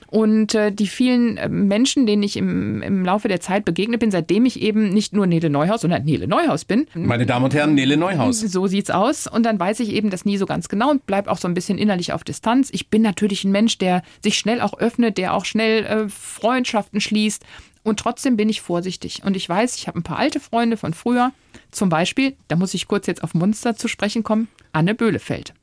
Und 0.09 0.55
äh, 0.55 0.71
die 0.71 0.87
vielen 0.87 1.37
äh, 1.37 1.49
Menschen, 1.49 2.05
denen 2.05 2.23
ich 2.23 2.37
im, 2.37 2.81
im 2.81 3.03
Laufe 3.03 3.27
der 3.27 3.41
Zeit 3.41 3.65
begegnet 3.65 3.99
bin, 3.99 4.09
seitdem 4.09 4.45
ich 4.45 4.61
eben 4.61 4.89
nicht 4.89 5.13
nur 5.13 5.27
Nele 5.27 5.49
Neuhaus, 5.49 5.81
sondern 5.81 6.05
Nele 6.05 6.27
Neuhaus 6.27 6.63
bin. 6.63 6.87
Meine 6.93 7.25
Damen 7.25 7.45
und 7.45 7.53
Herren, 7.53 7.73
Nele 7.73 7.97
Neuhaus. 7.97 8.39
So 8.39 8.67
sieht's 8.67 8.89
aus. 8.89 9.27
Und 9.27 9.45
dann 9.45 9.59
weiß 9.59 9.81
ich 9.81 9.91
eben 9.91 10.09
das 10.09 10.23
nie 10.23 10.37
so 10.37 10.45
ganz 10.45 10.69
genau 10.69 10.91
und 10.91 11.05
bleib 11.05 11.27
auch 11.27 11.37
so 11.37 11.47
ein 11.47 11.53
bisschen 11.53 11.77
innerlich 11.77 12.13
auf 12.13 12.23
Distanz. 12.23 12.69
Ich 12.71 12.89
bin 12.89 13.01
natürlich 13.01 13.43
ein 13.43 13.51
Mensch, 13.51 13.77
der 13.79 14.01
sich 14.23 14.37
schnell 14.37 14.61
auch 14.61 14.79
öffnet, 14.79 15.17
der 15.17 15.33
auch 15.33 15.43
schnell 15.43 15.83
äh, 15.83 16.07
Freundschaften 16.07 17.01
schließt. 17.01 17.43
Und 17.87 18.01
trotzdem 18.01 18.35
bin 18.35 18.49
ich 18.49 18.59
vorsichtig. 18.59 19.23
Und 19.23 19.37
ich 19.37 19.47
weiß, 19.47 19.77
ich 19.77 19.87
habe 19.87 19.97
ein 19.97 20.03
paar 20.03 20.19
alte 20.19 20.41
Freunde 20.41 20.75
von 20.75 20.93
früher. 20.93 21.31
Zum 21.71 21.87
Beispiel, 21.87 22.35
da 22.49 22.57
muss 22.57 22.73
ich 22.73 22.89
kurz 22.89 23.07
jetzt 23.07 23.23
auf 23.23 23.33
Munster 23.33 23.77
zu 23.77 23.87
sprechen 23.87 24.23
kommen, 24.23 24.49
Anne 24.73 24.93
Böhlefeld. 24.93 25.53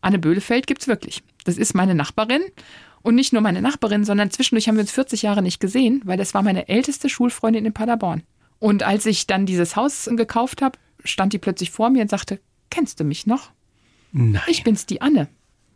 Anne 0.00 0.18
Böhlefeld 0.18 0.66
gibt 0.66 0.82
es 0.82 0.88
wirklich. 0.88 1.22
Das 1.44 1.58
ist 1.58 1.74
meine 1.76 1.94
Nachbarin. 1.94 2.42
Und 3.02 3.14
nicht 3.14 3.32
nur 3.32 3.42
meine 3.42 3.62
Nachbarin, 3.62 4.04
sondern 4.04 4.32
zwischendurch 4.32 4.66
haben 4.66 4.74
wir 4.74 4.80
uns 4.80 4.90
40 4.90 5.22
Jahre 5.22 5.40
nicht 5.40 5.60
gesehen, 5.60 6.02
weil 6.04 6.18
das 6.18 6.34
war 6.34 6.42
meine 6.42 6.68
älteste 6.68 7.08
Schulfreundin 7.08 7.64
in 7.64 7.72
Paderborn. 7.72 8.24
Und 8.58 8.82
als 8.82 9.06
ich 9.06 9.28
dann 9.28 9.46
dieses 9.46 9.76
Haus 9.76 10.10
gekauft 10.10 10.62
habe, 10.62 10.76
stand 11.04 11.32
die 11.32 11.38
plötzlich 11.38 11.70
vor 11.70 11.90
mir 11.90 12.02
und 12.02 12.10
sagte, 12.10 12.40
kennst 12.70 12.98
du 12.98 13.04
mich 13.04 13.24
noch? 13.24 13.52
Nein. 14.10 14.42
Ich 14.48 14.64
bin's, 14.64 14.86
die 14.86 15.00
Anne. 15.00 15.28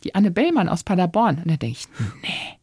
Die 0.03 0.17
Anne 0.17 0.33
Bellmann 0.33 0.69
aus 0.69 0.83
Paderborn. 0.83 1.39
Und 1.39 1.49
da 1.49 1.57
denke 1.57 1.79
ich, 1.79 1.89
nee. 2.23 2.57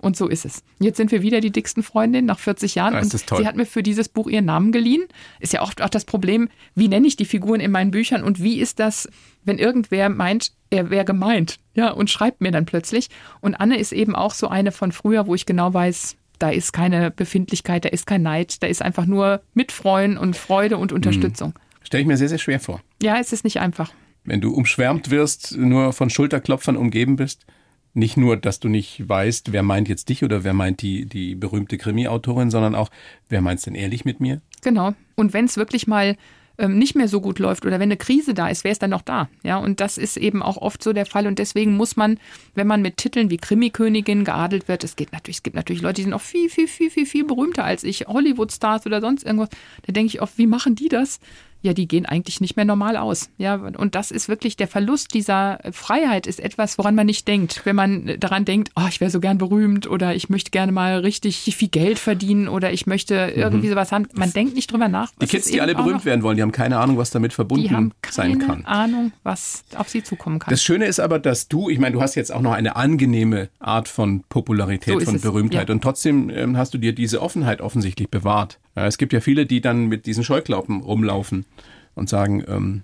Und 0.00 0.16
so 0.16 0.28
ist 0.28 0.46
es. 0.46 0.62
Jetzt 0.78 0.96
sind 0.96 1.12
wir 1.12 1.20
wieder 1.20 1.42
die 1.42 1.50
dicksten 1.50 1.82
Freundinnen 1.82 2.26
nach 2.26 2.38
40 2.38 2.74
Jahren. 2.74 2.94
Das 2.94 3.12
und 3.12 3.26
toll. 3.26 3.38
sie 3.38 3.46
hat 3.46 3.56
mir 3.56 3.66
für 3.66 3.82
dieses 3.82 4.08
Buch 4.08 4.28
ihren 4.28 4.46
Namen 4.46 4.72
geliehen. 4.72 5.04
Ist 5.40 5.52
ja 5.52 5.60
oft 5.60 5.82
auch 5.82 5.90
das 5.90 6.06
Problem, 6.06 6.48
wie 6.74 6.88
nenne 6.88 7.06
ich 7.06 7.16
die 7.16 7.26
Figuren 7.26 7.60
in 7.60 7.70
meinen 7.70 7.90
Büchern 7.90 8.24
und 8.24 8.42
wie 8.42 8.60
ist 8.60 8.78
das, 8.78 9.10
wenn 9.44 9.58
irgendwer 9.58 10.08
meint, 10.08 10.52
er 10.70 10.88
wäre 10.88 11.04
gemeint, 11.04 11.58
ja, 11.74 11.90
und 11.90 12.08
schreibt 12.08 12.40
mir 12.40 12.50
dann 12.50 12.64
plötzlich. 12.64 13.10
Und 13.40 13.56
Anne 13.56 13.78
ist 13.78 13.92
eben 13.92 14.14
auch 14.14 14.32
so 14.32 14.48
eine 14.48 14.72
von 14.72 14.90
früher, 14.90 15.26
wo 15.26 15.34
ich 15.34 15.44
genau 15.44 15.74
weiß, 15.74 16.16
da 16.38 16.48
ist 16.48 16.72
keine 16.72 17.10
Befindlichkeit, 17.10 17.84
da 17.84 17.90
ist 17.90 18.06
kein 18.06 18.22
Neid, 18.22 18.62
da 18.62 18.66
ist 18.66 18.80
einfach 18.80 19.04
nur 19.04 19.42
Mitfreuen 19.52 20.16
und 20.16 20.34
Freude 20.34 20.78
und 20.78 20.92
Unterstützung. 20.92 21.50
Mhm. 21.50 21.84
Stelle 21.84 22.00
ich 22.00 22.06
mir 22.06 22.16
sehr, 22.16 22.30
sehr 22.30 22.38
schwer 22.38 22.60
vor. 22.60 22.80
Ja, 23.02 23.18
es 23.18 23.32
ist 23.32 23.44
nicht 23.44 23.60
einfach. 23.60 23.92
Wenn 24.24 24.40
du 24.40 24.52
umschwärmt 24.52 25.10
wirst, 25.10 25.56
nur 25.56 25.92
von 25.92 26.08
Schulterklopfern 26.08 26.76
umgeben 26.76 27.16
bist, 27.16 27.44
nicht 27.94 28.16
nur, 28.16 28.36
dass 28.36 28.60
du 28.60 28.68
nicht 28.68 29.08
weißt, 29.08 29.52
wer 29.52 29.62
meint 29.62 29.88
jetzt 29.88 30.08
dich 30.08 30.22
oder 30.24 30.44
wer 30.44 30.54
meint 30.54 30.82
die, 30.82 31.06
die 31.06 31.34
berühmte 31.34 31.78
Krimi-Autorin, 31.78 32.50
sondern 32.50 32.74
auch, 32.74 32.90
wer 33.28 33.40
meint 33.40 33.58
es 33.58 33.64
denn 33.64 33.74
ehrlich 33.74 34.04
mit 34.04 34.20
mir? 34.20 34.40
Genau. 34.62 34.94
Und 35.16 35.32
wenn 35.32 35.46
es 35.46 35.56
wirklich 35.56 35.86
mal 35.86 36.16
ähm, 36.60 36.78
nicht 36.78 36.94
mehr 36.94 37.08
so 37.08 37.20
gut 37.20 37.38
läuft 37.38 37.64
oder 37.64 37.80
wenn 37.80 37.88
eine 37.88 37.96
Krise 37.96 38.34
da 38.34 38.48
ist, 38.48 38.64
wer 38.64 38.72
ist 38.72 38.82
dann 38.82 38.90
noch 38.90 39.02
da? 39.02 39.28
Ja, 39.42 39.56
und 39.56 39.80
das 39.80 39.98
ist 39.98 40.16
eben 40.16 40.42
auch 40.42 40.58
oft 40.58 40.82
so 40.82 40.92
der 40.92 41.06
Fall. 41.06 41.26
Und 41.26 41.38
deswegen 41.38 41.76
muss 41.76 41.96
man, 41.96 42.18
wenn 42.54 42.66
man 42.66 42.82
mit 42.82 42.98
Titeln 42.98 43.30
wie 43.30 43.38
Krimi-Königin 43.38 44.24
geadelt 44.24 44.68
wird, 44.68 44.84
es 44.84 44.94
geht 44.94 45.12
natürlich, 45.12 45.38
es 45.38 45.42
gibt 45.42 45.56
natürlich 45.56 45.82
Leute, 45.82 45.96
die 45.96 46.02
sind 46.02 46.12
auch 46.12 46.20
viel, 46.20 46.50
viel, 46.50 46.68
viel, 46.68 46.90
viel, 46.90 47.06
viel 47.06 47.24
berühmter 47.24 47.64
als 47.64 47.82
ich, 47.82 48.06
Hollywood-Stars 48.06 48.86
oder 48.86 49.00
sonst 49.00 49.24
irgendwas. 49.24 49.48
Da 49.86 49.92
denke 49.92 50.08
ich 50.08 50.20
oft, 50.20 50.36
wie 50.38 50.46
machen 50.46 50.74
die 50.74 50.88
das? 50.88 51.18
Ja, 51.62 51.74
die 51.74 51.86
gehen 51.86 52.06
eigentlich 52.06 52.40
nicht 52.40 52.56
mehr 52.56 52.64
normal 52.64 52.96
aus. 52.96 53.30
Ja, 53.36 53.54
und 53.54 53.94
das 53.94 54.10
ist 54.10 54.28
wirklich 54.28 54.56
der 54.56 54.68
Verlust 54.68 55.12
dieser 55.14 55.58
Freiheit 55.72 56.26
ist 56.26 56.40
etwas, 56.40 56.78
woran 56.78 56.94
man 56.94 57.06
nicht 57.06 57.28
denkt. 57.28 57.62
Wenn 57.64 57.76
man 57.76 58.16
daran 58.18 58.44
denkt, 58.44 58.70
oh, 58.76 58.86
ich 58.88 59.00
wäre 59.00 59.10
so 59.10 59.20
gern 59.20 59.38
berühmt 59.38 59.86
oder 59.86 60.14
ich 60.14 60.30
möchte 60.30 60.50
gerne 60.50 60.72
mal 60.72 61.00
richtig 61.00 61.40
viel 61.54 61.68
Geld 61.68 61.98
verdienen 61.98 62.48
oder 62.48 62.72
ich 62.72 62.86
möchte 62.86 63.14
irgendwie 63.34 63.66
mhm. 63.66 63.72
sowas 63.72 63.92
haben. 63.92 64.08
Man 64.14 64.32
denkt 64.32 64.54
nicht 64.54 64.72
drüber 64.72 64.88
nach. 64.88 65.10
Die 65.20 65.26
Kids, 65.26 65.48
die 65.48 65.60
alle 65.60 65.74
berühmt 65.74 66.04
werden 66.04 66.22
wollen, 66.22 66.36
die 66.36 66.42
haben 66.42 66.52
keine 66.52 66.78
Ahnung, 66.78 66.96
was 66.96 67.10
damit 67.10 67.32
verbunden 67.32 67.68
die 67.68 67.74
haben 67.74 67.92
sein 68.10 68.38
kann. 68.38 68.64
Keine 68.64 68.68
Ahnung, 68.68 69.12
was 69.22 69.64
auf 69.76 69.88
sie 69.88 70.02
zukommen 70.02 70.38
kann. 70.38 70.50
Das 70.50 70.62
Schöne 70.62 70.86
ist 70.86 71.00
aber, 71.00 71.18
dass 71.18 71.48
du, 71.48 71.68
ich 71.68 71.78
meine, 71.78 71.92
du 71.92 72.00
hast 72.00 72.14
jetzt 72.14 72.32
auch 72.32 72.40
noch 72.40 72.52
eine 72.52 72.76
angenehme 72.76 73.50
Art 73.58 73.88
von 73.88 74.24
Popularität, 74.28 75.00
so 75.00 75.04
von 75.06 75.20
Berühmtheit 75.20 75.68
ja. 75.68 75.74
und 75.74 75.82
trotzdem 75.82 76.30
ähm, 76.30 76.56
hast 76.56 76.72
du 76.72 76.78
dir 76.78 76.94
diese 76.94 77.20
Offenheit 77.20 77.60
offensichtlich 77.60 78.08
bewahrt. 78.08 78.58
Es 78.74 78.98
gibt 78.98 79.12
ja 79.12 79.20
viele, 79.20 79.46
die 79.46 79.60
dann 79.60 79.86
mit 79.86 80.06
diesen 80.06 80.24
Scheuklappen 80.24 80.80
rumlaufen 80.80 81.44
und 81.94 82.08
sagen, 82.08 82.44
ähm, 82.46 82.82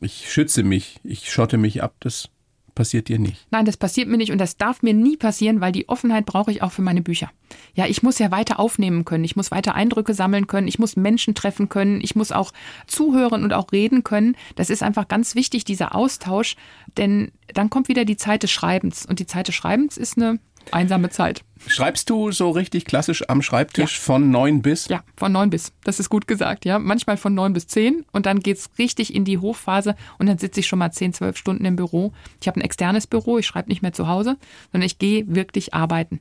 ich 0.00 0.30
schütze 0.30 0.62
mich, 0.62 1.00
ich 1.04 1.30
schotte 1.30 1.58
mich 1.58 1.82
ab. 1.82 1.94
Das 2.00 2.30
passiert 2.74 3.08
dir 3.08 3.18
nicht. 3.18 3.46
Nein, 3.50 3.64
das 3.64 3.76
passiert 3.76 4.08
mir 4.08 4.16
nicht 4.16 4.32
und 4.32 4.38
das 4.38 4.56
darf 4.56 4.82
mir 4.82 4.94
nie 4.94 5.16
passieren, 5.16 5.60
weil 5.60 5.72
die 5.72 5.88
Offenheit 5.88 6.26
brauche 6.26 6.50
ich 6.50 6.62
auch 6.62 6.72
für 6.72 6.82
meine 6.82 7.02
Bücher. 7.02 7.30
Ja, 7.74 7.86
ich 7.86 8.02
muss 8.02 8.18
ja 8.18 8.30
weiter 8.30 8.58
aufnehmen 8.58 9.04
können, 9.04 9.24
ich 9.24 9.36
muss 9.36 9.50
weiter 9.50 9.74
Eindrücke 9.74 10.14
sammeln 10.14 10.46
können, 10.46 10.68
ich 10.68 10.78
muss 10.78 10.96
Menschen 10.96 11.34
treffen 11.34 11.68
können, 11.68 12.00
ich 12.00 12.16
muss 12.16 12.32
auch 12.32 12.52
zuhören 12.86 13.44
und 13.44 13.52
auch 13.52 13.72
reden 13.72 14.04
können. 14.04 14.36
Das 14.56 14.70
ist 14.70 14.82
einfach 14.82 15.08
ganz 15.08 15.34
wichtig, 15.34 15.64
dieser 15.64 15.94
Austausch, 15.94 16.56
denn 16.96 17.32
dann 17.52 17.70
kommt 17.70 17.88
wieder 17.88 18.04
die 18.04 18.16
Zeit 18.16 18.42
des 18.42 18.50
Schreibens 18.50 19.04
und 19.04 19.18
die 19.18 19.26
Zeit 19.26 19.48
des 19.48 19.54
Schreibens 19.54 19.96
ist 19.96 20.16
eine 20.16 20.38
einsame 20.70 21.10
Zeit. 21.10 21.44
Schreibst 21.66 22.10
du 22.10 22.32
so 22.32 22.50
richtig 22.50 22.84
klassisch 22.84 23.28
am 23.28 23.40
Schreibtisch 23.40 23.96
ja. 23.96 24.02
von 24.02 24.30
neun 24.30 24.62
bis? 24.62 24.88
Ja, 24.88 25.02
von 25.16 25.32
neun 25.32 25.50
bis. 25.50 25.72
Das 25.84 26.00
ist 26.00 26.08
gut 26.08 26.26
gesagt, 26.26 26.64
ja. 26.64 26.78
Manchmal 26.78 27.16
von 27.16 27.34
neun 27.34 27.52
bis 27.52 27.66
zehn 27.66 28.04
und 28.12 28.26
dann 28.26 28.40
geht's 28.40 28.70
richtig 28.78 29.14
in 29.14 29.24
die 29.24 29.38
Hochphase 29.38 29.94
und 30.18 30.26
dann 30.26 30.38
sitze 30.38 30.60
ich 30.60 30.66
schon 30.66 30.78
mal 30.78 30.90
zehn, 30.90 31.12
zwölf 31.12 31.36
Stunden 31.36 31.64
im 31.64 31.76
Büro. 31.76 32.12
Ich 32.40 32.48
habe 32.48 32.60
ein 32.60 32.64
externes 32.64 33.06
Büro, 33.06 33.38
ich 33.38 33.46
schreibe 33.46 33.68
nicht 33.68 33.82
mehr 33.82 33.92
zu 33.92 34.08
Hause, 34.08 34.36
sondern 34.72 34.86
ich 34.86 34.98
gehe 34.98 35.24
wirklich 35.28 35.72
arbeiten. 35.72 36.20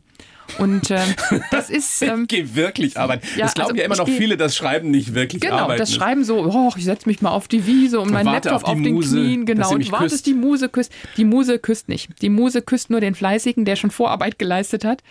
Und 0.57 0.91
ähm, 0.91 1.15
das 1.51 1.69
ist. 1.69 2.01
Ähm, 2.01 2.23
ich 2.23 2.27
gehe 2.27 2.55
wirklich 2.55 2.97
arbeiten. 2.97 3.25
Ja, 3.35 3.45
das 3.45 3.53
glauben 3.53 3.71
also 3.71 3.79
ja 3.79 3.85
immer 3.85 3.95
noch 3.95 4.05
geh, 4.05 4.17
viele, 4.17 4.37
das 4.37 4.55
Schreiben 4.55 4.91
nicht 4.91 5.13
wirklich 5.13 5.41
genau, 5.41 5.55
arbeiten. 5.55 5.77
Genau, 5.77 5.79
das 5.79 5.93
Schreiben 5.93 6.23
so, 6.23 6.45
oh, 6.45 6.71
ich 6.75 6.83
setze 6.83 7.07
mich 7.07 7.21
mal 7.21 7.31
auf 7.31 7.47
die 7.47 7.65
Wiese 7.65 7.99
und, 7.99 8.11
mein 8.11 8.25
Laptop 8.25 8.53
auf, 8.53 8.63
auf 8.65 8.81
den 8.81 8.93
Muse, 8.93 9.17
Knien, 9.17 9.45
genau. 9.45 9.71
Und 9.71 9.91
wartest, 9.91 10.25
die 10.25 10.33
Muse 10.33 10.69
küsst. 10.69 10.91
Die 11.17 11.25
Muse 11.25 11.59
küsst 11.59 11.89
nicht. 11.89 12.09
Die 12.21 12.29
Muse 12.29 12.61
küsst 12.61 12.89
nur 12.89 13.01
den 13.01 13.15
Fleißigen, 13.15 13.65
der 13.65 13.75
schon 13.75 13.91
Vorarbeit 13.91 14.39
geleistet 14.39 14.83
hat. 14.83 15.03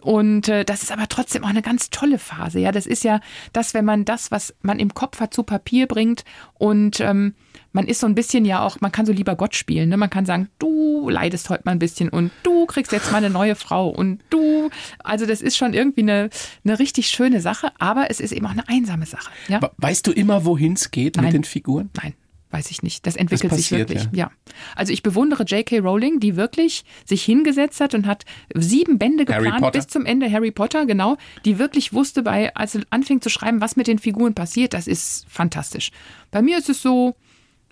Und 0.00 0.48
äh, 0.48 0.64
das 0.64 0.82
ist 0.82 0.92
aber 0.92 1.08
trotzdem 1.08 1.44
auch 1.44 1.48
eine 1.48 1.62
ganz 1.62 1.90
tolle 1.90 2.18
Phase. 2.18 2.58
Ja, 2.58 2.72
das 2.72 2.86
ist 2.86 3.04
ja 3.04 3.20
das, 3.52 3.72
wenn 3.72 3.84
man 3.84 4.04
das, 4.04 4.30
was 4.30 4.54
man 4.60 4.78
im 4.78 4.94
Kopf 4.94 5.20
hat, 5.20 5.32
zu 5.32 5.44
Papier 5.44 5.86
bringt 5.86 6.24
und 6.54 7.00
ähm, 7.00 7.34
man 7.72 7.86
ist 7.86 8.00
so 8.00 8.06
ein 8.06 8.14
bisschen 8.14 8.44
ja 8.44 8.64
auch, 8.64 8.80
man 8.80 8.92
kann 8.92 9.06
so 9.06 9.12
lieber 9.12 9.36
Gott 9.36 9.54
spielen. 9.54 9.88
Ne? 9.88 9.96
Man 9.96 10.10
kann 10.10 10.26
sagen, 10.26 10.48
du 10.58 11.08
leidest 11.08 11.50
heute 11.50 11.62
mal 11.64 11.72
ein 11.72 11.78
bisschen 11.78 12.08
und 12.08 12.30
du 12.42 12.66
kriegst 12.66 12.92
jetzt 12.92 13.10
mal 13.10 13.18
eine 13.18 13.30
neue 13.30 13.54
Frau 13.54 13.88
und 13.88 14.20
du, 14.30 14.70
also 15.02 15.26
das 15.26 15.40
ist 15.40 15.56
schon 15.56 15.74
irgendwie 15.74 16.02
eine, 16.02 16.30
eine 16.64 16.78
richtig 16.78 17.08
schöne 17.08 17.40
Sache, 17.40 17.72
aber 17.78 18.10
es 18.10 18.20
ist 18.20 18.32
eben 18.32 18.46
auch 18.46 18.50
eine 18.50 18.68
einsame 18.68 19.06
Sache. 19.06 19.30
Ja? 19.48 19.60
Weißt 19.78 20.06
du 20.06 20.12
immer, 20.12 20.44
wohin 20.44 20.74
es 20.74 20.90
geht 20.90 21.16
Nein. 21.16 21.26
mit 21.26 21.34
den 21.34 21.44
Figuren? 21.44 21.90
Nein. 22.00 22.14
Weiß 22.52 22.70
ich 22.70 22.82
nicht. 22.82 23.06
Das 23.06 23.16
entwickelt 23.16 23.50
das 23.50 23.60
passiert, 23.60 23.88
sich 23.88 23.96
wirklich. 23.96 24.18
Ja. 24.18 24.26
ja. 24.26 24.52
Also 24.76 24.92
ich 24.92 25.02
bewundere 25.02 25.44
J.K. 25.44 25.78
Rowling, 25.78 26.20
die 26.20 26.36
wirklich 26.36 26.84
sich 27.06 27.24
hingesetzt 27.24 27.80
hat 27.80 27.94
und 27.94 28.06
hat 28.06 28.26
sieben 28.54 28.98
Bände 28.98 29.24
geplant 29.24 29.72
bis 29.72 29.86
zum 29.86 30.04
Ende 30.04 30.30
Harry 30.30 30.50
Potter, 30.50 30.84
genau, 30.84 31.16
die 31.46 31.58
wirklich 31.58 31.94
wusste, 31.94 32.22
bei, 32.22 32.54
als 32.54 32.72
sie 32.72 32.82
anfing 32.90 33.22
zu 33.22 33.30
schreiben, 33.30 33.62
was 33.62 33.76
mit 33.76 33.86
den 33.86 33.98
Figuren 33.98 34.34
passiert. 34.34 34.74
Das 34.74 34.86
ist 34.86 35.24
fantastisch. 35.30 35.92
Bei 36.30 36.42
mir 36.42 36.58
ist 36.58 36.68
es 36.68 36.82
so, 36.82 37.16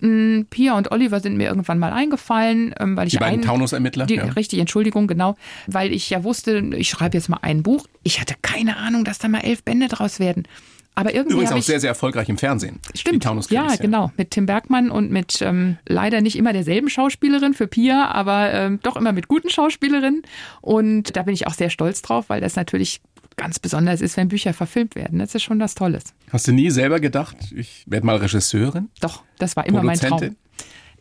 Mm, 0.01 0.41
Pia 0.49 0.77
und 0.77 0.91
Oliver 0.91 1.19
sind 1.19 1.37
mir 1.37 1.47
irgendwann 1.47 1.79
mal 1.79 1.93
eingefallen, 1.93 2.73
ähm, 2.79 2.97
weil 2.97 3.07
ich 3.07 3.13
die 3.13 3.19
beiden 3.19 3.41
Taunusermittler, 3.41 4.09
ja. 4.09 4.25
richtig, 4.25 4.59
Entschuldigung, 4.59 5.07
genau, 5.07 5.35
weil 5.67 5.93
ich 5.93 6.09
ja 6.09 6.23
wusste, 6.23 6.57
ich 6.75 6.89
schreibe 6.89 7.17
jetzt 7.17 7.29
mal 7.29 7.39
ein 7.41 7.63
Buch. 7.63 7.85
Ich 8.03 8.19
hatte 8.19 8.35
keine 8.41 8.77
Ahnung, 8.77 9.05
dass 9.05 9.19
da 9.19 9.27
mal 9.27 9.41
elf 9.41 9.63
Bände 9.63 9.87
draus 9.87 10.19
werden. 10.19 10.47
Aber 10.93 11.13
irgendwie 11.13 11.35
Übrigens 11.35 11.53
auch 11.53 11.57
ich, 11.57 11.65
sehr, 11.65 11.79
sehr 11.79 11.89
erfolgreich 11.89 12.27
im 12.27 12.37
Fernsehen. 12.37 12.79
Stimmt. 12.95 13.23
ja, 13.49 13.67
ja, 13.67 13.75
genau. 13.77 14.11
Mit 14.17 14.31
Tim 14.31 14.45
Bergmann 14.45 14.91
und 14.91 15.09
mit 15.09 15.41
ähm, 15.41 15.77
leider 15.87 16.19
nicht 16.19 16.35
immer 16.35 16.51
derselben 16.51 16.89
Schauspielerin 16.89 17.53
für 17.53 17.67
Pia, 17.67 18.09
aber 18.09 18.51
ähm, 18.53 18.79
doch 18.83 18.97
immer 18.97 19.13
mit 19.13 19.29
guten 19.29 19.49
Schauspielerinnen. 19.49 20.23
Und 20.59 21.15
da 21.15 21.23
bin 21.23 21.33
ich 21.33 21.47
auch 21.47 21.53
sehr 21.53 21.69
stolz 21.69 22.01
drauf, 22.01 22.25
weil 22.27 22.41
das 22.41 22.57
natürlich 22.57 23.01
ganz 23.37 23.59
besonders 23.59 24.01
ist, 24.01 24.17
wenn 24.17 24.27
Bücher 24.27 24.53
verfilmt 24.53 24.95
werden. 24.95 25.19
Das 25.19 25.35
ist 25.35 25.43
schon 25.43 25.59
was 25.59 25.75
Tolles. 25.75 26.13
Hast 26.31 26.47
du 26.47 26.51
nie 26.51 26.69
selber 26.69 26.99
gedacht, 26.99 27.37
ich 27.55 27.83
werde 27.87 28.05
mal 28.05 28.17
Regisseurin? 28.17 28.89
Doch, 28.99 29.23
das 29.37 29.55
war 29.55 29.65
immer 29.65 29.83
mein 29.83 29.99
Traum. 29.99 30.35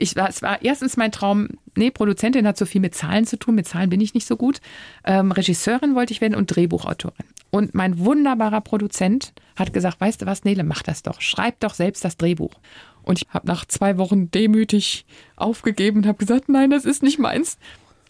Ich 0.03 0.17
war, 0.17 0.31
es 0.31 0.41
war 0.41 0.63
erstens 0.63 0.97
mein 0.97 1.13
Traum, 1.13 1.49
nee, 1.77 1.91
Produzentin 1.91 2.47
hat 2.47 2.57
so 2.57 2.65
viel 2.65 2.81
mit 2.81 2.95
Zahlen 2.95 3.27
zu 3.27 3.39
tun, 3.39 3.55
mit 3.55 3.69
Zahlen 3.69 3.91
bin 3.91 4.01
ich 4.01 4.15
nicht 4.15 4.27
so 4.27 4.39
gut. 4.39 4.63
Ähm, 5.05 5.31
Regisseurin 5.31 5.95
wollte 5.95 6.15
ich 6.15 6.23
werden 6.23 6.35
und 6.35 6.47
Drehbuchautorin. 6.47 7.27
Und 7.51 7.75
mein 7.75 7.99
wunderbarer 7.99 8.63
Produzent 8.63 9.35
hat 9.57 9.75
gesagt, 9.75 10.01
weißt 10.01 10.23
du 10.23 10.27
was, 10.27 10.45
Nele, 10.45 10.65
mach 10.65 10.83
das 10.83 11.03
doch, 11.03 11.21
schreib 11.21 11.61
doch 11.61 11.75
selbst 11.75 12.03
das 12.03 12.17
Drehbuch. 12.17 12.55
Und 13.03 13.21
ich 13.21 13.29
habe 13.29 13.47
nach 13.47 13.67
zwei 13.67 13.99
Wochen 13.99 14.31
demütig 14.31 15.05
aufgegeben 15.37 15.99
und 15.99 16.07
habe 16.07 16.19
gesagt, 16.19 16.49
nein, 16.49 16.71
das 16.71 16.87
ist 16.87 17.03
nicht 17.03 17.19
meins. 17.19 17.59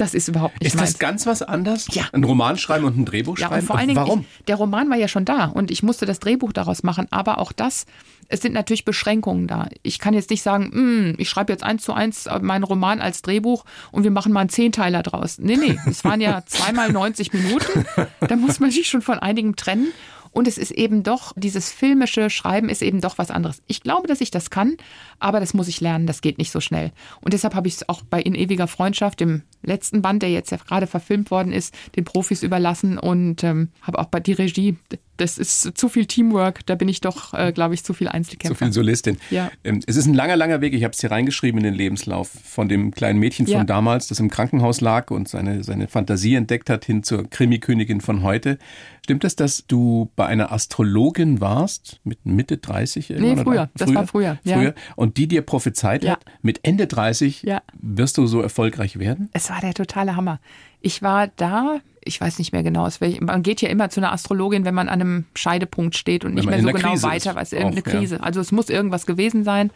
Das 0.00 0.14
ist 0.14 0.28
überhaupt 0.28 0.58
nicht 0.60 0.68
Ist 0.68 0.76
meins. 0.76 0.92
das 0.92 0.98
ganz 0.98 1.26
was 1.26 1.42
anderes? 1.42 1.86
Ja. 1.92 2.04
Ein 2.12 2.24
Roman 2.24 2.56
schreiben 2.56 2.86
und 2.86 2.96
ein 2.96 3.04
Drehbuch 3.04 3.38
ja, 3.38 3.48
schreiben? 3.48 3.60
Und 3.60 3.66
vor 3.66 3.76
allen 3.76 3.88
Dingen, 3.88 4.00
warum? 4.00 4.20
Ich, 4.38 4.44
der 4.46 4.56
Roman 4.56 4.88
war 4.88 4.96
ja 4.96 5.08
schon 5.08 5.26
da 5.26 5.44
und 5.44 5.70
ich 5.70 5.82
musste 5.82 6.06
das 6.06 6.20
Drehbuch 6.20 6.54
daraus 6.54 6.82
machen. 6.82 7.06
Aber 7.10 7.38
auch 7.38 7.52
das, 7.52 7.84
es 8.28 8.40
sind 8.40 8.54
natürlich 8.54 8.86
Beschränkungen 8.86 9.46
da. 9.46 9.68
Ich 9.82 9.98
kann 9.98 10.14
jetzt 10.14 10.30
nicht 10.30 10.42
sagen, 10.42 10.70
hm, 10.72 11.14
ich 11.18 11.28
schreibe 11.28 11.52
jetzt 11.52 11.62
eins 11.62 11.82
zu 11.82 11.92
eins 11.92 12.26
meinen 12.40 12.64
Roman 12.64 13.02
als 13.02 13.20
Drehbuch 13.20 13.66
und 13.92 14.04
wir 14.04 14.10
machen 14.10 14.32
mal 14.32 14.40
einen 14.40 14.48
Zehnteiler 14.48 15.02
draus. 15.02 15.38
Nee, 15.38 15.56
nee, 15.56 15.78
es 15.86 16.02
waren 16.02 16.22
ja 16.22 16.42
zweimal 16.46 16.90
90 16.90 17.34
Minuten. 17.34 17.84
Da 18.20 18.36
muss 18.36 18.58
man 18.58 18.70
sich 18.70 18.88
schon 18.88 19.02
von 19.02 19.18
einigem 19.18 19.54
trennen. 19.54 19.88
Und 20.32 20.46
es 20.46 20.58
ist 20.58 20.70
eben 20.70 21.02
doch, 21.02 21.32
dieses 21.36 21.72
filmische 21.72 22.30
Schreiben 22.30 22.68
ist 22.68 22.82
eben 22.82 23.00
doch 23.00 23.18
was 23.18 23.30
anderes. 23.30 23.62
Ich 23.66 23.82
glaube, 23.82 24.06
dass 24.06 24.20
ich 24.20 24.30
das 24.30 24.48
kann, 24.48 24.76
aber 25.18 25.40
das 25.40 25.54
muss 25.54 25.66
ich 25.68 25.80
lernen, 25.80 26.06
das 26.06 26.20
geht 26.20 26.38
nicht 26.38 26.52
so 26.52 26.60
schnell. 26.60 26.92
Und 27.20 27.32
deshalb 27.32 27.54
habe 27.54 27.66
ich 27.66 27.74
es 27.74 27.88
auch 27.88 28.02
bei 28.08 28.22
In 28.22 28.36
ewiger 28.36 28.68
Freundschaft, 28.68 29.20
dem 29.20 29.42
letzten 29.62 30.02
Band, 30.02 30.22
der 30.22 30.30
jetzt 30.30 30.50
ja 30.50 30.58
gerade 30.58 30.86
verfilmt 30.86 31.30
worden 31.30 31.52
ist, 31.52 31.74
den 31.96 32.04
Profis 32.04 32.42
überlassen 32.42 32.98
und 32.98 33.44
ähm, 33.44 33.68
habe 33.82 33.98
auch 33.98 34.06
bei 34.06 34.20
die 34.20 34.32
Regie 34.32 34.76
das 35.20 35.38
ist 35.38 35.76
zu 35.76 35.88
viel 35.88 36.06
Teamwork, 36.06 36.64
da 36.66 36.74
bin 36.74 36.88
ich 36.88 37.00
doch, 37.00 37.34
äh, 37.34 37.52
glaube 37.52 37.74
ich, 37.74 37.84
zu 37.84 37.92
viel 37.92 38.08
Einzelkämpfer. 38.08 38.56
Zu 38.56 38.64
viel 38.64 38.72
Solistin. 38.72 39.18
Ja. 39.30 39.50
Ähm, 39.64 39.80
es 39.86 39.96
ist 39.96 40.06
ein 40.06 40.14
langer, 40.14 40.36
langer 40.36 40.60
Weg, 40.60 40.72
ich 40.72 40.82
habe 40.82 40.92
es 40.92 41.00
hier 41.00 41.10
reingeschrieben 41.10 41.58
in 41.58 41.64
den 41.64 41.74
Lebenslauf, 41.74 42.28
von 42.28 42.68
dem 42.68 42.92
kleinen 42.92 43.18
Mädchen 43.18 43.46
von 43.46 43.54
ja. 43.54 43.64
damals, 43.64 44.08
das 44.08 44.18
im 44.18 44.30
Krankenhaus 44.30 44.80
lag 44.80 45.10
und 45.10 45.28
seine, 45.28 45.62
seine 45.62 45.88
Fantasie 45.88 46.34
entdeckt 46.34 46.70
hat, 46.70 46.84
hin 46.84 47.02
zur 47.02 47.28
Krimikönigin 47.28 48.00
von 48.00 48.22
heute. 48.22 48.58
Stimmt 49.04 49.24
es, 49.24 49.34
dass 49.34 49.66
du 49.66 50.10
bei 50.14 50.26
einer 50.26 50.52
Astrologin 50.52 51.40
warst, 51.40 52.00
mit 52.04 52.24
Mitte 52.24 52.58
30? 52.58 53.10
Nee, 53.10 53.36
früher, 53.36 53.68
das 53.74 53.88
früher? 53.88 53.98
war 53.98 54.06
früher. 54.06 54.38
Ja. 54.44 54.56
früher. 54.56 54.74
Und 54.94 55.16
die 55.16 55.26
dir 55.26 55.42
prophezeit 55.42 56.06
hat, 56.06 56.20
mit 56.42 56.60
Ende 56.62 56.86
30 56.86 57.42
ja. 57.42 57.62
wirst 57.80 58.18
du 58.18 58.26
so 58.26 58.40
erfolgreich 58.40 58.98
werden? 58.98 59.28
Es 59.32 59.49
war 59.50 59.60
der 59.60 59.74
totale 59.74 60.16
Hammer. 60.16 60.40
Ich 60.80 61.02
war 61.02 61.28
da, 61.36 61.80
ich 62.02 62.20
weiß 62.20 62.38
nicht 62.38 62.52
mehr 62.52 62.62
genau, 62.62 62.88
man 63.20 63.42
geht 63.42 63.60
ja 63.60 63.68
immer 63.68 63.90
zu 63.90 64.00
einer 64.00 64.12
Astrologin, 64.12 64.64
wenn 64.64 64.74
man 64.74 64.88
an 64.88 65.00
einem 65.00 65.24
Scheidepunkt 65.34 65.96
steht 65.96 66.24
und 66.24 66.34
nicht 66.34 66.48
mehr 66.48 66.60
so 66.60 66.68
genau 66.68 66.90
Krise 66.90 67.06
weiter 67.06 67.34
weiß, 67.34 67.52
irgendeine 67.52 67.82
auch, 67.82 67.98
Krise. 67.98 68.16
Ja. 68.16 68.22
Also 68.22 68.40
es 68.40 68.52
muss 68.52 68.70
irgendwas 68.70 69.04
gewesen 69.04 69.44
sein. 69.44 69.70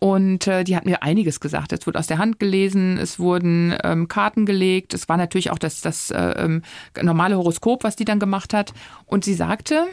Und 0.00 0.46
äh, 0.46 0.62
die 0.62 0.76
hat 0.76 0.84
mir 0.84 1.02
einiges 1.02 1.40
gesagt. 1.40 1.72
Es 1.72 1.84
wurde 1.86 1.98
aus 1.98 2.06
der 2.06 2.18
Hand 2.18 2.38
gelesen, 2.38 2.98
es 2.98 3.18
wurden 3.18 3.76
ähm, 3.82 4.06
Karten 4.06 4.46
gelegt, 4.46 4.94
es 4.94 5.08
war 5.08 5.16
natürlich 5.16 5.50
auch 5.50 5.58
das, 5.58 5.80
das 5.80 6.12
äh, 6.12 6.34
ähm, 6.36 6.62
normale 7.02 7.36
Horoskop, 7.36 7.82
was 7.82 7.96
die 7.96 8.04
dann 8.04 8.20
gemacht 8.20 8.54
hat. 8.54 8.72
Und 9.06 9.24
sie 9.24 9.34
sagte, 9.34 9.86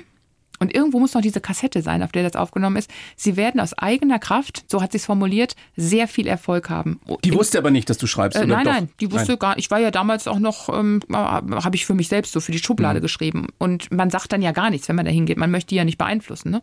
und 0.60 0.74
irgendwo 0.74 1.00
muss 1.00 1.14
noch 1.14 1.22
diese 1.22 1.42
Kassette 1.42 1.82
sein, 1.82 2.04
auf 2.04 2.12
der 2.12 2.24
das 2.24 2.36
aufgenommen 2.36 2.78
ist. 2.78 2.90
Sie 3.16 3.36
werden 3.36 3.60
aus 3.60 3.78
eigener 3.78 4.20
Kraft, 4.20 4.66
so 4.70 4.82
hat 4.82 4.92
sie 4.92 4.98
es 4.98 5.06
formuliert, 5.06 5.56
sehr 5.76 6.08
viel 6.08 6.28
Erfolg 6.28 6.70
haben. 6.70 7.00
Die 7.24 7.30
In, 7.30 7.36
wusste 7.36 7.58
aber 7.58 7.72
nicht, 7.72 7.90
dass 7.90 7.98
du 7.98 8.08
schreibst, 8.08 8.38
äh, 8.38 8.46
Nein, 8.46 8.66
doch? 8.66 8.72
nein, 8.72 8.90
die 9.00 9.12
wusste 9.12 9.34
nein. 9.34 9.40
gar 9.40 9.58
Ich 9.58 9.72
war 9.72 9.80
ja 9.80 9.92
damals 9.92 10.28
auch 10.28 10.40
noch, 10.40 10.70
ähm, 10.70 11.02
habe 11.12 11.76
ich 11.76 11.86
für 11.86 11.94
mich 11.94 12.08
selbst 12.08 12.34
so 12.34 12.40
für 12.40 12.52
die 12.52 12.60
Schublade 12.60 13.00
mhm. 13.00 13.04
geschrieben. 13.04 13.48
Und 13.58 13.92
man 13.92 14.10
sagt 14.10 14.32
dann 14.32 14.42
ja 14.42 14.52
gar 14.52 14.70
nichts, 14.70 14.88
wenn 14.88 14.96
man 14.96 15.06
da 15.06 15.12
hingeht. 15.12 15.38
Man 15.38 15.52
möchte 15.52 15.70
die 15.70 15.76
ja 15.76 15.84
nicht 15.84 15.98
beeinflussen. 15.98 16.52
Ne? 16.52 16.62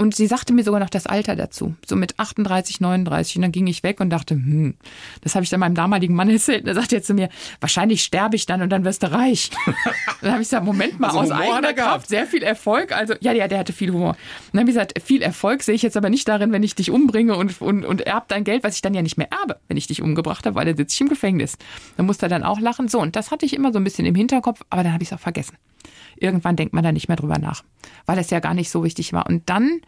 Und 0.00 0.14
sie 0.14 0.26
sagte 0.26 0.54
mir 0.54 0.64
sogar 0.64 0.80
noch 0.80 0.88
das 0.88 1.06
Alter 1.06 1.36
dazu, 1.36 1.74
so 1.86 1.94
mit 1.94 2.18
38, 2.18 2.80
39. 2.80 3.36
Und 3.36 3.42
dann 3.42 3.52
ging 3.52 3.66
ich 3.66 3.82
weg 3.82 4.00
und 4.00 4.08
dachte, 4.08 4.32
hm, 4.34 4.74
das 5.20 5.34
habe 5.34 5.44
ich 5.44 5.50
dann 5.50 5.60
meinem 5.60 5.74
damaligen 5.74 6.14
Mann 6.14 6.30
erzählt. 6.30 6.62
Und 6.62 6.68
er 6.68 6.74
sagte 6.74 6.96
jetzt 6.96 7.06
zu 7.06 7.12
mir, 7.12 7.28
wahrscheinlich 7.60 8.02
sterbe 8.02 8.34
ich 8.34 8.46
dann 8.46 8.62
und 8.62 8.70
dann 8.70 8.86
wirst 8.86 9.02
du 9.02 9.12
reich. 9.12 9.50
dann 10.22 10.32
habe 10.32 10.40
ich 10.40 10.48
gesagt, 10.48 10.64
Moment 10.64 10.98
mal, 10.98 11.08
also 11.08 11.20
aus 11.20 11.30
Humor 11.30 11.56
eigener 11.56 11.74
Kraft, 11.74 12.08
sehr 12.08 12.26
viel 12.26 12.42
Erfolg. 12.42 12.96
Also, 12.96 13.12
ja, 13.20 13.32
ja, 13.32 13.46
der 13.46 13.58
hatte 13.58 13.74
viel 13.74 13.92
Humor. 13.92 14.12
Und 14.12 14.16
dann 14.54 14.60
habe 14.60 14.70
ich 14.70 14.74
gesagt, 14.74 15.02
viel 15.02 15.20
Erfolg 15.20 15.62
sehe 15.62 15.74
ich 15.74 15.82
jetzt 15.82 15.98
aber 15.98 16.08
nicht 16.08 16.26
darin, 16.26 16.50
wenn 16.50 16.62
ich 16.62 16.74
dich 16.74 16.90
umbringe 16.90 17.36
und, 17.36 17.60
und, 17.60 17.84
und 17.84 18.00
erb 18.00 18.26
dein 18.28 18.44
Geld, 18.44 18.64
was 18.64 18.76
ich 18.76 18.80
dann 18.80 18.94
ja 18.94 19.02
nicht 19.02 19.18
mehr 19.18 19.28
erbe, 19.30 19.60
wenn 19.68 19.76
ich 19.76 19.86
dich 19.86 20.00
umgebracht 20.00 20.46
habe, 20.46 20.56
weil 20.56 20.64
dann 20.64 20.78
sitze 20.78 20.94
ich 20.94 21.00
im 21.02 21.10
Gefängnis. 21.10 21.58
Dann 21.98 22.06
musste 22.06 22.24
er 22.24 22.30
dann 22.30 22.42
auch 22.42 22.58
lachen. 22.58 22.88
So, 22.88 23.00
und 23.00 23.16
das 23.16 23.30
hatte 23.30 23.44
ich 23.44 23.52
immer 23.52 23.70
so 23.70 23.78
ein 23.78 23.84
bisschen 23.84 24.06
im 24.06 24.14
Hinterkopf, 24.14 24.62
aber 24.70 24.82
dann 24.82 24.94
habe 24.94 25.02
ich 25.02 25.10
es 25.10 25.12
auch 25.12 25.20
vergessen 25.20 25.58
irgendwann 26.16 26.56
denkt 26.56 26.74
man 26.74 26.84
da 26.84 26.92
nicht 26.92 27.08
mehr 27.08 27.16
drüber 27.16 27.38
nach, 27.38 27.64
weil 28.06 28.18
es 28.18 28.30
ja 28.30 28.40
gar 28.40 28.54
nicht 28.54 28.70
so 28.70 28.84
wichtig 28.84 29.12
war. 29.12 29.26
Und 29.26 29.48
dann 29.48 29.80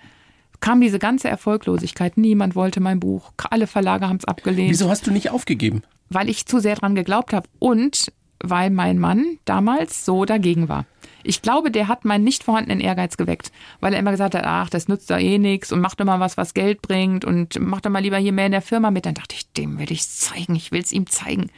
kam 0.60 0.80
diese 0.80 0.98
ganze 0.98 1.28
Erfolglosigkeit. 1.28 2.16
Niemand 2.16 2.54
wollte 2.54 2.80
mein 2.80 3.00
Buch. 3.00 3.32
Alle 3.50 3.66
Verlage 3.66 4.08
haben 4.08 4.18
es 4.18 4.24
abgelehnt. 4.24 4.70
Wieso 4.70 4.88
hast 4.88 5.06
du 5.06 5.10
nicht 5.10 5.30
aufgegeben? 5.30 5.82
Weil 6.08 6.28
ich 6.28 6.46
zu 6.46 6.60
sehr 6.60 6.76
dran 6.76 6.94
geglaubt 6.94 7.32
habe 7.32 7.48
und 7.58 8.12
weil 8.42 8.70
mein 8.70 8.98
Mann 8.98 9.38
damals 9.44 10.04
so 10.04 10.24
dagegen 10.24 10.68
war. 10.68 10.86
Ich 11.24 11.42
glaube, 11.42 11.70
der 11.70 11.86
hat 11.86 12.04
meinen 12.04 12.24
nicht 12.24 12.42
vorhandenen 12.42 12.80
Ehrgeiz 12.80 13.16
geweckt, 13.16 13.52
weil 13.80 13.92
er 13.92 14.00
immer 14.00 14.10
gesagt 14.10 14.34
hat, 14.34 14.44
ach, 14.44 14.68
das 14.70 14.88
nützt 14.88 15.08
da 15.10 15.18
eh 15.18 15.38
nichts 15.38 15.72
und 15.72 15.80
mach 15.80 15.94
doch 15.94 16.04
mal 16.04 16.18
was, 16.18 16.36
was 16.36 16.54
Geld 16.54 16.82
bringt 16.82 17.24
und 17.24 17.60
mach 17.60 17.80
doch 17.80 17.90
mal 17.90 18.00
lieber 18.02 18.18
hier 18.18 18.32
mehr 18.32 18.46
in 18.46 18.52
der 18.52 18.62
Firma 18.62 18.90
mit. 18.90 19.06
Dann 19.06 19.14
dachte 19.14 19.36
ich, 19.36 19.52
dem 19.52 19.78
will 19.78 19.92
ich 19.92 20.00
es 20.00 20.18
zeigen, 20.18 20.56
ich 20.56 20.72
will 20.72 20.80
es 20.80 20.92
ihm 20.92 21.06
zeigen. 21.06 21.50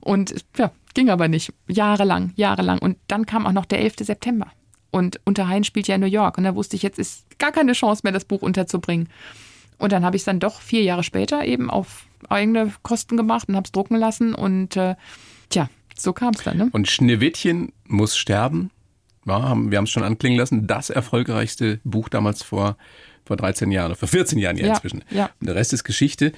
Und 0.00 0.34
ja, 0.56 0.72
Ging 0.94 1.10
aber 1.10 1.28
nicht. 1.28 1.52
Jahrelang, 1.68 2.32
jahrelang. 2.36 2.78
Und 2.78 2.98
dann 3.08 3.26
kam 3.26 3.46
auch 3.46 3.52
noch 3.52 3.66
der 3.66 3.80
11. 3.80 3.96
September. 4.00 4.48
Und 4.90 5.20
Unterhain 5.24 5.64
spielt 5.64 5.88
ja 5.88 5.94
in 5.94 6.02
New 6.02 6.06
York. 6.06 6.36
Und 6.36 6.44
da 6.44 6.54
wusste 6.54 6.76
ich, 6.76 6.82
jetzt 6.82 6.98
ist 6.98 7.38
gar 7.38 7.52
keine 7.52 7.72
Chance 7.72 8.02
mehr, 8.04 8.12
das 8.12 8.26
Buch 8.26 8.42
unterzubringen. 8.42 9.08
Und 9.78 9.92
dann 9.92 10.04
habe 10.04 10.16
ich 10.16 10.20
es 10.20 10.26
dann 10.26 10.38
doch 10.38 10.60
vier 10.60 10.82
Jahre 10.82 11.02
später 11.02 11.44
eben 11.44 11.70
auf 11.70 12.06
eigene 12.28 12.72
Kosten 12.82 13.16
gemacht 13.16 13.48
und 13.48 13.56
habe 13.56 13.64
es 13.64 13.72
drucken 13.72 13.96
lassen. 13.96 14.34
Und 14.34 14.76
äh, 14.76 14.96
tja, 15.48 15.68
so 15.96 16.12
kam 16.12 16.34
es 16.34 16.42
dann. 16.44 16.58
Ne? 16.58 16.68
Und 16.72 16.88
Schneewittchen 16.88 17.72
muss 17.88 18.16
sterben. 18.16 18.70
Ja, 19.24 19.42
haben, 19.42 19.70
wir 19.70 19.78
haben 19.78 19.84
es 19.84 19.90
schon 19.90 20.02
anklingen 20.02 20.38
lassen. 20.38 20.66
Das 20.66 20.90
erfolgreichste 20.90 21.80
Buch 21.84 22.08
damals 22.08 22.42
vor 22.42 22.76
vor 23.32 23.38
13 23.38 23.70
Jahren, 23.70 23.94
vor 23.94 24.08
14 24.08 24.38
Jahren 24.38 24.58
ja, 24.58 24.66
inzwischen. 24.66 25.02
Ja. 25.10 25.30
Und 25.40 25.46
der 25.46 25.54
Rest 25.54 25.72
ist 25.72 25.84
Geschichte. 25.84 26.32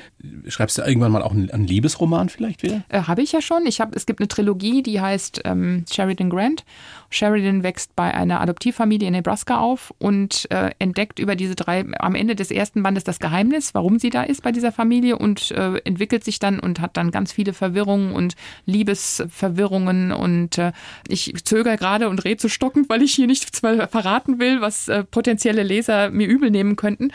Schreibst 0.46 0.78
du 0.78 0.82
irgendwann 0.82 1.10
mal 1.10 1.22
auch 1.22 1.32
einen, 1.32 1.50
einen 1.50 1.66
Liebesroman 1.66 2.28
vielleicht 2.28 2.62
wieder? 2.62 2.84
Äh, 2.88 3.02
Habe 3.02 3.22
ich 3.22 3.32
ja 3.32 3.42
schon. 3.42 3.66
Ich 3.66 3.80
hab, 3.80 3.96
es 3.96 4.06
gibt 4.06 4.20
eine 4.20 4.28
Trilogie, 4.28 4.84
die 4.84 5.00
heißt 5.00 5.40
ähm, 5.44 5.84
Sheridan 5.90 6.30
Grant. 6.30 6.64
Sheridan 7.10 7.62
wächst 7.62 7.94
bei 7.96 8.14
einer 8.14 8.40
Adoptivfamilie 8.40 9.08
in 9.08 9.14
Nebraska 9.14 9.58
auf 9.58 9.92
und 9.98 10.48
äh, 10.50 10.70
entdeckt 10.78 11.18
über 11.18 11.36
diese 11.36 11.54
drei, 11.54 11.84
am 11.98 12.14
Ende 12.14 12.34
des 12.34 12.50
ersten 12.50 12.82
Bandes 12.82 13.04
das 13.04 13.18
Geheimnis, 13.18 13.74
warum 13.74 13.98
sie 13.98 14.10
da 14.10 14.22
ist 14.22 14.42
bei 14.42 14.52
dieser 14.52 14.72
Familie 14.72 15.18
und 15.18 15.50
äh, 15.52 15.78
entwickelt 15.84 16.24
sich 16.24 16.38
dann 16.38 16.58
und 16.60 16.80
hat 16.80 16.96
dann 16.96 17.10
ganz 17.10 17.32
viele 17.32 17.52
Verwirrungen 17.52 18.12
und 18.12 18.34
Liebesverwirrungen 18.66 20.12
und 20.12 20.58
äh, 20.58 20.72
ich 21.08 21.32
zögere 21.44 21.76
gerade 21.76 22.08
und 22.08 22.24
rede 22.24 22.40
so 22.40 22.48
stockend, 22.48 22.88
weil 22.88 23.02
ich 23.02 23.14
hier 23.14 23.26
nicht 23.26 23.56
verraten 23.56 24.38
will, 24.38 24.60
was 24.60 24.88
äh, 24.88 25.04
potenzielle 25.04 25.62
Leser 25.62 26.10
mir 26.10 26.26
übel 26.26 26.50
nehmen 26.50 26.76
könnten. 26.84 27.12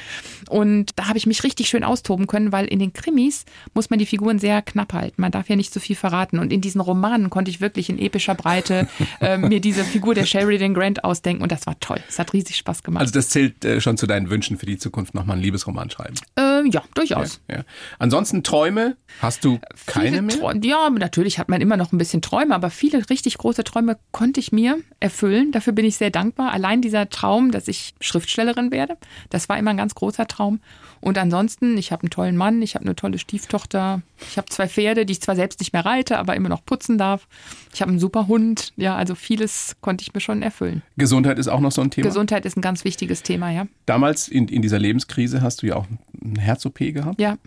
Und 0.50 0.92
da 0.96 1.08
habe 1.08 1.20
ich 1.20 1.28
mich 1.28 1.44
richtig 1.44 1.70
schön 1.70 1.84
austoben 1.84 2.26
können, 2.26 2.52
weil 2.52 2.66
in 2.66 2.80
den 2.80 2.92
Krimis 2.92 3.46
muss 3.76 3.92
man 3.92 4.00
die 4.00 4.08
Figuren 4.08 4.40
sehr 4.40 4.64
knapp 4.64 4.94
halten. 4.94 5.22
Man 5.22 5.32
darf 5.32 5.48
ja 5.48 5.56
nicht 5.56 5.72
so 5.72 5.80
viel 5.80 5.96
verraten. 5.96 6.40
Und 6.40 6.52
in 6.52 6.60
diesen 6.60 6.82
Romanen 6.82 7.30
konnte 7.30 7.52
ich 7.52 7.62
wirklich 7.62 7.90
in 7.90 8.00
epischer 8.00 8.34
Breite 8.34 8.88
äh, 9.22 9.38
mir 9.38 9.62
diese 9.62 9.84
Figur 9.84 10.16
der 10.16 10.26
Sheridan 10.26 10.74
Grant 10.74 11.04
ausdenken 11.04 11.44
und 11.44 11.52
das 11.52 11.68
war 11.68 11.80
toll. 11.80 12.00
Es 12.10 12.18
hat 12.18 12.34
riesig 12.34 12.56
Spaß 12.58 12.82
gemacht. 12.82 13.02
Also 13.02 13.14
das 13.14 13.30
zählt 13.30 13.64
äh, 13.64 13.80
schon 13.80 13.98
zu 13.98 14.08
deinen 14.08 14.32
Wünschen 14.32 14.58
für 14.58 14.66
die 14.66 14.80
Zukunft, 14.80 15.14
nochmal 15.14 15.36
einen 15.36 15.44
Liebesroman 15.44 15.92
schreiben? 15.92 16.16
Äh, 16.36 16.42
ja, 16.68 16.84
durchaus. 16.94 17.42
Ja, 17.50 17.58
ja. 17.58 17.64
Ansonsten 17.98 18.44
Träume, 18.44 18.98
hast 19.22 19.46
du 19.46 19.60
keine 19.86 20.10
viele 20.10 20.22
mehr? 20.22 20.38
Träume, 20.38 20.66
ja, 20.66 20.90
natürlich 20.90 21.40
hat 21.40 21.50
man 21.50 21.62
immer 21.62 21.78
noch 21.78 21.92
ein 21.92 21.98
bisschen 21.98 22.22
Träume, 22.22 22.56
aber 22.56 22.70
viele 22.70 23.10
richtig 23.10 23.38
große 23.38 23.64
Träume 23.64 23.98
konnte 24.12 24.40
ich 24.40 24.52
mir 24.52 24.78
erfüllen. 25.00 25.52
Dafür 25.52 25.74
bin 25.74 25.86
ich 25.86 25.98
sehr 25.98 26.12
dankbar. 26.12 26.52
Allein 26.52 26.82
dieser 26.82 27.10
Traum, 27.10 27.52
dass 27.52 27.68
ich 27.68 27.94
Schriftstellerin 28.02 28.72
werde, 28.72 28.98
das 29.30 29.50
war 29.50 29.58
immer 29.58 29.72
ein 29.72 29.78
ganz 29.78 29.96
großer 29.96 30.28
Traum. 30.28 30.60
Und 31.02 31.18
ansonsten, 31.18 31.78
ich 31.78 31.92
habe 31.92 32.04
einen 32.04 32.10
tollen 32.10 32.36
Mann, 32.36 32.62
ich 32.62 32.76
habe 32.76 32.86
eine 32.86 32.96
tolle 32.96 33.20
Stieftochter, 33.20 34.02
ich 34.30 34.38
habe 34.38 34.50
zwei 34.50 34.68
Pferde, 34.68 35.06
die 35.06 35.14
ich 35.14 35.22
zwar 35.22 35.36
selbst 35.36 35.60
nicht 35.60 35.72
mehr 35.72 35.86
reite, 35.86 36.18
aber 36.20 36.36
immer 36.36 36.50
noch 36.50 36.66
putzen 36.66 36.98
darf. 36.98 37.28
Ich 37.74 37.82
habe 37.82 37.90
einen 37.90 38.00
super 38.00 38.28
Hund. 38.28 38.74
Ja, 38.76 38.96
also 38.96 39.16
vieles 39.16 39.78
konnte 39.82 40.02
ich 40.02 40.14
mir 40.14 40.20
schon 40.20 40.42
erfüllen. 40.42 40.82
Gesundheit 40.98 41.40
ist 41.40 41.48
auch 41.48 41.62
noch 41.62 41.72
so 41.72 41.82
ein 41.82 41.92
Thema. 41.92 42.08
Gesundheit 42.08 42.46
ist 42.46 42.58
ein 42.58 42.62
ganz 42.62 42.84
wichtiges 42.84 43.24
Thema, 43.24 43.50
ja. 43.52 43.68
Damals 43.86 44.28
in, 44.28 44.48
in 44.48 44.62
dieser 44.62 44.80
Lebenskrise 44.80 45.42
hast 45.42 45.62
du 45.62 45.68
ja 45.68 45.76
auch 45.78 45.86
eine 46.24 46.42
Herz-OP 46.42 46.80
gehabt. 46.80 47.20
Ja. 47.20 47.38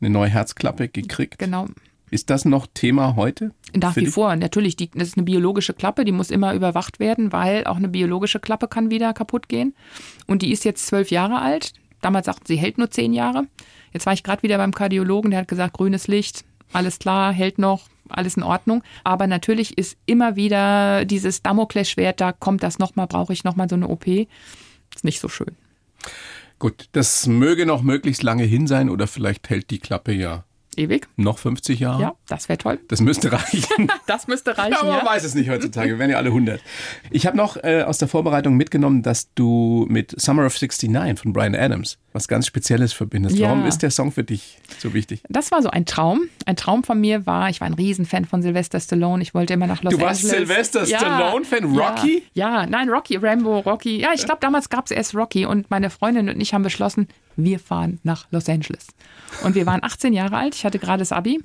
Eine 0.00 0.10
neue 0.10 0.28
Herzklappe 0.28 0.88
gekriegt. 0.88 1.38
Genau. 1.38 1.66
Ist 2.10 2.28
das 2.28 2.44
noch 2.44 2.66
Thema 2.66 3.16
heute? 3.16 3.52
Nach 3.74 3.96
wie 3.96 4.06
vor, 4.06 4.36
natürlich. 4.36 4.76
Die, 4.76 4.90
das 4.90 5.08
ist 5.08 5.16
eine 5.16 5.24
biologische 5.24 5.72
Klappe, 5.72 6.04
die 6.04 6.12
muss 6.12 6.30
immer 6.30 6.52
überwacht 6.52 7.00
werden, 7.00 7.32
weil 7.32 7.64
auch 7.64 7.76
eine 7.76 7.88
biologische 7.88 8.38
Klappe 8.38 8.68
kann 8.68 8.90
wieder 8.90 9.14
kaputt 9.14 9.48
gehen. 9.48 9.74
Und 10.26 10.42
die 10.42 10.52
ist 10.52 10.64
jetzt 10.66 10.86
zwölf 10.86 11.10
Jahre 11.10 11.40
alt. 11.40 11.72
Damals 12.02 12.26
sagten 12.26 12.44
sie, 12.46 12.56
hält 12.56 12.76
nur 12.76 12.90
zehn 12.90 13.14
Jahre. 13.14 13.46
Jetzt 13.94 14.04
war 14.04 14.12
ich 14.12 14.22
gerade 14.22 14.42
wieder 14.42 14.58
beim 14.58 14.74
Kardiologen, 14.74 15.30
der 15.30 15.40
hat 15.40 15.48
gesagt, 15.48 15.72
grünes 15.72 16.06
Licht, 16.06 16.44
alles 16.72 16.98
klar, 16.98 17.32
hält 17.32 17.58
noch, 17.58 17.88
alles 18.10 18.36
in 18.36 18.42
Ordnung. 18.42 18.82
Aber 19.04 19.26
natürlich 19.26 19.78
ist 19.78 19.96
immer 20.04 20.36
wieder 20.36 21.06
dieses 21.06 21.42
Damoklesschwert, 21.42 22.20
da 22.20 22.32
kommt 22.32 22.62
das 22.62 22.78
nochmal, 22.78 23.06
brauche 23.06 23.32
ich 23.32 23.44
nochmal 23.44 23.70
so 23.70 23.76
eine 23.76 23.88
OP. 23.88 24.06
Ist 24.06 24.28
nicht 25.04 25.20
so 25.20 25.28
schön. 25.28 25.56
Gut, 26.62 26.90
das 26.92 27.26
möge 27.26 27.66
noch 27.66 27.82
möglichst 27.82 28.22
lange 28.22 28.44
hin 28.44 28.68
sein 28.68 28.88
oder 28.88 29.08
vielleicht 29.08 29.50
hält 29.50 29.70
die 29.72 29.80
Klappe 29.80 30.12
ja 30.12 30.44
Ewig? 30.76 31.08
Noch 31.16 31.38
50 31.38 31.80
Jahre? 31.80 32.02
Ja, 32.02 32.14
das 32.28 32.48
wäre 32.48 32.58
toll. 32.58 32.78
Das 32.88 33.00
müsste 33.00 33.32
reichen. 33.32 33.90
das 34.06 34.26
müsste 34.26 34.56
reichen. 34.56 34.74
Ja, 34.80 34.84
man 34.84 34.98
ja. 34.98 35.06
weiß 35.06 35.24
es 35.24 35.34
nicht 35.34 35.50
heutzutage. 35.50 35.90
Wir 35.90 35.98
werden 35.98 36.10
ja 36.10 36.16
alle 36.16 36.28
100. 36.28 36.60
Ich 37.10 37.26
habe 37.26 37.36
noch 37.36 37.56
äh, 37.62 37.82
aus 37.82 37.98
der 37.98 38.08
Vorbereitung 38.08 38.56
mitgenommen, 38.56 39.02
dass 39.02 39.32
du 39.34 39.86
mit 39.88 40.18
Summer 40.20 40.46
of 40.46 40.60
69 40.60 41.18
von 41.20 41.32
Brian 41.32 41.54
Adams 41.54 41.98
was 42.12 42.28
ganz 42.28 42.46
Spezielles 42.46 42.92
verbindest. 42.92 43.36
Ja. 43.36 43.48
Warum 43.48 43.66
ist 43.66 43.82
der 43.82 43.90
Song 43.90 44.12
für 44.12 44.24
dich 44.24 44.58
so 44.78 44.92
wichtig? 44.92 45.22
Das 45.28 45.50
war 45.50 45.62
so 45.62 45.70
ein 45.70 45.86
Traum. 45.86 46.22
Ein 46.44 46.56
Traum 46.56 46.84
von 46.84 47.00
mir 47.00 47.26
war, 47.26 47.48
ich 47.48 47.60
war 47.60 47.66
ein 47.66 47.74
Riesenfan 47.74 48.24
von 48.24 48.42
Sylvester 48.42 48.80
Stallone. 48.80 49.22
Ich 49.22 49.34
wollte 49.34 49.54
immer 49.54 49.66
nach 49.66 49.82
Los 49.82 49.94
Du 49.94 50.00
warst 50.00 50.24
Angeles. 50.24 50.48
Sylvester 50.48 50.84
Ja, 50.84 50.98
Stallone-Fan? 50.98 51.64
Rocky? 51.76 52.22
Ja, 52.34 52.42
ja, 52.42 52.66
nein, 52.66 52.88
Rocky, 52.90 53.16
Rambo, 53.16 53.60
Rocky. 53.60 54.00
Ja, 54.00 54.10
ich 54.14 54.24
glaube, 54.24 54.40
damals 54.40 54.68
gab 54.68 54.86
es 54.86 54.90
erst 54.90 55.14
Rocky 55.14 55.46
und 55.46 55.70
meine 55.70 55.90
Freundin 55.90 56.28
und 56.28 56.40
ich 56.40 56.54
haben 56.54 56.62
beschlossen, 56.62 57.08
wir 57.36 57.58
fahren 57.58 58.00
nach 58.02 58.26
Los 58.30 58.48
Angeles. 58.48 58.88
Und 59.42 59.54
wir 59.54 59.66
waren 59.66 59.82
18 59.82 60.12
Jahre 60.12 60.36
alt, 60.36 60.54
ich 60.54 60.64
hatte 60.64 60.78
gerade 60.78 61.00
das 61.00 61.12
Abi. 61.12 61.40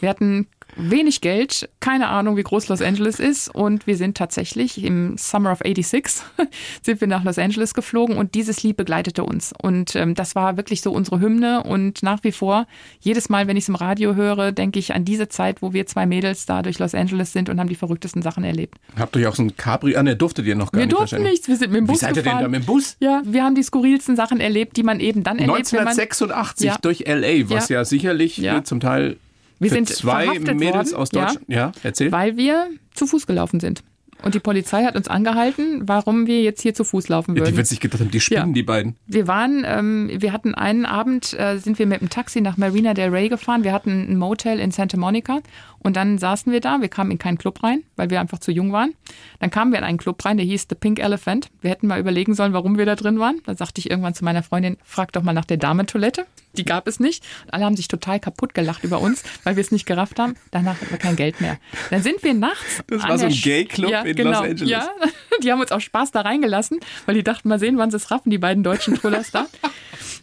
Wir 0.00 0.08
hatten 0.08 0.46
wenig 0.76 1.20
Geld, 1.20 1.68
keine 1.80 2.08
Ahnung, 2.08 2.36
wie 2.36 2.42
groß 2.42 2.68
Los 2.68 2.80
Angeles 2.82 3.20
ist 3.20 3.48
und 3.54 3.86
wir 3.86 3.96
sind 3.96 4.16
tatsächlich 4.16 4.82
im 4.82 5.16
Summer 5.18 5.52
of 5.52 5.60
86 5.64 6.22
sind 6.82 7.00
wir 7.00 7.08
nach 7.08 7.24
Los 7.24 7.38
Angeles 7.38 7.74
geflogen 7.74 8.16
und 8.16 8.34
dieses 8.34 8.62
Lied 8.62 8.76
begleitete 8.76 9.24
uns 9.24 9.52
und 9.60 9.94
ähm, 9.96 10.14
das 10.14 10.34
war 10.34 10.56
wirklich 10.56 10.80
so 10.80 10.90
unsere 10.92 11.20
Hymne 11.20 11.62
und 11.62 12.02
nach 12.02 12.24
wie 12.24 12.32
vor 12.32 12.66
jedes 13.00 13.28
Mal, 13.28 13.46
wenn 13.46 13.56
ich 13.56 13.64
es 13.64 13.68
im 13.68 13.74
Radio 13.74 14.14
höre, 14.14 14.52
denke 14.52 14.78
ich 14.78 14.94
an 14.94 15.04
diese 15.04 15.28
Zeit, 15.28 15.62
wo 15.62 15.72
wir 15.72 15.86
zwei 15.86 16.06
Mädels 16.06 16.46
da 16.46 16.62
durch 16.62 16.78
Los 16.78 16.94
Angeles 16.94 17.32
sind 17.32 17.48
und 17.48 17.60
haben 17.60 17.68
die 17.68 17.74
verrücktesten 17.74 18.22
Sachen 18.22 18.44
erlebt. 18.44 18.76
Habt 18.98 19.14
ihr 19.16 19.28
auch 19.28 19.34
so 19.34 19.42
ein 19.42 19.56
Cabrio? 19.56 19.98
Ah, 19.98 20.02
ne, 20.02 20.16
durftet 20.16 20.46
ihr 20.46 20.54
noch 20.54 20.72
gar 20.72 20.80
wir 20.80 20.86
nicht 20.86 20.92
durften 20.92 21.12
wahrscheinlich. 21.16 21.32
nichts, 21.32 21.48
wir 21.48 21.56
sind 21.56 21.70
mit 21.72 21.78
dem 21.80 21.86
Bus 21.86 21.96
Wie 21.96 22.00
seid 22.00 22.16
ihr 22.16 22.22
gefahren. 22.22 22.38
denn 22.38 22.44
da 22.52 22.58
mit 22.58 22.62
dem 22.62 22.66
Bus? 22.66 22.96
Ja, 23.00 23.22
wir 23.24 23.44
haben 23.44 23.54
die 23.54 23.62
skurrilsten 23.62 24.16
Sachen 24.16 24.40
erlebt, 24.40 24.76
die 24.76 24.82
man 24.82 25.00
eben 25.00 25.22
dann 25.22 25.38
erlebt, 25.38 25.70
wenn 25.72 25.84
man 25.84 25.88
1986 25.98 26.66
Ja. 26.66 26.76
durch 26.80 27.00
LA, 27.06 27.50
was 27.50 27.68
ja, 27.68 27.84
sicherlich 27.84 28.38
Ja. 28.38 28.64
zum 28.64 28.80
Teil 28.80 29.16
Wir 29.62 29.70
für 29.70 29.74
sind 29.76 29.88
zwei 29.88 30.24
verhaftet 30.24 30.58
Mädels 30.58 30.92
worden, 30.92 31.02
aus 31.02 31.08
ja. 31.12 31.20
Deutschland. 31.26 31.46
Ja, 31.48 31.72
erzähl. 31.82 32.12
weil 32.12 32.36
wir 32.36 32.68
zu 32.94 33.06
Fuß 33.06 33.26
gelaufen 33.26 33.60
sind. 33.60 33.82
Und 34.24 34.36
die 34.36 34.38
Polizei 34.38 34.84
hat 34.84 34.94
uns 34.94 35.08
angehalten, 35.08 35.82
warum 35.88 36.28
wir 36.28 36.42
jetzt 36.42 36.62
hier 36.62 36.74
zu 36.74 36.84
Fuß 36.84 37.08
laufen 37.08 37.34
die 37.34 37.40
würden. 37.40 37.56
wird 37.56 37.66
sich 37.66 37.80
gedacht 37.80 38.00
haben, 38.02 38.12
die 38.12 38.20
spinnen, 38.20 38.48
Ja. 38.50 38.52
die 38.54 38.62
beiden. 38.62 38.94
Wir 39.08 39.26
waren, 39.26 39.64
ähm, 39.66 40.10
wir 40.16 40.32
hatten 40.32 40.54
einen 40.54 40.86
Abend, 40.86 41.34
äh, 41.36 41.58
sind 41.58 41.80
wir 41.80 41.86
mit 41.88 42.00
dem 42.02 42.08
Taxi 42.08 42.40
nach 42.40 42.56
Marina 42.56 42.94
del 42.94 43.10
Rey 43.10 43.28
gefahren. 43.28 43.64
Wir 43.64 43.72
hatten 43.72 43.90
ein 44.08 44.16
Motel 44.16 44.60
in 44.60 44.70
Santa 44.70 44.96
Monica 44.96 45.40
und 45.82 45.96
dann 45.96 46.18
saßen 46.18 46.52
wir 46.52 46.60
da. 46.60 46.80
Wir 46.80 46.88
kamen 46.88 47.10
in 47.10 47.18
keinen 47.18 47.38
Club 47.38 47.62
rein, 47.62 47.82
weil 47.96 48.10
wir 48.10 48.20
einfach 48.20 48.38
zu 48.38 48.52
jung 48.52 48.72
waren. 48.72 48.94
Dann 49.40 49.50
kamen 49.50 49.72
wir 49.72 49.78
in 49.78 49.84
einen 49.84 49.98
Club 49.98 50.24
rein, 50.24 50.36
der 50.36 50.46
hieß 50.46 50.66
The 50.68 50.76
Pink 50.76 51.00
Elephant. 51.00 51.48
Wir 51.60 51.70
hätten 51.70 51.88
mal 51.88 51.98
überlegen 51.98 52.34
sollen, 52.34 52.52
warum 52.52 52.78
wir 52.78 52.86
da 52.86 52.94
drin 52.94 53.18
waren. 53.18 53.40
Dann 53.46 53.56
sagte 53.56 53.80
ich 53.80 53.90
irgendwann 53.90 54.14
zu 54.14 54.24
meiner 54.24 54.42
Freundin, 54.42 54.76
frag 54.84 55.12
doch 55.12 55.22
mal 55.22 55.32
nach 55.32 55.44
der 55.44 55.56
Damentoilette. 55.56 56.26
Die 56.56 56.64
gab 56.64 56.86
es 56.86 57.00
nicht. 57.00 57.24
Und 57.44 57.54
alle 57.54 57.64
haben 57.64 57.76
sich 57.76 57.88
total 57.88 58.20
kaputt 58.20 58.54
gelacht 58.54 58.84
über 58.84 59.00
uns, 59.00 59.22
weil 59.42 59.56
wir 59.56 59.60
es 59.60 59.72
nicht 59.72 59.86
gerafft 59.86 60.18
haben. 60.18 60.36
Danach 60.50 60.80
hatten 60.80 60.90
wir 60.90 60.98
kein 60.98 61.16
Geld 61.16 61.40
mehr. 61.40 61.58
Dann 61.90 62.02
sind 62.02 62.22
wir 62.22 62.34
nachts. 62.34 62.82
Das 62.86 63.02
war 63.02 63.18
so 63.18 63.26
ein 63.26 63.32
Gay-Club 63.32 63.90
ja, 63.90 64.02
in 64.02 64.16
genau, 64.16 64.30
Los 64.30 64.50
Angeles. 64.50 64.68
Ja, 64.70 64.88
die 65.42 65.50
haben 65.50 65.60
uns 65.60 65.72
auch 65.72 65.80
Spaß 65.80 66.12
da 66.12 66.20
reingelassen, 66.20 66.78
weil 67.06 67.14
die 67.14 67.24
dachten, 67.24 67.48
mal 67.48 67.58
sehen, 67.58 67.78
wann 67.78 67.90
sie 67.90 67.96
es 67.96 68.10
raffen, 68.10 68.30
die 68.30 68.38
beiden 68.38 68.62
deutschen 68.62 68.94
Trullers 68.94 69.30
da. 69.30 69.46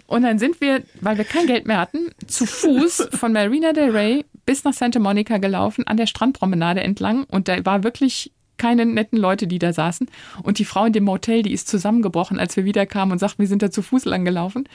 Und 0.10 0.24
dann 0.24 0.40
sind 0.40 0.60
wir, 0.60 0.84
weil 1.02 1.18
wir 1.18 1.26
kein 1.26 1.46
Geld 1.46 1.68
mehr 1.68 1.78
hatten, 1.78 2.10
zu 2.26 2.48
Fuß 2.48 3.10
von 3.14 3.32
Marina 3.32 3.74
del 3.74 3.92
Rey 3.92 4.26
bis 4.50 4.64
nach 4.64 4.74
Santa 4.74 4.98
Monica 4.98 5.38
gelaufen, 5.38 5.86
an 5.86 5.98
der 5.98 6.08
Strandpromenade 6.08 6.82
entlang. 6.82 7.24
Und 7.26 7.48
da 7.48 7.64
war 7.68 7.84
wirklich 7.84 8.32
keine 8.60 8.86
netten 8.86 9.18
Leute, 9.18 9.48
die 9.48 9.58
da 9.58 9.74
saßen. 9.74 10.08
Und 10.44 10.60
die 10.60 10.66
Frau 10.66 10.86
in 10.86 10.94
dem 10.94 11.06
Motel, 11.06 11.42
die 11.42 11.54
ist 11.54 11.68
zusammengebrochen, 11.68 12.40
als 12.40 12.56
wir 12.56 12.66
wiederkamen 12.66 13.14
und 13.14 13.20
sagten, 13.20 13.40
wir 13.40 13.48
sind 13.48 13.64
da 13.64 13.72
zu 13.72 13.82
Fuß 13.82 14.06
lang 14.06 14.26
gelaufen. 14.26 14.70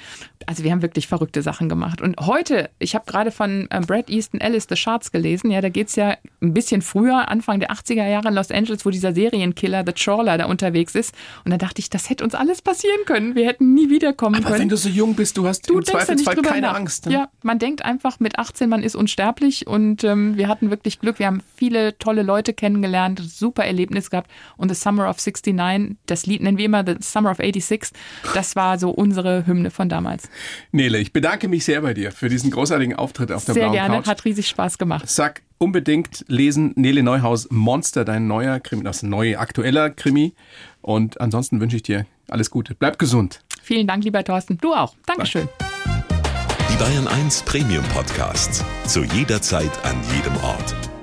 Also 0.47 0.65
wir 0.65 0.73
haben 0.73 0.83
wirklich 0.83 1.07
verrückte 1.07 1.43
Sachen 1.43 1.69
gemacht. 1.69 2.01
Und 2.01 2.17
heute, 2.21 2.71
ich 2.79 2.95
habe 2.95 3.05
gerade 3.07 3.31
von 3.31 3.69
ähm, 3.71 3.87
Brad 3.87 4.11
Easton 4.11 4.41
Ellis 4.41 4.67
The 4.69 4.77
Shards 4.77 5.13
gelesen, 5.13 5.51
ja, 5.51 5.61
da 5.61 5.69
geht's 5.69 5.95
ja 5.97 6.17
ein 6.43 6.53
bisschen 6.55 6.83
früher, 6.83 7.29
Anfang 7.29 7.61
der 7.61 7.71
80er 7.71 8.07
Jahre 8.09 8.29
in 8.29 8.35
Los 8.35 8.51
Angeles, 8.51 8.85
wo 8.85 8.91
dieser 8.91 9.15
Serienkiller, 9.15 9.85
The 9.87 9.93
Trawler, 9.93 10.39
da 10.39 10.47
unterwegs 10.47 10.95
ist. 10.95 11.15
Und 11.45 11.51
da 11.53 11.57
dachte 11.59 11.81
ich, 11.81 11.91
das 11.91 12.11
hätte 12.11 12.25
uns 12.25 12.35
alles 12.35 12.63
passieren 12.63 13.05
können. 13.07 13.35
Wir 13.35 13.47
hätten 13.47 13.75
nie 13.75 13.91
wiederkommen 13.91 14.37
Aber 14.37 14.47
können. 14.47 14.61
wenn 14.61 14.69
du 14.69 14.77
so 14.77 14.89
jung 14.89 15.15
bist, 15.15 15.37
du 15.37 15.47
hast 15.47 15.69
Du 15.69 15.79
im 15.79 15.85
Zweifelsfall 15.85 16.37
keine 16.37 16.69
nach. 16.69 16.75
Angst. 16.75 17.07
Ne? 17.07 17.13
Ja, 17.13 17.29
man 17.43 17.59
denkt 17.59 17.85
einfach 17.85 18.21
mit 18.21 18.39
18, 18.39 18.69
man 18.69 18.83
ist 18.83 18.97
unsterblich 18.97 19.67
und 19.67 20.05
ähm, 20.05 20.37
wir 20.37 20.49
hatten 20.49 20.71
wirklich 20.71 21.01
Glück. 21.01 21.19
Wir 21.19 21.27
haben 21.27 21.43
viele 21.57 21.99
tolle 21.99 22.23
Leute 22.23 22.55
kennengelernt, 22.55 23.21
super 23.21 23.67
Erlebnis 23.75 24.11
gehabt 24.11 24.31
und 24.57 24.69
The 24.69 24.75
Summer 24.75 25.09
of 25.11 25.19
69, 25.25 25.97
das 26.07 26.27
Lied 26.27 26.43
nennen 26.43 26.59
wir 26.59 26.65
immer 26.65 26.85
The 26.87 26.97
Summer 27.01 27.31
of 27.33 27.39
86, 27.39 27.91
das 28.35 28.57
war 28.57 28.79
so 28.79 28.91
unsere 28.91 29.47
Hymne 29.47 29.71
von 29.71 29.89
damals. 29.89 30.29
Nele, 30.73 30.99
ich 30.99 31.13
bedanke 31.13 31.49
mich 31.49 31.65
sehr 31.65 31.81
bei 31.83 31.93
dir 31.95 32.13
für 32.13 32.29
diesen 32.29 32.51
großartigen 32.51 32.95
Auftritt 32.97 33.33
auf 33.33 33.45
der 33.45 33.55
Sehr 33.55 33.65
blauen 33.65 33.75
gerne, 33.75 33.97
Couch. 33.97 34.07
hat 34.07 34.25
riesig 34.25 34.49
Spaß 34.49 34.79
gemacht. 34.79 35.09
Sag 35.09 35.43
unbedingt 35.59 36.25
lesen 36.29 36.73
Nele 36.77 37.03
Neuhaus 37.03 37.49
Monster, 37.51 38.05
dein 38.05 38.27
neuer 38.27 38.61
Krimi, 38.61 38.85
das 38.85 39.03
neue 39.03 39.39
aktueller 39.39 39.91
Krimi. 39.91 40.35
Und 40.83 41.21
ansonsten 41.21 41.61
wünsche 41.61 41.77
ich 41.77 41.83
dir 41.83 42.07
alles 42.29 42.51
Gute. 42.51 42.75
Bleib 42.75 42.99
gesund. 42.99 43.41
Vielen 43.63 43.87
Dank, 43.87 44.05
lieber 44.05 44.23
Thorsten. 44.23 44.59
Du 44.59 44.75
auch. 44.75 44.95
Dankeschön. 45.07 45.49
Die 46.71 46.77
Bayern 46.77 47.07
1 47.09 47.43
Premium 47.43 47.85
Podcasts. 47.95 48.65
Zu 48.87 49.05
jeder 49.05 49.41
Zeit, 49.41 49.71
an 49.85 49.97
jedem 50.15 50.37
Ort. 50.45 50.94